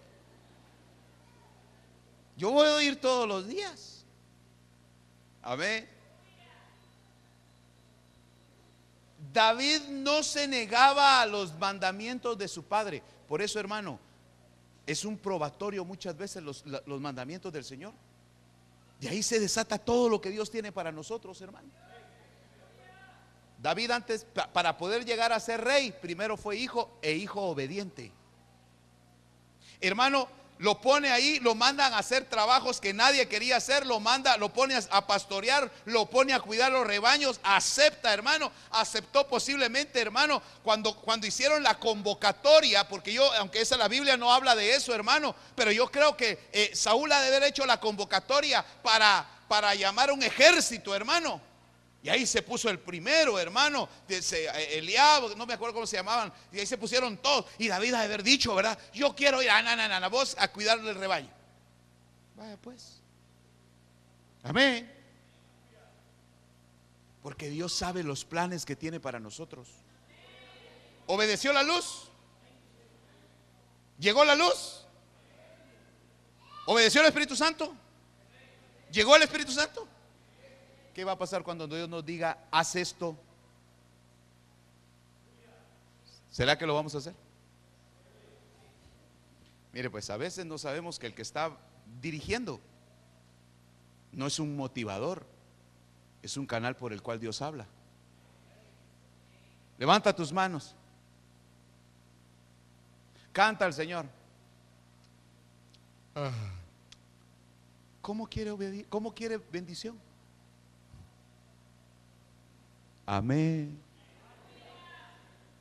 Yo 2.36 2.52
voy 2.52 2.68
a 2.68 2.80
ir 2.80 3.00
todos 3.00 3.26
los 3.26 3.48
días. 3.48 4.04
Amén. 5.42 5.90
David 9.32 9.80
no 9.88 10.22
se 10.22 10.46
negaba 10.46 11.20
a 11.20 11.26
los 11.26 11.58
mandamientos 11.58 12.38
de 12.38 12.46
su 12.46 12.62
padre. 12.62 13.02
Por 13.26 13.42
eso, 13.42 13.58
hermano, 13.58 13.98
es 14.88 15.04
un 15.04 15.18
probatorio 15.18 15.84
muchas 15.84 16.16
veces 16.16 16.42
los, 16.42 16.64
los, 16.64 16.98
mandamientos 16.98 17.52
del 17.52 17.62
Señor. 17.62 17.92
De 18.98 19.10
ahí 19.10 19.22
se 19.22 19.38
desata 19.38 19.76
todo 19.76 20.08
lo 20.08 20.18
que 20.18 20.30
Dios 20.30 20.50
tiene 20.50 20.72
para 20.72 20.90
nosotros, 20.90 21.38
hermano. 21.42 21.68
David 23.58 23.90
antes, 23.90 24.26
para 24.54 24.78
poder 24.78 25.04
llegar 25.04 25.30
a 25.30 25.40
ser 25.40 25.62
rey, 25.62 25.92
primero 25.92 26.38
fue 26.38 26.56
hijo 26.56 26.98
e 27.02 27.12
hijo 27.12 27.42
obediente. 27.42 28.10
Hermano, 29.78 30.26
lo 30.58 30.80
pone 30.80 31.10
ahí, 31.10 31.38
lo 31.40 31.54
mandan 31.54 31.92
a 31.92 31.98
hacer 31.98 32.24
trabajos 32.24 32.80
que 32.80 32.92
nadie 32.92 33.28
quería 33.28 33.56
hacer, 33.56 33.86
lo 33.86 34.00
manda, 34.00 34.36
lo 34.36 34.52
pone 34.52 34.78
a 34.90 35.06
pastorear, 35.06 35.70
lo 35.84 36.06
pone 36.06 36.34
a 36.34 36.40
cuidar 36.40 36.72
los 36.72 36.86
rebaños, 36.86 37.40
acepta, 37.42 38.12
hermano, 38.12 38.50
aceptó 38.70 39.26
posiblemente, 39.28 40.00
hermano, 40.00 40.42
cuando, 40.62 40.94
cuando 40.94 41.26
hicieron 41.26 41.62
la 41.62 41.78
convocatoria, 41.78 42.88
porque 42.88 43.12
yo, 43.12 43.32
aunque 43.34 43.60
esa 43.60 43.76
la 43.76 43.88
Biblia 43.88 44.16
no 44.16 44.32
habla 44.32 44.54
de 44.54 44.74
eso, 44.74 44.94
hermano, 44.94 45.34
pero 45.54 45.70
yo 45.70 45.90
creo 45.90 46.16
que 46.16 46.48
eh, 46.52 46.70
Saúl 46.74 47.10
ha 47.12 47.20
de 47.20 47.28
haber 47.28 47.44
hecho 47.44 47.64
la 47.64 47.80
convocatoria 47.80 48.64
para, 48.82 49.26
para 49.46 49.74
llamar 49.74 50.10
un 50.10 50.22
ejército, 50.22 50.94
hermano. 50.94 51.47
Y 52.02 52.08
ahí 52.08 52.26
se 52.26 52.42
puso 52.42 52.70
el 52.70 52.78
primero, 52.78 53.38
hermano, 53.38 53.88
eh, 54.08 54.68
Eliab, 54.74 55.36
no 55.36 55.46
me 55.46 55.54
acuerdo 55.54 55.74
cómo 55.74 55.86
se 55.86 55.96
llamaban, 55.96 56.32
y 56.52 56.60
ahí 56.60 56.66
se 56.66 56.78
pusieron 56.78 57.16
todos. 57.16 57.46
Y 57.58 57.68
David 57.68 57.94
ha 57.94 57.98
de 57.98 58.04
haber 58.04 58.22
dicho, 58.22 58.54
¿verdad? 58.54 58.78
Yo 58.94 59.16
quiero 59.16 59.42
ir 59.42 59.50
a 59.50 59.62
na, 59.62 60.08
vos 60.08 60.36
a 60.38 60.48
cuidar 60.48 60.80
del 60.80 60.94
rebaño. 60.94 61.30
Vaya 62.36 62.56
pues. 62.56 63.00
Amén. 64.44 64.94
Porque 67.22 67.48
Dios 67.48 67.72
sabe 67.74 68.04
los 68.04 68.24
planes 68.24 68.64
que 68.64 68.76
tiene 68.76 69.00
para 69.00 69.18
nosotros. 69.18 69.68
¿Obedeció 71.06 71.52
la 71.52 71.64
luz? 71.64 72.04
¿Llegó 73.98 74.24
la 74.24 74.36
luz? 74.36 74.84
¿Obedeció 76.66 77.00
el 77.00 77.08
Espíritu 77.08 77.34
Santo? 77.34 77.74
¿Llegó 78.92 79.16
el 79.16 79.22
Espíritu 79.22 79.50
Santo? 79.50 79.87
¿Qué 80.98 81.04
va 81.04 81.12
a 81.12 81.16
pasar 81.16 81.44
cuando 81.44 81.68
Dios 81.68 81.88
nos 81.88 82.04
diga, 82.04 82.48
haz 82.50 82.74
esto? 82.74 83.16
¿Será 86.28 86.58
que 86.58 86.66
lo 86.66 86.74
vamos 86.74 86.92
a 86.96 86.98
hacer? 86.98 87.14
Mire, 89.72 89.90
pues 89.90 90.10
a 90.10 90.16
veces 90.16 90.44
no 90.44 90.58
sabemos 90.58 90.98
que 90.98 91.06
el 91.06 91.14
que 91.14 91.22
está 91.22 91.56
dirigiendo 92.00 92.58
no 94.10 94.26
es 94.26 94.40
un 94.40 94.56
motivador, 94.56 95.24
es 96.20 96.36
un 96.36 96.46
canal 96.46 96.74
por 96.74 96.92
el 96.92 97.00
cual 97.00 97.20
Dios 97.20 97.42
habla. 97.42 97.68
Levanta 99.78 100.16
tus 100.16 100.32
manos. 100.32 100.74
Canta 103.32 103.66
al 103.66 103.72
Señor. 103.72 104.04
Ah. 106.16 106.32
¿Cómo 108.02 108.26
quiere, 108.26 108.84
¿Cómo 108.88 109.14
quiere 109.14 109.36
bendición? 109.36 110.07
Amén. 113.10 113.80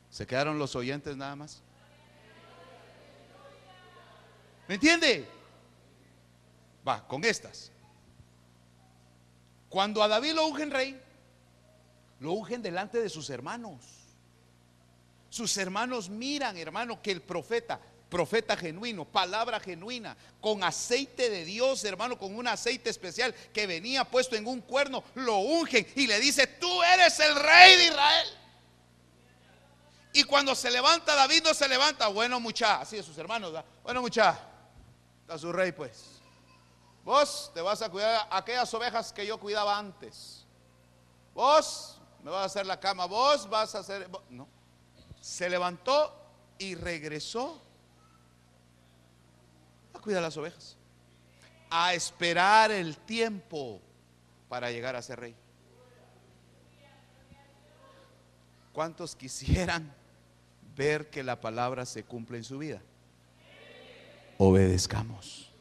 ¿Se 0.10 0.28
quedaron 0.28 0.60
los 0.60 0.76
oyentes 0.76 1.16
nada 1.16 1.34
más? 1.34 1.62
¿Me 4.68 4.76
entiende? 4.76 5.26
Va, 6.86 7.08
con 7.08 7.24
estas. 7.24 7.72
Cuando 9.70 10.04
a 10.04 10.10
David 10.10 10.34
lo 10.34 10.46
ungen 10.46 10.72
rey, 10.72 11.02
lo 12.20 12.34
ungen 12.34 12.62
delante 12.62 13.02
de 13.02 13.08
sus 13.08 13.30
hermanos. 13.30 13.80
Sus 15.30 15.56
hermanos 15.56 16.10
miran, 16.10 16.58
hermano, 16.58 17.02
que 17.02 17.12
el 17.12 17.22
profeta, 17.22 17.80
profeta 18.10 18.56
genuino, 18.56 19.06
palabra 19.06 19.60
genuina, 19.60 20.16
con 20.42 20.64
aceite 20.64 21.30
de 21.30 21.46
Dios, 21.46 21.84
hermano, 21.84 22.18
con 22.18 22.36
un 22.36 22.48
aceite 22.48 22.90
especial 22.90 23.34
que 23.54 23.68
venía 23.68 24.06
puesto 24.06 24.36
en 24.36 24.48
un 24.48 24.62
cuerno, 24.62 25.04
lo 25.16 25.38
ungen 25.38 25.86
y 25.96 26.08
le 26.08 26.20
dice, 26.20 26.48
tú 26.48 26.84
eres 26.84 27.20
el 27.20 27.36
rey 27.36 27.78
de 27.78 27.86
Israel. 27.86 28.28
Y 30.14 30.24
cuando 30.24 30.56
se 30.56 30.72
levanta 30.72 31.16
David 31.16 31.44
no 31.44 31.54
se 31.54 31.68
levanta, 31.68 32.08
bueno 32.08 32.40
mucha, 32.40 32.82
así 32.82 32.96
de 32.96 33.04
sus 33.04 33.18
hermanos, 33.18 33.54
bueno 33.84 34.02
mucha, 34.02 34.40
está 35.22 35.38
su 35.38 35.52
rey 35.52 35.72
pues. 35.72 36.18
Vos 37.04 37.52
te 37.54 37.62
vas 37.62 37.82
a 37.82 37.90
cuidar 37.90 38.28
aquellas 38.32 38.74
ovejas 38.74 39.14
que 39.14 39.26
yo 39.26 39.40
cuidaba 39.40 39.78
antes. 39.78 40.46
Vos 41.34 41.98
me 42.24 42.32
vas 42.32 42.42
a 42.42 42.46
hacer 42.46 42.66
la 42.66 42.80
cama, 42.80 43.06
vos 43.06 43.50
vas 43.50 43.76
a 43.76 43.80
hacer... 43.80 44.10
No. 44.30 44.48
Se 45.22 45.50
levantó 45.50 46.14
y 46.58 46.76
regresó 46.76 47.62
cuida 50.00 50.22
las 50.22 50.38
ovejas. 50.38 50.78
A 51.70 51.94
esperar 51.94 52.72
el 52.72 52.98
tiempo 52.98 53.82
para 54.50 54.72
llegar 54.72 54.96
a 54.96 55.02
ser 55.02 55.20
rey. 55.20 55.36
¿Cuántos 58.72 59.16
quisieran 59.16 59.92
ver 60.76 61.10
que 61.10 61.24
la 61.24 61.42
palabra 61.42 61.86
se 61.86 62.04
cumple 62.04 62.38
en 62.38 62.44
su 62.44 62.60
vida? 62.60 62.82
Obedezcamos. 64.38 65.52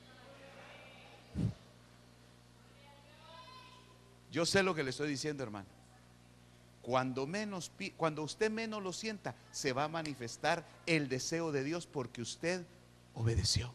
Yo 4.30 4.44
sé 4.44 4.62
lo 4.62 4.74
que 4.74 4.84
le 4.84 4.90
estoy 4.90 5.08
diciendo, 5.08 5.42
hermano. 5.42 5.66
Cuando 6.82 7.26
menos 7.26 7.72
cuando 7.96 8.22
usted 8.22 8.50
menos 8.50 8.82
lo 8.82 8.92
sienta, 8.92 9.34
se 9.50 9.72
va 9.72 9.84
a 9.84 9.88
manifestar 9.88 10.64
el 10.84 11.08
deseo 11.08 11.50
de 11.52 11.64
Dios 11.64 11.86
porque 11.86 12.20
usted 12.20 12.64
obedeció. 13.14 13.72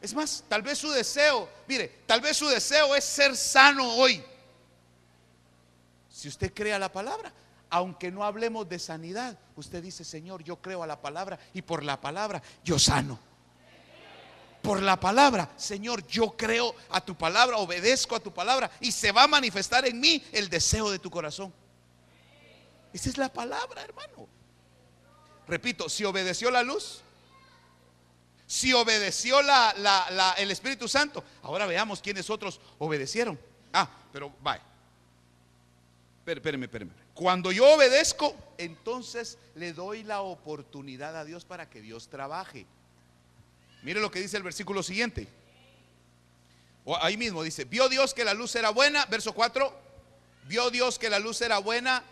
Es 0.00 0.14
más, 0.14 0.44
tal 0.48 0.62
vez 0.62 0.78
su 0.78 0.90
deseo, 0.90 1.48
mire, 1.68 2.00
tal 2.06 2.20
vez 2.20 2.36
su 2.36 2.46
deseo 2.48 2.94
es 2.94 3.04
ser 3.04 3.36
sano 3.36 3.86
hoy. 3.96 4.24
Si 6.08 6.28
usted 6.28 6.52
cree 6.54 6.72
a 6.72 6.78
la 6.78 6.90
palabra, 6.90 7.32
aunque 7.68 8.10
no 8.10 8.24
hablemos 8.24 8.68
de 8.68 8.78
sanidad, 8.78 9.38
usted 9.56 9.82
dice, 9.82 10.04
Señor, 10.04 10.42
yo 10.42 10.56
creo 10.56 10.82
a 10.82 10.86
la 10.86 11.00
palabra 11.00 11.38
y 11.52 11.62
por 11.62 11.84
la 11.84 12.00
palabra 12.00 12.42
yo 12.64 12.78
sano. 12.78 13.18
por 14.62 14.82
la 14.82 15.00
palabra. 15.00 15.50
Señor, 15.56 16.06
yo 16.06 16.36
creo 16.36 16.74
a 16.90 17.00
tu 17.00 17.14
palabra, 17.16 17.56
obedezco 17.56 18.16
a 18.16 18.20
tu 18.20 18.32
palabra 18.32 18.70
y 18.80 18.92
se 18.92 19.12
va 19.12 19.22
a 19.22 19.28
manifestar 19.28 19.86
en 19.86 19.98
mí 19.98 20.22
el 20.32 20.48
deseo 20.50 20.90
de 20.90 20.98
tu 20.98 21.10
corazón. 21.10 21.52
Esa 22.92 23.08
es 23.08 23.16
la 23.16 23.32
palabra, 23.32 23.82
hermano. 23.82 24.28
Repito, 25.46 25.88
si 25.88 26.04
obedeció 26.04 26.50
la 26.50 26.62
luz, 26.62 27.02
si 28.50 28.72
obedeció 28.72 29.38
el 29.38 30.50
Espíritu 30.50 30.88
Santo, 30.88 31.22
ahora 31.42 31.66
veamos 31.66 32.00
quiénes 32.00 32.28
otros 32.30 32.60
obedecieron. 32.80 33.38
Ah, 33.72 33.88
pero 34.12 34.34
vaya. 34.42 34.64
Espérame, 36.26 36.64
espérame. 36.64 36.90
Cuando 37.14 37.52
yo 37.52 37.72
obedezco, 37.72 38.34
entonces 38.58 39.38
le 39.54 39.72
doy 39.72 40.02
la 40.02 40.22
oportunidad 40.22 41.16
a 41.16 41.24
Dios 41.24 41.44
para 41.44 41.70
que 41.70 41.80
Dios 41.80 42.08
trabaje. 42.08 42.66
Mire 43.84 44.00
lo 44.00 44.10
que 44.10 44.18
dice 44.18 44.36
el 44.36 44.42
versículo 44.42 44.82
siguiente. 44.82 45.28
ahí 47.02 47.16
mismo 47.16 47.44
dice, 47.44 47.66
vio 47.66 47.88
Dios 47.88 48.12
que 48.14 48.24
la 48.24 48.34
luz 48.34 48.56
era 48.56 48.70
buena, 48.70 49.06
verso 49.06 49.32
4, 49.32 49.72
vio 50.48 50.70
Dios 50.70 50.98
que 50.98 51.08
la 51.08 51.20
luz 51.20 51.40
era 51.40 51.58
buena 51.58 52.02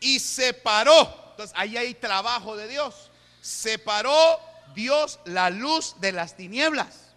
y 0.00 0.20
separó. 0.20 1.32
Entonces 1.32 1.54
ahí 1.54 1.76
hay 1.76 1.92
trabajo 1.92 2.56
de 2.56 2.66
Dios. 2.66 3.10
Separó 3.42 4.53
Dios 4.74 5.20
la 5.24 5.50
luz 5.50 5.96
de 6.00 6.12
las 6.12 6.36
tinieblas. 6.36 7.14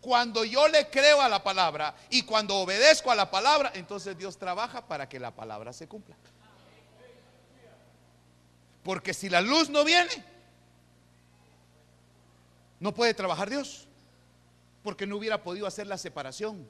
Cuando 0.00 0.44
yo 0.44 0.68
le 0.68 0.88
creo 0.88 1.20
a 1.20 1.28
la 1.28 1.42
palabra 1.42 1.94
y 2.10 2.22
cuando 2.22 2.56
obedezco 2.56 3.10
a 3.10 3.14
la 3.14 3.30
palabra, 3.30 3.72
entonces 3.74 4.16
Dios 4.16 4.38
trabaja 4.38 4.86
para 4.86 5.08
que 5.08 5.18
la 5.18 5.32
palabra 5.32 5.72
se 5.72 5.88
cumpla. 5.88 6.16
Porque 8.84 9.12
si 9.12 9.28
la 9.28 9.40
luz 9.40 9.68
no 9.68 9.84
viene, 9.84 10.24
no 12.78 12.94
puede 12.94 13.14
trabajar 13.14 13.50
Dios, 13.50 13.88
porque 14.84 15.06
no 15.06 15.16
hubiera 15.16 15.42
podido 15.42 15.66
hacer 15.66 15.88
la 15.88 15.98
separación. 15.98 16.68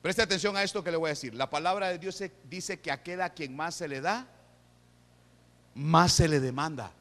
Preste 0.00 0.22
atención 0.22 0.56
a 0.56 0.62
esto 0.62 0.82
que 0.82 0.90
le 0.90 0.96
voy 0.96 1.08
a 1.08 1.10
decir. 1.10 1.34
La 1.34 1.50
palabra 1.50 1.88
de 1.88 1.98
Dios 1.98 2.22
dice 2.44 2.80
que 2.80 2.90
aquel 2.90 3.20
a 3.20 3.34
quien 3.34 3.54
más 3.54 3.74
se 3.74 3.88
le 3.88 4.00
da, 4.00 4.26
más 5.74 6.12
se 6.12 6.28
le 6.28 6.40
demanda. 6.40 6.92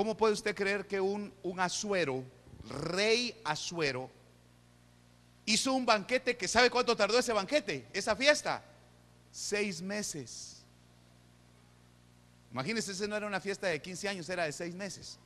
¿Cómo 0.00 0.16
puede 0.16 0.32
usted 0.32 0.54
creer 0.54 0.86
que 0.86 0.98
un, 0.98 1.30
un 1.42 1.60
asuero, 1.60 2.24
rey 2.70 3.38
asuero, 3.44 4.10
hizo 5.44 5.74
un 5.74 5.84
banquete 5.84 6.38
que 6.38 6.48
sabe 6.48 6.70
cuánto 6.70 6.96
tardó 6.96 7.18
ese 7.18 7.34
banquete, 7.34 7.86
esa 7.92 8.16
fiesta? 8.16 8.64
Seis 9.30 9.82
meses. 9.82 10.62
Imagínense, 12.50 12.92
ese 12.92 13.06
no 13.06 13.14
era 13.14 13.26
una 13.26 13.42
fiesta 13.42 13.66
de 13.66 13.82
15 13.82 14.08
años, 14.08 14.28
era 14.30 14.44
de 14.44 14.52
seis 14.52 14.74
meses. 14.74 15.18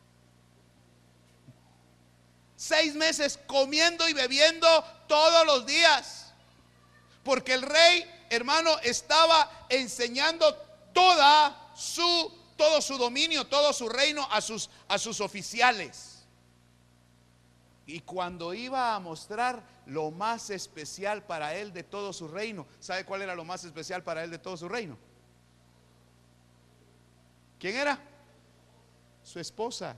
Seis 2.57 2.97
meses 2.97 3.39
comiendo 3.47 4.09
y 4.09 4.13
bebiendo 4.13 4.67
todos 5.07 5.47
los 5.47 5.67
días. 5.67 6.33
Porque 7.23 7.55
el 7.55 7.63
rey, 7.63 8.05
hermano, 8.29 8.77
estaba 8.81 9.67
enseñando 9.69 10.53
toda 10.93 11.71
su, 11.77 12.44
todo 12.57 12.81
su 12.81 12.97
dominio, 12.99 13.47
todo 13.47 13.73
su 13.73 13.89
reino 13.89 14.27
a 14.31 14.41
sus, 14.41 14.71
a 14.89 14.99
sus 14.99 15.21
oficiales. 15.21 16.25
Y 17.87 18.01
cuando 18.01 18.55
iba 18.55 18.95
a 18.95 19.01
mostrar 19.01 19.63
lo 19.87 20.11
más 20.11 20.51
especial 20.51 21.23
para 21.25 21.55
él 21.55 21.73
de 21.73 21.83
todo 21.83 22.13
su 22.13 22.29
reino, 22.29 22.67
¿sabe 22.81 23.05
cuál 23.05 23.23
era 23.23 23.35
lo 23.35 23.45
más 23.45 23.65
especial 23.65 24.03
para 24.03 24.25
él 24.25 24.31
de 24.31 24.39
todo 24.39 24.57
su 24.57 24.69
reino? 24.69 24.97
¿Quién 27.59 27.77
era? 27.77 27.99
Su 29.23 29.39
esposa. 29.39 29.97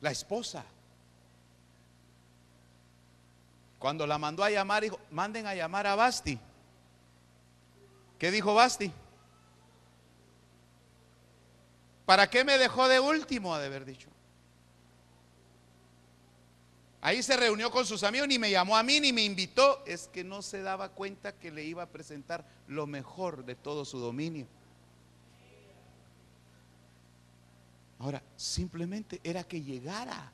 La 0.00 0.10
esposa. 0.10 0.64
Cuando 3.78 4.06
la 4.06 4.18
mandó 4.18 4.44
a 4.44 4.50
llamar, 4.50 4.82
dijo, 4.82 5.00
manden 5.10 5.46
a 5.46 5.54
llamar 5.54 5.88
a 5.88 5.96
Basti. 5.96 6.38
¿Qué 8.18 8.30
dijo 8.30 8.54
Basti? 8.54 8.92
¿Para 12.12 12.28
qué 12.28 12.44
me 12.44 12.58
dejó 12.58 12.88
de 12.88 13.00
último? 13.00 13.54
Ha 13.54 13.58
de 13.58 13.68
haber 13.68 13.86
dicho. 13.86 14.10
Ahí 17.00 17.22
se 17.22 17.38
reunió 17.38 17.70
con 17.70 17.86
sus 17.86 18.02
amigos, 18.02 18.28
ni 18.28 18.38
me 18.38 18.50
llamó 18.50 18.76
a 18.76 18.82
mí, 18.82 19.00
ni 19.00 19.14
me 19.14 19.24
invitó. 19.24 19.82
Es 19.86 20.08
que 20.08 20.22
no 20.22 20.42
se 20.42 20.60
daba 20.60 20.90
cuenta 20.90 21.32
que 21.32 21.50
le 21.50 21.64
iba 21.64 21.84
a 21.84 21.88
presentar 21.88 22.44
lo 22.68 22.86
mejor 22.86 23.46
de 23.46 23.54
todo 23.54 23.86
su 23.86 23.98
dominio. 23.98 24.46
Ahora, 27.98 28.22
simplemente 28.36 29.18
era 29.24 29.42
que 29.44 29.62
llegara. 29.62 30.30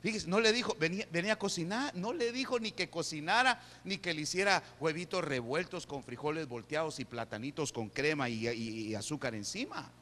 Fíjese, 0.00 0.28
no 0.28 0.40
le 0.40 0.50
dijo, 0.50 0.74
venía, 0.80 1.06
venía, 1.12 1.34
a 1.34 1.38
cocinar, 1.38 1.94
no 1.94 2.14
le 2.14 2.32
dijo 2.32 2.58
ni 2.58 2.72
que 2.72 2.88
cocinara, 2.88 3.60
ni 3.84 3.98
que 3.98 4.14
le 4.14 4.22
hiciera 4.22 4.62
huevitos 4.80 5.22
revueltos 5.22 5.86
con 5.86 6.02
frijoles 6.02 6.48
volteados 6.48 7.00
y 7.00 7.04
platanitos 7.04 7.70
con 7.70 7.90
crema 7.90 8.30
y, 8.30 8.94
azúcar 8.94 9.34
encima. 9.34 9.92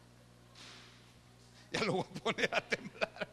Ya 1.73 1.85
lo 1.85 1.95
voy 1.95 2.05
a 2.05 2.21
poner 2.21 2.55
a 2.55 2.61
temblar. 2.61 3.29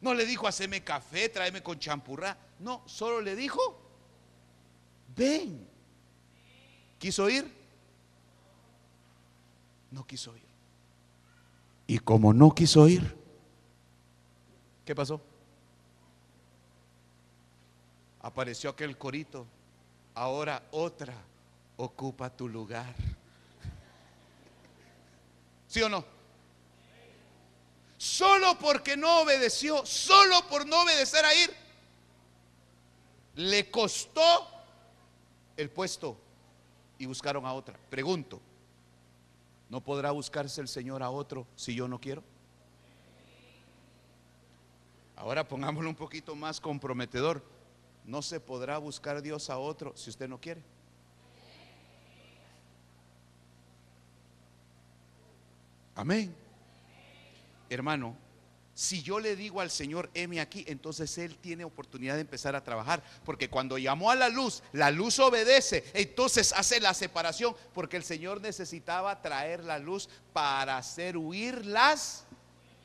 No 0.00 0.14
le 0.14 0.24
dijo, 0.24 0.46
haceme 0.46 0.82
café, 0.82 1.28
tráeme 1.28 1.62
con 1.62 1.78
champurrá. 1.78 2.36
No, 2.60 2.82
solo 2.86 3.20
le 3.20 3.34
dijo, 3.36 3.60
ven. 5.16 5.66
¿Quiso 6.98 7.28
ir? 7.28 7.52
No 9.90 10.06
quiso 10.06 10.36
ir. 10.36 10.48
Y 11.86 11.98
como 11.98 12.32
no 12.32 12.54
quiso 12.54 12.86
ir, 12.86 13.16
¿qué 14.84 14.94
pasó? 14.94 15.20
Apareció 18.20 18.70
aquel 18.70 18.96
corito. 18.98 19.46
Ahora 20.14 20.62
otra 20.72 21.14
ocupa 21.76 22.28
tu 22.28 22.48
lugar. 22.48 22.94
¿Sí 25.68 25.80
o 25.80 25.88
no? 25.88 26.17
Solo 27.98 28.58
porque 28.58 28.96
no 28.96 29.20
obedeció, 29.20 29.84
solo 29.84 30.46
por 30.48 30.66
no 30.66 30.82
obedecer 30.82 31.24
a 31.24 31.34
ir, 31.34 31.54
le 33.34 33.70
costó 33.70 34.48
el 35.56 35.68
puesto 35.68 36.16
y 36.98 37.04
buscaron 37.06 37.44
a 37.44 37.52
otra. 37.52 37.78
Pregunto, 37.90 38.40
¿No 39.68 39.82
podrá 39.82 40.10
buscarse 40.12 40.60
el 40.60 40.68
Señor 40.68 41.02
a 41.02 41.10
otro 41.10 41.46
si 41.54 41.74
yo 41.74 41.88
no 41.88 42.00
quiero? 42.00 42.22
Ahora 45.16 45.46
pongámoslo 45.46 45.90
un 45.90 45.96
poquito 45.96 46.34
más 46.34 46.60
comprometedor. 46.60 47.42
¿No 48.04 48.22
se 48.22 48.40
podrá 48.40 48.78
buscar 48.78 49.20
Dios 49.20 49.50
a 49.50 49.58
otro 49.58 49.94
si 49.94 50.08
usted 50.08 50.28
no 50.28 50.40
quiere? 50.40 50.62
Amén. 55.94 56.34
Hermano, 57.70 58.16
si 58.78 59.02
yo 59.02 59.18
le 59.18 59.34
digo 59.34 59.60
al 59.60 59.72
Señor, 59.72 60.08
heme 60.14 60.40
aquí, 60.40 60.64
entonces 60.68 61.18
Él 61.18 61.36
tiene 61.38 61.64
oportunidad 61.64 62.14
de 62.14 62.20
empezar 62.20 62.54
a 62.54 62.62
trabajar. 62.62 63.02
Porque 63.24 63.50
cuando 63.50 63.76
llamó 63.76 64.12
a 64.12 64.14
la 64.14 64.28
luz, 64.28 64.62
la 64.72 64.92
luz 64.92 65.18
obedece, 65.18 65.84
entonces 65.94 66.52
hace 66.52 66.78
la 66.78 66.94
separación. 66.94 67.56
Porque 67.74 67.96
el 67.96 68.04
Señor 68.04 68.40
necesitaba 68.40 69.20
traer 69.20 69.64
la 69.64 69.80
luz 69.80 70.08
para 70.32 70.76
hacer 70.76 71.16
huir 71.16 71.66
las 71.66 72.24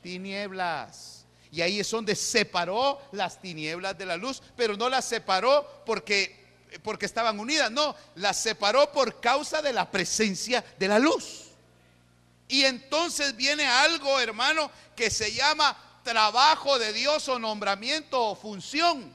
tinieblas. 0.01 1.27
Y 1.51 1.61
ahí 1.61 1.79
es 1.79 1.91
donde 1.91 2.15
separó 2.15 2.99
las 3.11 3.39
tinieblas 3.39 3.95
de 3.95 4.07
la 4.07 4.17
luz, 4.17 4.41
pero 4.57 4.75
no 4.75 4.89
las 4.89 5.05
separó 5.05 5.83
porque, 5.85 6.43
porque 6.81 7.05
estaban 7.05 7.39
unidas, 7.39 7.69
no, 7.69 7.95
las 8.15 8.37
separó 8.37 8.91
por 8.91 9.21
causa 9.21 9.61
de 9.61 9.71
la 9.71 9.91
presencia 9.91 10.65
de 10.79 10.87
la 10.87 10.97
luz. 10.97 11.42
Y 12.53 12.65
entonces 12.65 13.35
viene 13.35 13.65
algo, 13.65 14.19
hermano, 14.19 14.69
que 14.95 15.09
se 15.09 15.33
llama 15.33 15.75
trabajo 16.03 16.77
de 16.77 16.93
Dios 16.93 17.27
o 17.27 17.39
nombramiento 17.39 18.23
o 18.23 18.35
función. 18.35 19.11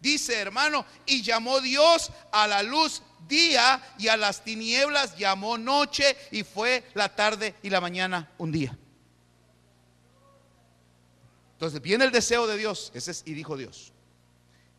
Dice, 0.00 0.34
hermano, 0.34 0.84
y 1.06 1.22
llamó 1.22 1.60
Dios 1.60 2.10
a 2.32 2.48
la 2.48 2.64
luz 2.64 3.02
día 3.28 3.80
y 4.00 4.08
a 4.08 4.16
las 4.16 4.42
tinieblas 4.42 5.16
llamó 5.16 5.58
noche 5.58 6.16
y 6.32 6.42
fue 6.42 6.90
la 6.94 7.14
tarde 7.14 7.54
y 7.62 7.70
la 7.70 7.80
mañana 7.80 8.28
un 8.36 8.50
día. 8.50 8.76
Entonces 11.52 11.80
viene 11.80 12.04
el 12.04 12.10
deseo 12.10 12.48
de 12.48 12.58
Dios, 12.58 12.90
y 13.26 13.32
dijo 13.32 13.56
Dios, 13.56 13.92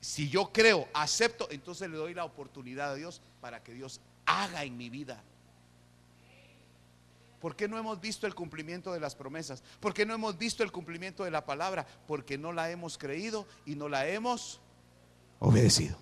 si 0.02 0.28
yo 0.28 0.52
creo, 0.52 0.90
acepto, 0.94 1.48
entonces 1.50 1.90
le 1.90 1.96
doy 1.96 2.14
la 2.16 2.26
oportunidad 2.26 2.92
a 2.92 2.96
Dios 2.96 3.22
para 3.40 3.64
que 3.64 3.74
Dios 3.74 4.02
haga 4.26 4.66
en 4.66 4.76
mi 4.76 4.90
vida 4.90 5.24
¿Por 7.42 7.56
qué 7.56 7.68
no 7.68 7.78
hemos 7.80 8.00
visto 8.00 8.28
el 8.28 8.36
cumplimiento 8.36 8.94
de 8.94 9.00
las 9.00 9.16
promesas? 9.16 9.64
¿Por 9.80 9.96
qué 9.96 10.06
no 10.06 10.14
hemos 10.14 10.38
visto 10.38 10.64
el 10.64 10.72
cumplimiento 10.72 11.24
de 11.24 11.32
la 11.32 11.44
palabra? 11.44 11.88
Porque 12.08 12.38
no 12.38 12.54
la 12.54 12.70
hemos 12.70 13.00
creído 13.00 13.48
y 13.66 13.76
no 13.76 13.90
la 13.90 14.08
hemos 14.08 14.62
obedecido. 15.40 15.98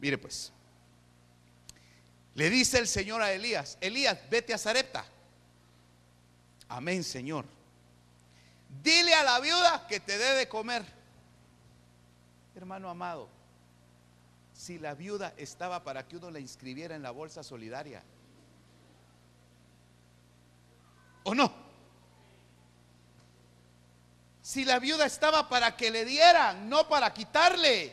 Mire 0.00 0.18
pues, 0.18 0.52
le 2.34 2.50
dice 2.50 2.80
el 2.80 2.88
Señor 2.88 3.22
a 3.22 3.32
Elías, 3.32 3.78
Elías, 3.80 4.18
vete 4.28 4.52
a 4.52 4.58
Zarepta. 4.58 5.06
Amén, 6.68 7.04
Señor. 7.04 7.44
Dile 8.82 9.14
a 9.14 9.22
la 9.22 9.38
viuda 9.38 9.86
que 9.86 10.00
te 10.00 10.18
dé 10.18 10.34
de 10.34 10.48
comer. 10.48 10.84
Hermano 12.56 12.90
amado, 12.90 13.28
si 14.52 14.78
la 14.78 14.94
viuda 14.94 15.34
estaba 15.36 15.84
para 15.84 16.08
que 16.08 16.16
uno 16.16 16.32
la 16.32 16.40
inscribiera 16.40 16.96
en 16.96 17.02
la 17.02 17.12
bolsa 17.12 17.44
solidaria, 17.44 18.02
¿o 21.24 21.34
no? 21.34 21.52
Si 24.40 24.64
la 24.64 24.78
viuda 24.78 25.06
estaba 25.06 25.48
para 25.48 25.76
que 25.76 25.90
le 25.90 26.04
dieran, 26.04 26.68
no 26.68 26.88
para 26.88 27.12
quitarle. 27.12 27.92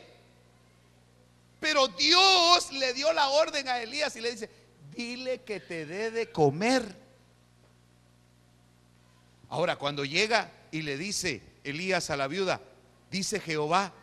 Pero 1.60 1.88
Dios 1.88 2.72
le 2.74 2.94
dio 2.94 3.12
la 3.14 3.30
orden 3.30 3.68
a 3.68 3.80
Elías 3.80 4.16
y 4.16 4.22
le 4.22 4.32
dice, 4.32 4.50
dile 4.96 5.42
que 5.42 5.60
te 5.60 5.86
dé 5.86 6.12
de 6.12 6.32
comer. 6.32 6.84
Ahora, 9.50 9.78
cuando 9.78 10.06
llega 10.06 10.52
y 10.72 10.82
le 10.82 10.98
dice 10.98 11.42
Elías 11.64 12.10
a 12.10 12.18
la 12.18 12.28
viuda, 12.28 12.62
dice 13.10 13.40
Jehová, 13.40 13.94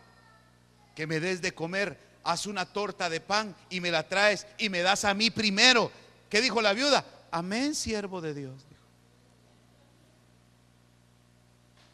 que 0.94 1.06
me 1.06 1.20
des 1.20 1.42
de 1.42 1.52
comer, 1.52 1.98
haz 2.24 2.46
una 2.46 2.66
torta 2.66 3.08
de 3.08 3.20
pan 3.20 3.54
y 3.70 3.80
me 3.80 3.90
la 3.90 4.08
traes 4.08 4.46
y 4.58 4.68
me 4.68 4.80
das 4.80 5.04
a 5.04 5.14
mí 5.14 5.30
primero. 5.30 5.90
¿Qué 6.28 6.40
dijo 6.40 6.60
la 6.60 6.72
viuda? 6.72 7.04
Amén, 7.30 7.74
siervo 7.74 8.20
de 8.20 8.34
Dios. 8.34 8.67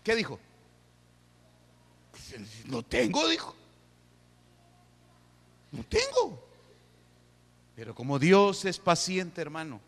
¿Qué 0.05 0.15
dijo? 0.15 0.39
No 2.67 2.83
tengo, 2.83 3.27
dijo. 3.29 3.57
No 5.73 5.83
tengo. 5.85 6.47
Pero 7.75 7.95
como 7.95 8.19
Dios 8.19 8.65
es 8.67 8.79
paciente, 8.79 9.41
hermano. 9.41 9.81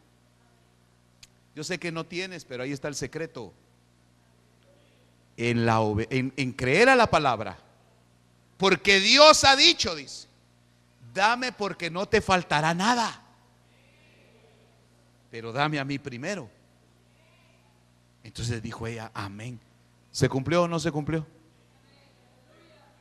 Yo 1.54 1.62
sé 1.62 1.78
que 1.78 1.92
no 1.92 2.04
tienes, 2.04 2.44
pero 2.44 2.62
ahí 2.62 2.72
está 2.72 2.88
el 2.88 2.94
secreto. 2.94 3.52
En 5.36 6.52
creer 6.52 6.88
a 6.88 6.96
la 6.96 7.08
palabra. 7.08 7.58
Porque 8.56 9.00
Dios 9.00 9.44
ha 9.44 9.54
dicho, 9.54 9.94
dice, 9.94 10.28
dame 11.12 11.52
porque 11.52 11.90
no 11.90 12.06
te 12.06 12.22
faltará 12.22 12.72
nada. 12.72 13.22
Pero 15.30 15.52
dame 15.52 15.78
a 15.78 15.84
mí 15.84 15.98
primero. 15.98 16.48
Entonces 18.24 18.62
dijo 18.62 18.86
ella, 18.86 19.10
amén. 19.12 19.60
¿Se 20.16 20.30
cumplió 20.30 20.62
o 20.62 20.68
no 20.68 20.80
se 20.80 20.90
cumplió? 20.90 21.26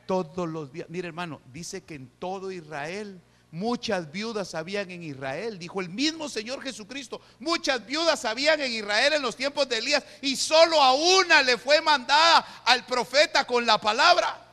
Todos 0.04 0.46
los 0.46 0.70
días. 0.70 0.86
Mire 0.90 1.08
hermano, 1.08 1.40
dice 1.50 1.82
que 1.82 1.94
en 1.94 2.10
todo 2.18 2.52
Israel 2.52 3.22
muchas 3.50 4.12
viudas 4.12 4.54
habían 4.54 4.90
en 4.90 5.02
Israel. 5.02 5.58
Dijo 5.58 5.80
el 5.80 5.88
mismo 5.88 6.28
Señor 6.28 6.62
Jesucristo, 6.62 7.22
muchas 7.38 7.86
viudas 7.86 8.26
habían 8.26 8.60
en 8.60 8.70
Israel 8.70 9.14
en 9.14 9.22
los 9.22 9.34
tiempos 9.34 9.66
de 9.66 9.78
Elías 9.78 10.04
y 10.20 10.36
solo 10.36 10.82
a 10.82 10.92
una 10.92 11.42
le 11.42 11.56
fue 11.56 11.80
mandada 11.80 12.62
al 12.66 12.84
profeta 12.84 13.46
con 13.46 13.64
la 13.64 13.80
palabra. 13.80 14.46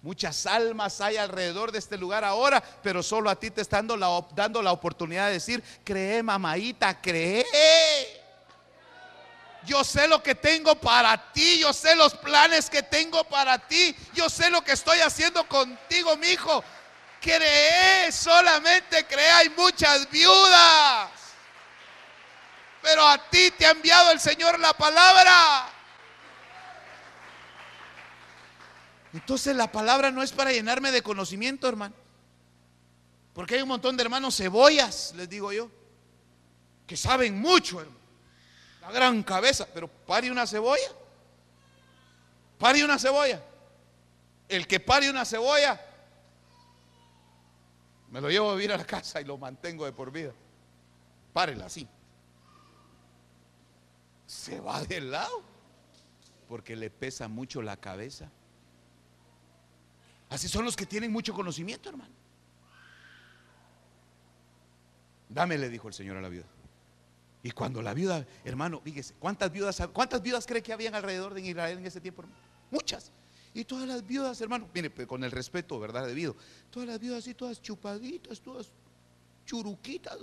Muchas 0.00 0.46
almas 0.46 1.02
hay 1.02 1.18
alrededor 1.18 1.70
de 1.70 1.80
este 1.80 1.98
lugar 1.98 2.24
ahora, 2.24 2.64
pero 2.82 3.02
solo 3.02 3.28
a 3.28 3.38
ti 3.38 3.50
te 3.50 3.60
están 3.60 3.86
dando 3.86 3.98
la, 3.98 4.26
dando 4.34 4.62
la 4.62 4.72
oportunidad 4.72 5.26
de 5.26 5.34
decir, 5.34 5.62
cree 5.84 6.22
mamaita, 6.22 6.98
cree. 6.98 7.44
Yo 9.64 9.82
sé 9.84 10.06
lo 10.06 10.22
que 10.22 10.34
tengo 10.34 10.74
para 10.76 11.32
ti. 11.32 11.58
Yo 11.58 11.72
sé 11.72 11.96
los 11.96 12.14
planes 12.14 12.70
que 12.70 12.82
tengo 12.82 13.24
para 13.24 13.58
ti. 13.58 13.94
Yo 14.14 14.28
sé 14.28 14.50
lo 14.50 14.62
que 14.62 14.72
estoy 14.72 15.00
haciendo 15.00 15.46
contigo, 15.48 16.16
mi 16.16 16.28
hijo. 16.28 16.62
Cree, 17.20 18.10
solamente 18.12 19.06
cree. 19.06 19.30
Hay 19.30 19.50
muchas 19.50 20.08
viudas. 20.10 21.10
Pero 22.80 23.06
a 23.06 23.18
ti 23.28 23.50
te 23.50 23.66
ha 23.66 23.70
enviado 23.70 24.12
el 24.12 24.20
Señor 24.20 24.58
la 24.60 24.72
palabra. 24.72 25.68
Entonces 29.12 29.56
la 29.56 29.72
palabra 29.72 30.10
no 30.10 30.22
es 30.22 30.32
para 30.32 30.52
llenarme 30.52 30.92
de 30.92 31.02
conocimiento, 31.02 31.66
hermano. 31.68 31.94
Porque 33.34 33.56
hay 33.56 33.62
un 33.62 33.68
montón 33.68 33.96
de 33.96 34.02
hermanos 34.02 34.36
cebollas, 34.36 35.12
les 35.16 35.28
digo 35.28 35.52
yo, 35.52 35.70
que 36.86 36.96
saben 36.96 37.40
mucho, 37.40 37.80
hermano 37.80 37.97
gran 38.92 39.22
cabeza, 39.22 39.66
pero 39.72 39.88
pare 39.88 40.30
una 40.30 40.46
cebolla. 40.46 40.90
Pare 42.58 42.84
una 42.84 42.98
cebolla. 42.98 43.42
El 44.48 44.66
que 44.66 44.80
pare 44.80 45.10
una 45.10 45.24
cebolla, 45.24 45.80
me 48.10 48.20
lo 48.20 48.30
llevo 48.30 48.50
a 48.50 48.54
vivir 48.54 48.72
a 48.72 48.76
la 48.76 48.86
casa 48.86 49.20
y 49.20 49.24
lo 49.24 49.36
mantengo 49.36 49.84
de 49.84 49.92
por 49.92 50.10
vida. 50.10 50.32
Párela 51.32 51.66
así. 51.66 51.86
Se 54.26 54.60
va 54.60 54.82
del 54.84 55.10
lado 55.10 55.42
porque 56.48 56.74
le 56.74 56.90
pesa 56.90 57.28
mucho 57.28 57.60
la 57.62 57.76
cabeza. 57.76 58.30
Así 60.30 60.48
son 60.48 60.64
los 60.64 60.76
que 60.76 60.86
tienen 60.86 61.12
mucho 61.12 61.32
conocimiento, 61.34 61.88
hermano. 61.88 62.14
Dame, 65.28 65.58
le 65.58 65.68
dijo 65.68 65.88
el 65.88 65.94
Señor 65.94 66.16
a 66.16 66.20
la 66.20 66.28
vida. 66.28 66.44
Y 67.42 67.50
cuando 67.52 67.80
la 67.82 67.94
viuda, 67.94 68.26
hermano, 68.44 68.80
fíjese, 68.80 69.14
¿cuántas 69.18 69.52
viudas, 69.52 69.80
cuántas 69.92 70.22
viudas 70.22 70.46
cree 70.46 70.62
que 70.62 70.72
habían 70.72 70.94
alrededor 70.94 71.34
de 71.34 71.40
Israel 71.42 71.78
en 71.78 71.86
ese 71.86 72.00
tiempo? 72.00 72.24
Muchas. 72.70 73.12
Y 73.54 73.64
todas 73.64 73.88
las 73.88 74.06
viudas, 74.06 74.40
hermano, 74.40 74.68
mire, 74.74 74.90
pues, 74.90 75.06
con 75.06 75.22
el 75.24 75.30
respeto, 75.30 75.78
¿verdad? 75.78 76.06
Debido. 76.06 76.36
Todas 76.70 76.88
las 76.88 76.98
viudas 76.98 77.20
así, 77.20 77.34
todas 77.34 77.62
chupaditas, 77.62 78.40
todas 78.40 78.70
churuquitas. 79.46 80.18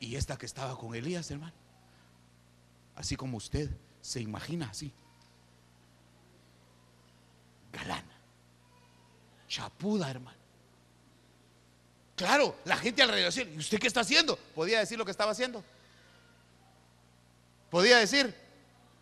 Y 0.00 0.16
esta 0.16 0.36
que 0.36 0.46
estaba 0.46 0.76
con 0.76 0.94
Elías, 0.94 1.30
hermano. 1.30 1.54
Así 2.96 3.16
como 3.16 3.36
usted 3.36 3.70
se 4.00 4.20
imagina 4.20 4.68
así. 4.68 4.92
Galana. 7.72 8.18
Chapuda, 9.48 10.10
hermano. 10.10 10.41
Claro, 12.16 12.56
la 12.64 12.76
gente 12.76 13.02
alrededor 13.02 13.32
¿y 13.48 13.58
usted 13.58 13.78
qué 13.78 13.86
está 13.86 14.00
haciendo? 14.00 14.36
¿Podía 14.54 14.78
decir 14.78 14.98
lo 14.98 15.04
que 15.04 15.10
estaba 15.10 15.32
haciendo? 15.32 15.64
¿Podía 17.70 17.98
decir? 17.98 18.34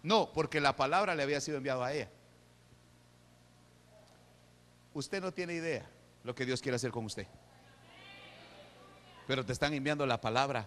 No, 0.03 0.33
porque 0.33 0.61
la 0.61 0.77
palabra 0.77 1.15
le 1.15 1.23
había 1.23 1.41
sido 1.41 1.57
enviada 1.57 1.87
a 1.87 1.93
ella. 1.93 2.09
Usted 4.95 5.21
no 5.21 5.33
tiene 5.33 5.55
idea 5.55 5.89
lo 6.25 6.34
que 6.34 6.47
Dios 6.47 6.61
quiere 6.61 6.76
hacer 6.76 6.91
con 6.91 7.05
usted. 7.05 7.26
Pero 9.26 9.45
te 9.45 9.53
están 9.53 9.75
enviando 9.75 10.07
la 10.07 10.21
palabra. 10.21 10.67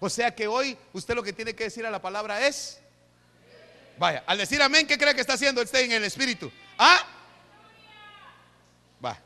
O 0.00 0.10
sea 0.10 0.34
que 0.34 0.46
hoy 0.46 0.76
usted 0.92 1.14
lo 1.14 1.22
que 1.22 1.32
tiene 1.32 1.54
que 1.54 1.64
decir 1.64 1.86
a 1.86 1.90
la 1.90 2.02
palabra 2.02 2.46
es, 2.46 2.80
vaya, 3.98 4.24
al 4.26 4.38
decir 4.38 4.60
amén, 4.60 4.86
¿qué 4.86 4.98
cree 4.98 5.14
que 5.14 5.20
está 5.20 5.34
haciendo 5.34 5.62
usted 5.62 5.80
en 5.80 5.92
el 5.92 6.04
Espíritu? 6.04 6.50
¿Ah? 6.76 7.06
Va. 9.04 9.18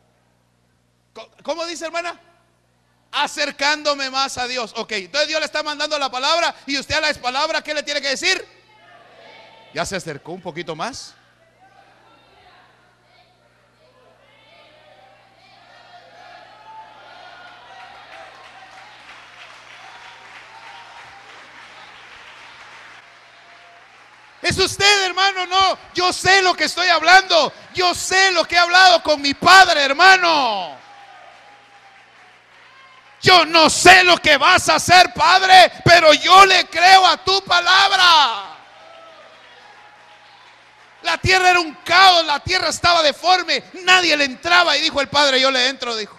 ¿Cómo 1.42 1.64
dice 1.66 1.86
hermana? 1.86 2.20
Acercándome 3.12 4.10
más 4.10 4.36
a 4.38 4.46
Dios. 4.46 4.72
Ok, 4.76 4.92
entonces 4.92 5.28
Dios 5.28 5.40
le 5.40 5.46
está 5.46 5.62
mandando 5.62 5.98
la 5.98 6.10
palabra 6.10 6.54
y 6.66 6.78
usted 6.78 6.94
a 6.96 7.00
la 7.00 7.14
palabra, 7.14 7.62
¿qué 7.62 7.72
le 7.72 7.82
tiene 7.82 8.00
que 8.00 8.08
decir? 8.08 8.46
Ya 9.72 9.84
se 9.84 9.96
acercó 9.96 10.32
un 10.32 10.40
poquito 10.40 10.74
más. 10.74 11.14
Es 24.42 24.56
usted, 24.58 25.06
hermano, 25.06 25.44
no. 25.46 25.78
Yo 25.92 26.12
sé 26.12 26.40
lo 26.40 26.54
que 26.54 26.64
estoy 26.64 26.86
hablando. 26.88 27.52
Yo 27.74 27.94
sé 27.94 28.30
lo 28.30 28.44
que 28.44 28.54
he 28.54 28.58
hablado 28.58 29.02
con 29.02 29.20
mi 29.20 29.34
padre, 29.34 29.82
hermano. 29.82 30.85
Yo 33.26 33.44
no 33.44 33.68
sé 33.68 34.04
lo 34.04 34.18
que 34.18 34.36
vas 34.36 34.68
a 34.68 34.76
hacer, 34.76 35.12
Padre, 35.12 35.72
pero 35.84 36.14
yo 36.14 36.46
le 36.46 36.64
creo 36.66 37.04
a 37.04 37.16
tu 37.24 37.42
palabra. 37.42 38.56
La 41.02 41.18
tierra 41.18 41.50
era 41.50 41.58
un 41.58 41.74
caos, 41.84 42.24
la 42.24 42.38
tierra 42.38 42.68
estaba 42.68 43.02
deforme, 43.02 43.64
nadie 43.82 44.16
le 44.16 44.26
entraba 44.26 44.76
y 44.76 44.80
dijo 44.80 45.00
el 45.00 45.08
Padre, 45.08 45.40
yo 45.40 45.50
le 45.50 45.66
entro, 45.66 45.96
dijo. 45.96 46.16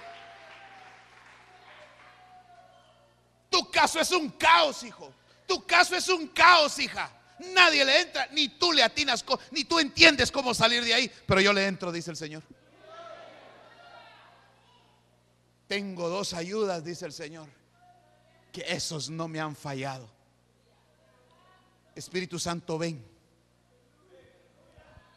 Tu 3.50 3.72
caso 3.72 4.02
es 4.02 4.12
un 4.12 4.32
caos, 4.32 4.84
hijo. 4.84 5.14
Tu 5.48 5.66
caso 5.66 5.96
es 5.96 6.10
un 6.10 6.28
caos, 6.28 6.78
hija. 6.78 7.10
Nadie 7.40 7.86
le 7.86 8.02
entra, 8.02 8.28
ni 8.32 8.50
tú 8.50 8.74
le 8.74 8.84
atinas, 8.84 9.24
ni 9.52 9.64
tú 9.64 9.80
entiendes 9.80 10.30
cómo 10.30 10.54
salir 10.54 10.84
de 10.84 10.94
ahí, 10.94 11.12
pero 11.26 11.40
yo 11.40 11.54
le 11.54 11.68
entro, 11.68 11.90
dice 11.90 12.12
el 12.12 12.18
Señor. 12.18 12.44
Tengo 15.68 16.08
dos 16.08 16.34
ayudas, 16.34 16.84
dice 16.84 17.06
el 17.06 17.14
Señor, 17.14 17.48
que 18.52 18.66
esos 18.68 19.10
no 19.10 19.28
me 19.28 19.40
han 19.40 19.56
fallado. 19.56 20.10
Espíritu 21.94 22.40
Santo, 22.40 22.78
ven. 22.78 23.04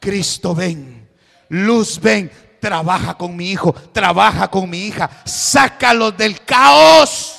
Cristo, 0.01 0.55
ven. 0.55 1.09
Luz, 1.51 2.01
ven. 2.01 2.31
Trabaja 2.61 3.17
con 3.17 3.37
mi 3.37 3.53
hijo, 3.53 3.73
trabaja 3.73 4.49
con 4.49 4.69
mi 4.69 4.87
hija. 4.87 5.09
Sácalo 5.25 6.11
del 6.11 6.45
caos. 6.45 7.37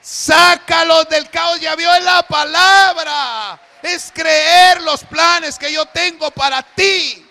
Sácalos 0.00 1.08
del 1.08 1.30
caos, 1.30 1.60
ya 1.60 1.74
vio 1.76 1.92
en 1.94 2.04
la 2.04 2.22
palabra. 2.24 3.60
Es 3.82 4.12
creer 4.12 4.82
los 4.82 5.02
planes 5.04 5.58
que 5.58 5.72
yo 5.72 5.86
tengo 5.86 6.30
para 6.32 6.62
ti. 6.62 7.26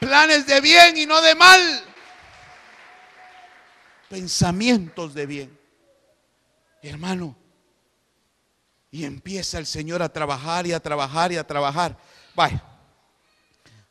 Planes 0.00 0.46
de 0.46 0.60
bien 0.60 0.96
y 0.96 1.06
no 1.06 1.20
de 1.20 1.34
mal. 1.34 1.93
Pensamientos 4.08 5.14
de 5.14 5.26
bien. 5.26 5.58
Hermano, 6.82 7.36
y 8.90 9.04
empieza 9.04 9.58
el 9.58 9.66
Señor 9.66 10.02
a 10.02 10.12
trabajar 10.12 10.66
y 10.66 10.72
a 10.72 10.78
trabajar 10.78 11.32
y 11.32 11.36
a 11.36 11.46
trabajar. 11.46 11.98
Vaya, 12.36 12.62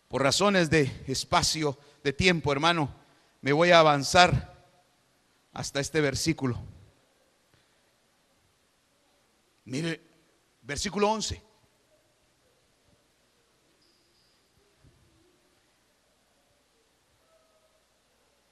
por 0.07 0.23
razones 0.23 0.69
de 0.69 1.03
espacio, 1.07 1.77
de 2.03 2.13
tiempo, 2.13 2.51
hermano, 2.51 2.93
me 3.41 3.51
voy 3.51 3.71
a 3.71 3.79
avanzar 3.79 4.53
hasta 5.51 5.81
este 5.81 5.99
versículo. 5.99 6.57
Mire, 9.65 10.01
versículo 10.61 11.09
11. 11.11 11.41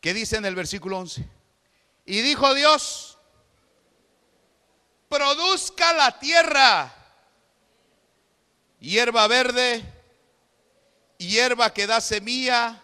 ¿Qué 0.02 0.14
dice 0.14 0.36
en 0.36 0.46
el 0.46 0.56
versículo 0.56 0.98
11? 0.98 1.41
Y 2.06 2.22
dijo 2.22 2.54
Dios, 2.54 3.18
produzca 5.08 5.94
la 5.94 6.20
tierra 6.20 6.96
hierba 8.82 9.28
verde, 9.28 9.84
hierba 11.18 11.74
que 11.74 11.88
da 11.88 12.02
semilla, 12.02 12.82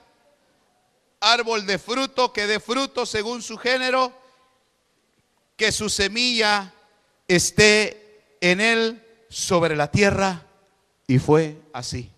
árbol 1.19 1.65
de 1.65 1.80
fruto 1.80 2.31
que 2.31 2.48
dé 2.48 2.60
fruto 2.60 3.06
según 3.06 3.41
su 3.41 3.57
género, 3.57 4.14
que 5.57 5.72
su 5.72 5.89
semilla 5.89 6.73
esté 7.27 8.38
en 8.39 8.61
él 8.61 9.03
sobre 9.30 9.76
la 9.76 9.91
tierra. 9.91 10.45
Y 11.07 11.19
fue 11.19 11.57
así. 11.73 12.11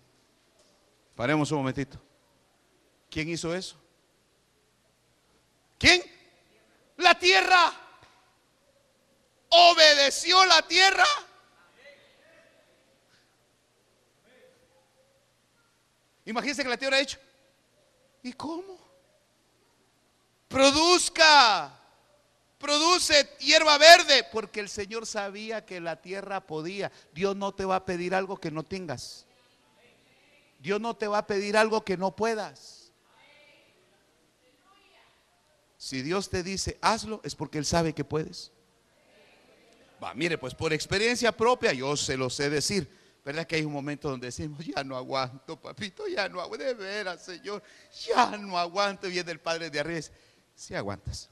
Paremos 1.16 1.50
un 1.50 1.58
momentito. 1.58 1.98
¿Quién 3.08 3.28
hizo 3.28 3.54
eso? 3.54 3.76
¿Quién? 5.78 6.02
La 7.00 7.18
tierra. 7.18 7.72
¿Obedeció 9.48 10.44
la 10.44 10.62
tierra? 10.62 11.06
Imagínense 16.26 16.62
que 16.62 16.68
la 16.68 16.76
tierra 16.76 16.98
ha 16.98 17.00
hecho. 17.00 17.18
¿Y 18.22 18.32
cómo? 18.34 18.78
Produzca. 20.46 21.74
Produce 22.58 23.36
hierba 23.40 23.78
verde. 23.78 24.24
Porque 24.30 24.60
el 24.60 24.68
Señor 24.68 25.06
sabía 25.06 25.64
que 25.64 25.80
la 25.80 26.00
tierra 26.00 26.40
podía. 26.46 26.92
Dios 27.12 27.34
no 27.34 27.52
te 27.52 27.64
va 27.64 27.76
a 27.76 27.84
pedir 27.84 28.14
algo 28.14 28.36
que 28.36 28.50
no 28.50 28.62
tengas. 28.62 29.26
Dios 30.58 30.80
no 30.80 30.94
te 30.94 31.08
va 31.08 31.18
a 31.18 31.26
pedir 31.26 31.56
algo 31.56 31.82
que 31.82 31.96
no 31.96 32.14
puedas. 32.14 32.79
Si 35.80 36.02
Dios 36.02 36.28
te 36.28 36.42
dice, 36.42 36.76
hazlo, 36.82 37.22
es 37.24 37.34
porque 37.34 37.56
Él 37.56 37.64
sabe 37.64 37.94
que 37.94 38.04
puedes. 38.04 38.52
Va, 40.02 40.12
mire, 40.12 40.36
pues 40.36 40.54
por 40.54 40.74
experiencia 40.74 41.32
propia 41.32 41.72
yo 41.72 41.96
se 41.96 42.18
lo 42.18 42.28
sé 42.28 42.50
decir. 42.50 42.86
¿Verdad 43.24 43.46
que 43.46 43.56
hay 43.56 43.64
un 43.64 43.72
momento 43.72 44.10
donde 44.10 44.26
decimos, 44.26 44.62
ya 44.62 44.84
no 44.84 44.94
aguanto, 44.94 45.58
papito, 45.58 46.06
ya 46.06 46.28
no 46.28 46.38
aguanto, 46.38 46.66
de 46.66 46.74
veras, 46.74 47.24
Señor, 47.24 47.62
ya 48.06 48.36
no 48.36 48.58
aguanto? 48.58 49.08
Y 49.08 49.12
viene 49.12 49.32
el 49.32 49.40
Padre 49.40 49.70
de 49.70 49.80
arriba 49.80 50.02
si 50.02 50.10
sí 50.54 50.74
aguantas. 50.74 51.30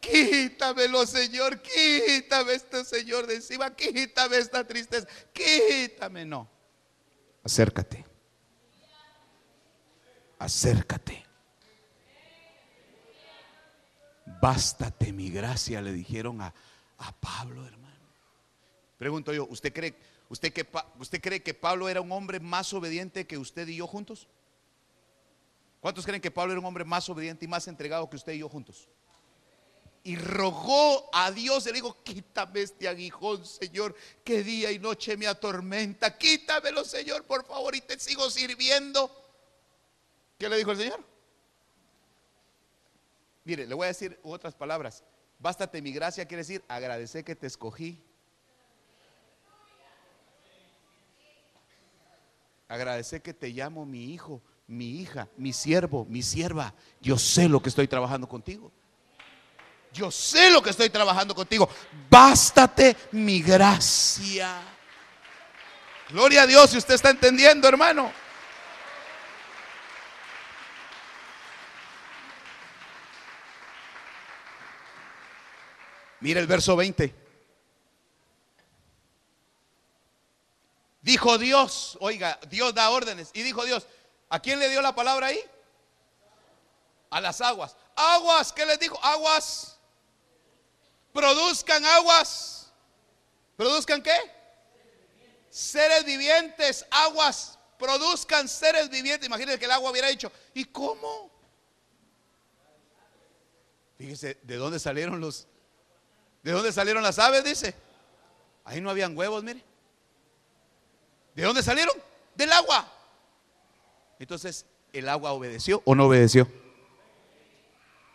Quítamelo, 0.00 1.04
Señor, 1.04 1.60
quítame 1.60 2.54
este 2.54 2.82
Señor 2.86 3.26
de 3.26 3.34
encima, 3.34 3.76
quítame 3.76 4.38
esta 4.38 4.66
tristeza, 4.66 5.06
quítame, 5.34 6.24
no. 6.24 6.48
Acércate. 7.44 8.06
Acércate. 10.38 11.31
Bástate 14.42 15.12
mi 15.12 15.30
gracia, 15.30 15.80
le 15.80 15.92
dijeron 15.92 16.40
a, 16.40 16.52
a 16.98 17.12
Pablo, 17.12 17.64
hermano. 17.64 17.94
Pregunto 18.98 19.32
yo, 19.32 19.46
¿usted 19.46 19.72
cree, 19.72 19.94
usted, 20.28 20.52
que, 20.52 20.66
¿usted 20.98 21.20
cree 21.20 21.44
que 21.44 21.54
Pablo 21.54 21.88
era 21.88 22.00
un 22.00 22.10
hombre 22.10 22.40
más 22.40 22.72
obediente 22.72 23.24
que 23.24 23.38
usted 23.38 23.68
y 23.68 23.76
yo 23.76 23.86
juntos? 23.86 24.26
¿Cuántos 25.80 26.04
creen 26.04 26.20
que 26.20 26.32
Pablo 26.32 26.54
era 26.54 26.58
un 26.58 26.66
hombre 26.66 26.84
más 26.84 27.08
obediente 27.08 27.44
y 27.44 27.48
más 27.48 27.68
entregado 27.68 28.10
que 28.10 28.16
usted 28.16 28.32
y 28.32 28.38
yo 28.38 28.48
juntos? 28.48 28.88
Y 30.02 30.16
rogó 30.16 31.08
a 31.12 31.30
Dios, 31.30 31.64
le 31.66 31.72
dijo, 31.74 32.02
quítame 32.02 32.62
este 32.62 32.88
aguijón, 32.88 33.46
Señor, 33.46 33.94
que 34.24 34.42
día 34.42 34.72
y 34.72 34.80
noche 34.80 35.16
me 35.16 35.28
atormenta. 35.28 36.18
Quítamelo, 36.18 36.84
Señor, 36.84 37.22
por 37.26 37.46
favor, 37.46 37.76
y 37.76 37.80
te 37.80 37.96
sigo 37.96 38.28
sirviendo. 38.28 39.08
¿Qué 40.36 40.48
le 40.48 40.56
dijo 40.56 40.72
el 40.72 40.78
Señor? 40.78 41.11
Mire, 43.44 43.66
le 43.66 43.74
voy 43.74 43.84
a 43.84 43.88
decir 43.88 44.18
otras 44.22 44.54
palabras. 44.54 45.02
Bástate 45.38 45.82
mi 45.82 45.92
gracia, 45.92 46.26
quiere 46.26 46.42
decir 46.42 46.64
agradecer 46.68 47.24
que 47.24 47.34
te 47.34 47.46
escogí 47.46 48.02
Agradecer 52.72 53.20
que 53.20 53.34
te 53.34 53.50
llamo 53.50 53.84
mi 53.84 54.14
hijo, 54.14 54.40
mi 54.66 55.02
hija, 55.02 55.28
mi 55.36 55.52
siervo, 55.52 56.06
mi 56.08 56.22
sierva. 56.22 56.72
Yo 57.02 57.18
sé 57.18 57.46
lo 57.46 57.60
que 57.60 57.68
estoy 57.68 57.86
trabajando 57.86 58.26
contigo. 58.26 58.72
Yo 59.92 60.10
sé 60.10 60.50
lo 60.50 60.62
que 60.62 60.70
estoy 60.70 60.88
trabajando 60.88 61.34
contigo. 61.34 61.68
Bástate 62.08 62.96
mi 63.10 63.42
gracia. 63.42 64.62
Gloria 66.08 66.44
a 66.44 66.46
Dios 66.46 66.70
si 66.70 66.78
usted 66.78 66.94
está 66.94 67.10
entendiendo, 67.10 67.68
hermano. 67.68 68.10
Mira 76.22 76.38
el 76.38 76.46
verso 76.46 76.76
20. 76.76 77.12
Dijo 81.02 81.36
Dios, 81.36 81.98
oiga, 82.00 82.38
Dios 82.48 82.72
da 82.72 82.90
órdenes. 82.90 83.30
Y 83.34 83.42
dijo 83.42 83.64
Dios, 83.64 83.88
¿a 84.28 84.40
quién 84.40 84.60
le 84.60 84.68
dio 84.68 84.80
la 84.80 84.94
palabra 84.94 85.26
ahí? 85.26 85.40
A 87.10 87.20
las 87.20 87.40
aguas. 87.40 87.76
Aguas, 87.96 88.52
¿qué 88.52 88.64
les 88.64 88.78
dijo? 88.78 88.96
Aguas. 89.02 89.76
Produzcan 91.12 91.84
aguas. 91.84 92.72
¿Produzcan 93.56 94.00
qué? 94.00 94.16
Seres 95.50 96.04
vivientes, 96.04 96.86
aguas. 96.88 97.58
Produzcan 97.80 98.48
seres 98.48 98.88
vivientes. 98.88 99.26
Imagínense 99.26 99.58
que 99.58 99.64
el 99.64 99.72
agua 99.72 99.90
hubiera 99.90 100.06
dicho, 100.06 100.30
¿y 100.54 100.66
cómo? 100.66 101.32
Fíjese, 103.98 104.38
¿de 104.42 104.54
dónde 104.54 104.78
salieron 104.78 105.20
los? 105.20 105.48
¿De 106.42 106.52
dónde 106.52 106.72
salieron 106.72 107.02
las 107.02 107.18
aves? 107.18 107.44
Dice. 107.44 107.74
Ahí 108.64 108.80
no 108.80 108.90
habían 108.90 109.16
huevos, 109.16 109.42
mire. 109.42 109.62
¿De 111.34 111.42
dónde 111.42 111.62
salieron? 111.62 111.94
Del 112.34 112.52
agua. 112.52 112.90
Entonces, 114.18 114.66
¿el 114.92 115.08
agua 115.08 115.32
obedeció 115.32 115.82
o 115.84 115.94
no 115.94 116.06
obedeció? 116.06 116.48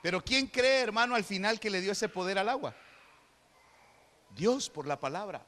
Pero 0.02 0.24
¿quién 0.24 0.48
cree, 0.48 0.82
hermano, 0.82 1.16
al 1.16 1.24
final 1.24 1.60
que 1.60 1.70
le 1.70 1.82
dio 1.82 1.92
ese 1.92 2.08
poder 2.08 2.38
al 2.38 2.50
agua? 2.50 2.76
Dios 4.36 4.70
por 4.70 4.88
la 4.88 5.00
palabra. 5.00 5.46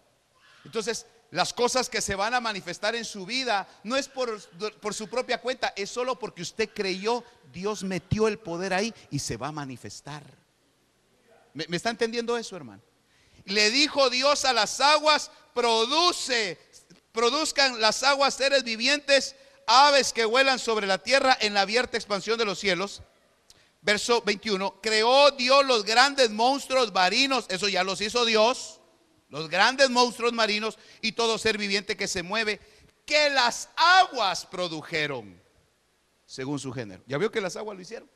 Entonces, 0.66 1.06
las 1.32 1.54
cosas 1.54 1.90
que 1.90 2.02
se 2.02 2.16
van 2.16 2.34
a 2.34 2.40
manifestar 2.40 2.96
en 2.96 3.06
su 3.06 3.26
vida 3.26 3.68
no 3.84 3.96
es 3.96 4.10
por, 4.10 4.42
por, 4.82 4.94
su 4.94 5.08
propia 5.08 5.40
cuenta, 5.40 5.74
es 5.76 5.90
solo 5.90 6.18
porque 6.18 6.42
usted 6.42 6.70
creyó, 6.74 7.24
Dios 7.54 7.84
metió 7.84 8.28
el 8.28 8.40
poder 8.40 8.74
ahí 8.74 8.94
y 9.12 9.20
se 9.20 9.38
va 9.38 9.50
a 9.50 9.52
manifestar. 9.52 10.24
¿Me, 11.68 11.78
está 11.78 11.90
entendiendo 11.90 12.38
eso, 12.38 12.56
hermano? 12.56 12.82
Le 13.46 13.72
dijo 13.72 14.10
Dios 14.10 14.46
a 14.46 14.54
las 14.54 14.80
aguas, 14.80 15.32
produce 15.54 16.58
produzcan 17.12 17.82
las 17.82 18.04
aguas 18.04 18.36
seres 18.36 18.64
vivientes, 18.64 19.36
aves 19.66 20.14
que 20.14 20.26
vuelan 20.26 20.60
sobre 20.60 20.88
la 20.88 21.00
tierra 21.00 21.38
en 21.42 21.54
la 21.54 21.62
abierta 21.62 21.98
expansión 21.98 22.38
de 22.38 22.46
los 22.46 22.60
cielos. 22.60 23.02
Verso 23.82 24.22
21, 24.22 24.80
creó 24.82 25.32
Dios 25.32 25.66
los 25.66 25.84
grandes 25.84 26.30
monstruos 26.30 26.94
marinos, 26.94 27.46
eso 27.50 27.68
ya 27.68 27.84
los 27.84 28.00
hizo 28.02 28.26
Dios, 28.26 28.80
los 29.30 29.50
grandes 29.50 29.90
monstruos 29.90 30.34
marinos 30.34 30.78
y 31.02 31.14
todo 31.14 31.38
ser 31.38 31.58
viviente 31.58 31.98
que 31.98 32.08
se 32.08 32.24
mueve, 32.24 32.60
que 33.06 33.30
las 33.30 33.70
aguas 33.76 34.46
produjeron, 34.46 35.42
según 36.26 36.60
su 36.60 36.72
género. 36.72 37.04
¿Ya 37.08 37.18
vio 37.18 37.32
que 37.32 37.42
las 37.42 37.56
aguas 37.56 37.76
lo 37.76 37.82
hicieron? 37.82 38.10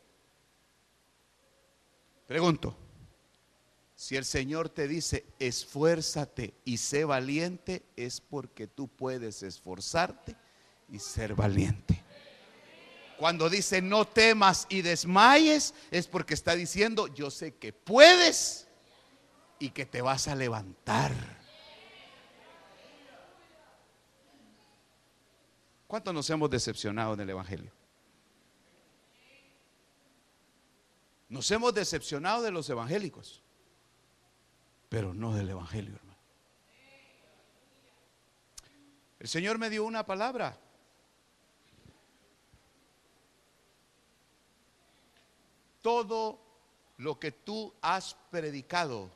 Pregunto, 2.28 2.76
si 4.04 4.18
el 4.18 4.26
Señor 4.26 4.68
te 4.68 4.86
dice, 4.86 5.24
esfuérzate 5.40 6.54
y 6.66 6.76
sé 6.76 7.06
valiente, 7.06 7.86
es 7.96 8.20
porque 8.20 8.68
tú 8.68 8.90
puedes 8.90 9.44
esforzarte 9.44 10.36
y 10.90 11.00
ser 11.00 11.36
valiente. 11.36 12.04
Cuando 13.18 13.50
dice 13.50 13.82
no 13.82 14.06
temas 14.06 14.68
y 14.68 14.82
desmayes, 14.82 15.74
es 15.90 16.08
porque 16.08 16.34
está 16.34 16.54
diciendo, 16.54 17.08
yo 17.08 17.32
sé 17.32 17.56
que 17.56 17.72
puedes 17.72 18.68
y 19.58 19.70
que 19.70 19.86
te 19.86 20.02
vas 20.02 20.28
a 20.28 20.36
levantar. 20.36 21.14
¿Cuántos 25.88 26.14
nos 26.14 26.30
hemos 26.30 26.50
decepcionado 26.50 27.14
en 27.14 27.22
el 27.22 27.30
Evangelio? 27.30 27.72
Nos 31.30 31.50
hemos 31.52 31.74
decepcionado 31.74 32.44
de 32.44 32.52
los 32.52 32.70
evangélicos, 32.70 33.42
pero 34.94 35.12
no 35.12 35.34
del 35.34 35.50
Evangelio, 35.50 35.96
hermano. 35.96 36.20
El 39.18 39.28
Señor 39.28 39.58
me 39.58 39.72
dio 39.72 39.86
una 39.86 40.06
palabra. 40.06 40.56
Todo 45.82 46.40
lo 46.98 47.20
que 47.20 47.32
tú 47.32 47.74
has 47.82 48.16
predicado, 48.30 49.10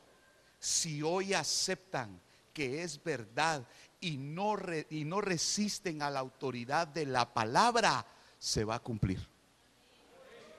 si 0.58 1.00
hoy 1.00 1.32
aceptan 1.32 2.20
que 2.52 2.82
es 2.82 3.00
verdad 3.04 3.64
y 4.00 4.16
no, 4.16 4.56
y 4.90 5.04
no 5.04 5.20
resisten 5.20 6.02
a 6.02 6.10
la 6.10 6.18
autoridad 6.18 6.88
de 6.88 7.06
la 7.06 7.32
palabra, 7.32 8.04
se 8.36 8.64
va 8.64 8.74
a 8.74 8.80
cumplir. 8.80 9.24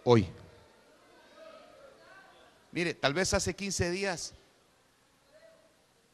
Hoy. 0.06 0.26
Mire, 2.72 2.94
tal 2.94 3.14
vez 3.14 3.34
hace 3.34 3.54
15 3.54 3.92
días, 3.92 4.34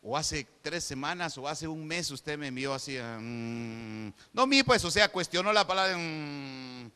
o 0.08 0.16
hace 0.16 0.48
tres 0.62 0.84
semanas, 0.84 1.36
o 1.40 1.48
hace 1.48 1.68
un 1.68 1.86
mes, 1.88 2.12
usted 2.12 2.38
me 2.38 2.50
envió 2.50 2.76
así. 2.76 2.96
Mm, 2.96 4.14
no, 4.34 4.46
mi 4.46 4.62
pues, 4.62 4.86
o 4.86 4.92
sea, 4.92 5.12
cuestionó 5.12 5.52
la 5.52 5.66
palabra. 5.66 5.98
Mm, 5.98 6.92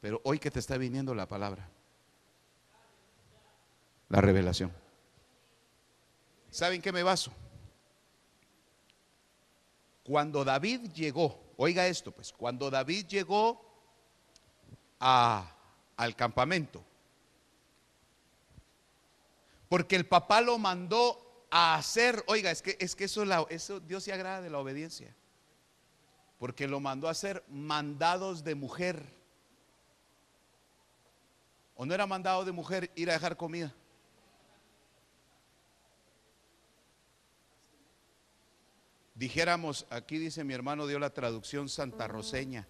pero 0.00 0.20
hoy 0.24 0.40
que 0.40 0.50
te 0.50 0.58
está 0.58 0.76
viniendo 0.76 1.14
la 1.14 1.28
palabra, 1.28 1.68
la 4.08 4.20
revelación. 4.20 4.72
¿Saben 6.50 6.82
qué 6.82 6.90
me 6.90 7.04
baso? 7.04 7.32
Cuando 10.02 10.44
David 10.44 10.90
llegó, 10.92 11.52
oiga 11.56 11.86
esto, 11.86 12.10
pues, 12.10 12.32
cuando 12.32 12.68
David 12.68 13.06
llegó 13.06 13.64
a, 14.98 15.54
al 15.96 16.16
campamento, 16.16 16.82
porque 19.68 19.94
el 19.94 20.04
papá 20.04 20.40
lo 20.40 20.58
mandó 20.58 21.29
a 21.50 21.74
hacer, 21.74 22.22
oiga, 22.26 22.50
es 22.50 22.62
que, 22.62 22.76
es 22.78 22.94
que 22.94 23.04
eso, 23.04 23.24
eso 23.48 23.80
Dios 23.80 24.04
se 24.04 24.12
agrada 24.12 24.40
de 24.40 24.50
la 24.50 24.58
obediencia, 24.58 25.14
porque 26.38 26.68
lo 26.68 26.80
mandó 26.80 27.08
a 27.08 27.10
hacer 27.10 27.44
mandados 27.48 28.44
de 28.44 28.54
mujer. 28.54 29.04
¿O 31.74 31.84
no 31.84 31.94
era 31.94 32.06
mandado 32.06 32.44
de 32.44 32.52
mujer 32.52 32.90
ir 32.94 33.10
a 33.10 33.14
dejar 33.14 33.36
comida? 33.36 33.74
Dijéramos, 39.14 39.86
aquí 39.90 40.18
dice 40.18 40.44
mi 40.44 40.54
hermano, 40.54 40.86
dio 40.86 40.98
la 40.98 41.10
traducción 41.10 41.68
santa 41.68 42.06
roseña, 42.06 42.66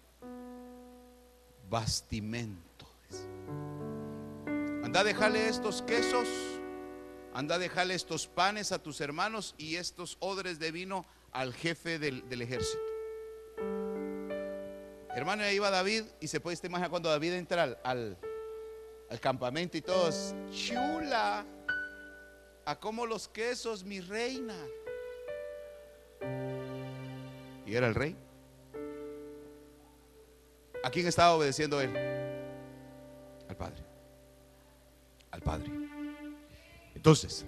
bastimento. 1.69 2.89
Anda 4.83 4.99
a 5.01 5.03
dejarle 5.05 5.47
estos 5.47 5.81
quesos 5.83 6.27
anda 7.33 7.55
a 7.55 7.59
dejarle 7.59 7.95
estos 7.95 8.27
panes 8.27 8.71
a 8.71 8.81
tus 8.81 9.01
hermanos 9.01 9.55
y 9.57 9.75
estos 9.75 10.17
odres 10.19 10.59
de 10.59 10.71
vino 10.71 11.05
al 11.31 11.53
jefe 11.53 11.99
del, 11.99 12.41
ejército. 12.41 12.81
Hermano, 15.15 15.43
ahí 15.43 15.59
va 15.59 15.69
David 15.69 16.03
y 16.19 16.27
se 16.27 16.39
puede 16.39 16.57
imaginar 16.63 16.89
cuando 16.89 17.09
David 17.09 17.33
entra 17.33 17.63
al, 17.63 18.17
al, 19.09 19.19
campamento 19.19 19.77
y 19.77 19.81
todos, 19.81 20.33
chula, 20.51 21.45
a 22.65 22.79
como 22.79 23.05
los 23.05 23.27
quesos, 23.27 23.83
mi 23.83 23.99
reina. 23.99 24.55
Y 27.65 27.75
era 27.75 27.87
el 27.87 27.95
rey. 27.95 28.15
¿A 30.83 30.89
quién 30.89 31.07
estaba 31.07 31.33
obedeciendo 31.33 31.79
él? 31.79 31.95
Al 33.47 33.55
Padre. 33.55 33.83
Al 35.31 35.41
Padre. 35.41 35.90
Entonces, 37.01 37.47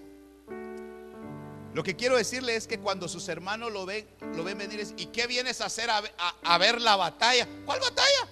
lo 1.75 1.83
que 1.83 1.95
quiero 1.95 2.17
decirle 2.17 2.55
es 2.55 2.65
que 2.65 2.79
cuando 2.79 3.07
sus 3.07 3.29
hermanos 3.29 3.71
lo 3.71 3.85
ven, 3.85 4.03
lo 4.35 4.43
ven 4.43 4.57
venir, 4.57 4.83
¿y 4.97 5.05
qué 5.05 5.27
vienes 5.27 5.61
a 5.61 5.65
hacer 5.65 5.91
a, 5.91 6.57
ver 6.57 6.81
la 6.81 6.95
batalla? 6.95 7.47
¿Cuál 7.63 7.79
batalla? 7.79 8.27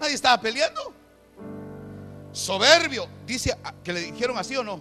Nadie 0.00 0.14
estaba 0.14 0.40
peleando. 0.40 0.92
Soberbio, 2.32 3.08
dice 3.24 3.56
que 3.84 3.92
le 3.92 4.00
dijeron 4.00 4.36
así 4.38 4.56
o 4.56 4.64
no. 4.64 4.80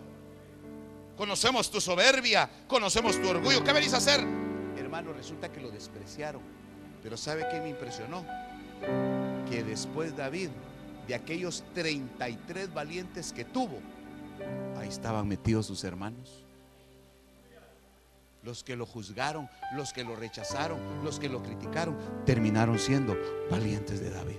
Conocemos 1.15 1.69
tu 1.69 1.79
soberbia, 1.79 2.49
conocemos 2.67 3.21
tu 3.21 3.29
orgullo. 3.29 3.63
¿Qué 3.63 3.73
venís 3.73 3.93
a 3.93 3.97
hacer? 3.97 4.21
Hermano, 4.75 5.13
resulta 5.13 5.51
que 5.51 5.61
lo 5.61 5.69
despreciaron. 5.69 6.41
Pero 7.03 7.15
¿sabe 7.15 7.45
qué 7.51 7.61
me 7.61 7.69
impresionó? 7.69 8.25
Que 9.47 9.63
después 9.63 10.17
David, 10.17 10.49
de 11.07 11.13
aquellos 11.13 11.63
33 11.75 12.73
valientes 12.73 13.31
que 13.31 13.45
tuvo, 13.45 13.79
Ahí 14.77 14.89
estaban 14.89 15.27
metidos 15.27 15.65
sus 15.65 15.83
hermanos. 15.83 16.43
Los 18.43 18.63
que 18.63 18.75
lo 18.75 18.85
juzgaron, 18.85 19.49
los 19.75 19.91
que 19.91 20.03
lo 20.03 20.15
rechazaron, 20.15 20.79
los 21.03 21.19
que 21.19 21.27
lo 21.27 21.43
criticaron, 21.43 21.97
terminaron 22.25 22.79
siendo 22.79 23.17
valientes 23.49 23.99
de 23.99 24.09
David. 24.09 24.37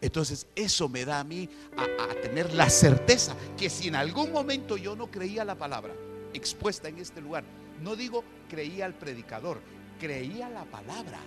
Entonces 0.00 0.46
eso 0.54 0.88
me 0.88 1.04
da 1.04 1.20
a 1.20 1.24
mí 1.24 1.48
a, 1.76 2.14
tener 2.22 2.52
la 2.54 2.70
certeza 2.70 3.34
que 3.56 3.68
si 3.68 3.88
en 3.88 3.96
algún 3.96 4.30
momento 4.32 4.76
yo 4.76 4.94
no 4.94 5.10
creía 5.10 5.44
la 5.44 5.56
palabra 5.56 5.92
expuesta 6.32 6.88
en 6.88 6.98
este 6.98 7.20
lugar, 7.20 7.42
no 7.82 7.96
digo 7.96 8.22
creía 8.48 8.84
al 8.84 8.94
predicador, 8.94 9.60
creía 9.98 10.48
la 10.48 10.64
palabra. 10.64 11.18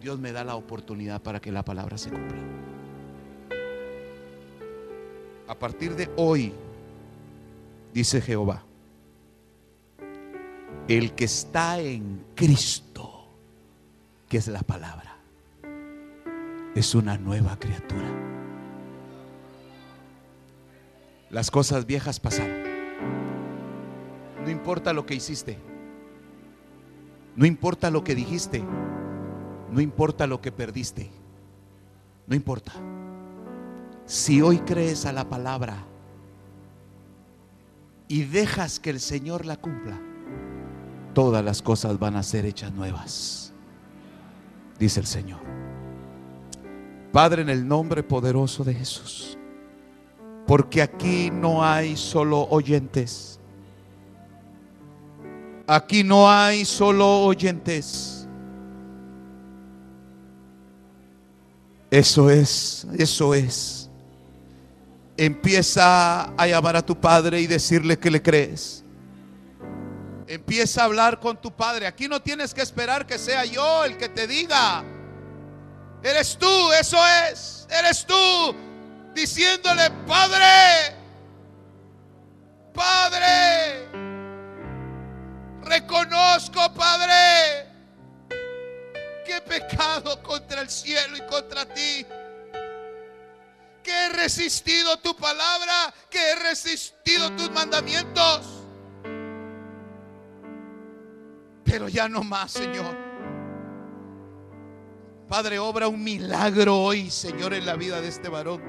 Dios 0.00 0.18
me 0.18 0.32
da 0.32 0.42
la 0.42 0.56
oportunidad 0.56 1.22
para 1.22 1.40
que 1.40 1.52
la 1.52 1.64
palabra 1.64 1.96
se 1.96 2.10
cumpla 2.10 2.73
a 5.46 5.54
partir 5.54 5.94
de 5.94 6.10
hoy, 6.16 6.52
dice 7.92 8.20
Jehová, 8.20 8.62
el 10.88 11.12
que 11.14 11.24
está 11.24 11.80
en 11.80 12.24
Cristo, 12.34 13.28
que 14.28 14.38
es 14.38 14.48
la 14.48 14.62
palabra, 14.62 15.16
es 16.74 16.94
una 16.94 17.16
nueva 17.18 17.58
criatura. 17.58 18.08
Las 21.30 21.50
cosas 21.50 21.86
viejas 21.86 22.20
pasaron. 22.20 22.62
No 24.44 24.50
importa 24.50 24.92
lo 24.92 25.06
que 25.06 25.14
hiciste. 25.14 25.58
No 27.34 27.46
importa 27.46 27.90
lo 27.90 28.04
que 28.04 28.14
dijiste. 28.14 28.62
No 29.70 29.80
importa 29.80 30.26
lo 30.26 30.40
que 30.40 30.52
perdiste. 30.52 31.10
No 32.26 32.36
importa. 32.36 32.72
Si 34.06 34.42
hoy 34.42 34.58
crees 34.58 35.06
a 35.06 35.12
la 35.12 35.28
palabra 35.28 35.76
y 38.06 38.24
dejas 38.24 38.78
que 38.78 38.90
el 38.90 39.00
Señor 39.00 39.46
la 39.46 39.56
cumpla, 39.56 39.98
todas 41.14 41.42
las 41.42 41.62
cosas 41.62 41.98
van 41.98 42.16
a 42.16 42.22
ser 42.22 42.44
hechas 42.44 42.72
nuevas, 42.72 43.52
dice 44.78 45.00
el 45.00 45.06
Señor. 45.06 45.40
Padre, 47.12 47.42
en 47.42 47.48
el 47.48 47.66
nombre 47.66 48.02
poderoso 48.02 48.64
de 48.64 48.74
Jesús, 48.74 49.38
porque 50.46 50.82
aquí 50.82 51.30
no 51.30 51.64
hay 51.64 51.96
solo 51.96 52.42
oyentes, 52.50 53.38
aquí 55.66 56.04
no 56.04 56.30
hay 56.30 56.64
solo 56.64 57.24
oyentes. 57.24 58.28
Eso 61.90 62.28
es, 62.28 62.86
eso 62.98 63.32
es. 63.34 63.83
Empieza 65.16 66.24
a 66.36 66.46
llamar 66.46 66.76
a 66.76 66.84
tu 66.84 67.00
padre 67.00 67.40
y 67.40 67.46
decirle 67.46 67.98
que 67.98 68.10
le 68.10 68.20
crees. 68.20 68.82
Empieza 70.26 70.82
a 70.82 70.84
hablar 70.86 71.20
con 71.20 71.40
tu 71.40 71.54
padre. 71.54 71.86
Aquí 71.86 72.08
no 72.08 72.20
tienes 72.20 72.52
que 72.52 72.62
esperar 72.62 73.06
que 73.06 73.18
sea 73.18 73.44
yo 73.44 73.84
el 73.84 73.96
que 73.96 74.08
te 74.08 74.26
diga. 74.26 74.82
Eres 76.02 76.36
tú, 76.36 76.72
eso 76.72 76.98
es. 77.30 77.66
Eres 77.70 78.04
tú 78.04 78.14
diciéndole, 79.14 79.90
Padre, 80.06 80.96
Padre, 82.74 83.88
reconozco, 85.62 86.72
Padre, 86.74 87.68
que 89.24 89.36
he 89.36 89.40
pecado 89.40 90.20
contra 90.22 90.62
el 90.62 90.68
cielo 90.68 91.16
y 91.16 91.22
contra 91.22 91.64
ti 91.66 92.04
que 93.84 93.92
he 93.92 94.08
resistido 94.08 94.96
tu 94.96 95.14
palabra, 95.14 95.94
que 96.10 96.18
he 96.18 96.34
resistido 96.36 97.30
tus 97.36 97.50
mandamientos. 97.50 98.64
Pero 101.64 101.88
ya 101.88 102.08
no 102.08 102.24
más, 102.24 102.52
Señor. 102.52 102.96
Padre, 105.28 105.58
obra 105.58 105.86
un 105.86 106.02
milagro 106.02 106.78
hoy, 106.78 107.10
Señor, 107.10 107.54
en 107.54 107.66
la 107.66 107.76
vida 107.76 108.00
de 108.00 108.08
este 108.08 108.28
varón. 108.28 108.62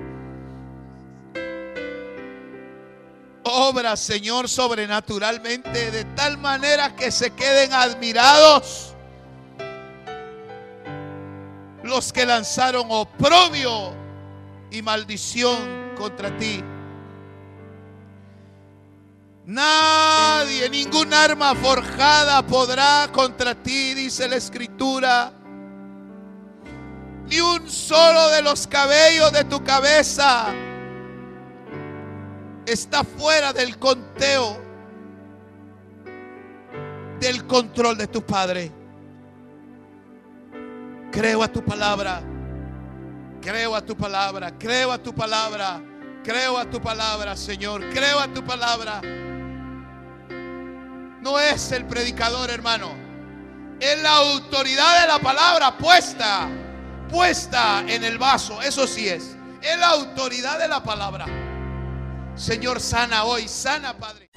Obra, 3.43 3.95
Señor, 3.95 4.49
sobrenaturalmente, 4.49 5.91
de 5.91 6.03
tal 6.15 6.37
manera 6.37 6.95
que 6.95 7.11
se 7.11 7.31
queden 7.31 7.73
admirados 7.73 8.93
los 11.83 12.11
que 12.11 12.25
lanzaron 12.25 12.87
oprobio 12.89 14.04
y 14.75 14.81
maldición 14.81 15.93
contra 15.95 16.35
ti. 16.37 16.61
Nadie, 19.45 20.69
ningún 20.69 21.13
arma 21.13 21.55
forjada 21.55 22.45
podrá 22.45 23.09
contra 23.11 23.55
ti, 23.55 23.93
dice 23.93 24.27
la 24.27 24.35
escritura. 24.35 25.31
Ni 27.27 27.39
un 27.39 27.69
solo 27.69 28.29
de 28.29 28.41
los 28.41 28.67
cabellos 28.67 29.31
de 29.31 29.43
tu 29.45 29.63
cabeza 29.63 30.47
está 32.65 33.03
fuera 33.03 33.53
del 33.53 33.77
conteo, 33.77 34.61
del 37.19 37.45
control 37.45 37.97
de 37.97 38.07
tu 38.07 38.21
Padre. 38.23 38.71
Creo 41.11 41.43
a 41.43 41.47
tu 41.47 41.63
palabra, 41.63 42.21
creo 43.45 43.75
a 43.75 43.81
tu 43.81 43.95
palabra, 43.95 44.57
creo 44.57 44.91
a 44.91 44.97
tu 44.97 45.13
palabra, 45.13 45.79
creo 46.23 46.57
a 46.57 46.65
tu 46.65 46.81
palabra, 46.81 47.37
Señor, 47.37 47.87
creo 47.91 48.19
a 48.19 48.27
tu 48.27 48.43
palabra. 48.43 49.01
No 51.21 51.39
es 51.39 51.71
el 51.71 51.85
predicador, 51.85 52.49
hermano. 52.49 52.91
Es 53.79 54.01
la 54.01 54.15
autoridad 54.15 55.01
de 55.01 55.07
la 55.07 55.19
palabra 55.19 55.77
puesta, 55.77 56.49
puesta 57.07 57.81
en 57.87 58.03
el 58.03 58.17
vaso. 58.17 58.63
Eso 58.63 58.87
sí 58.87 59.07
es. 59.07 59.37
Es 59.61 59.77
la 59.77 59.89
autoridad 59.89 60.57
de 60.57 60.67
la 60.67 60.81
palabra. 60.81 61.25
Señor, 62.35 62.81
sana 62.81 63.25
hoy, 63.25 63.47
sana, 63.47 63.95
Padre. 63.95 64.31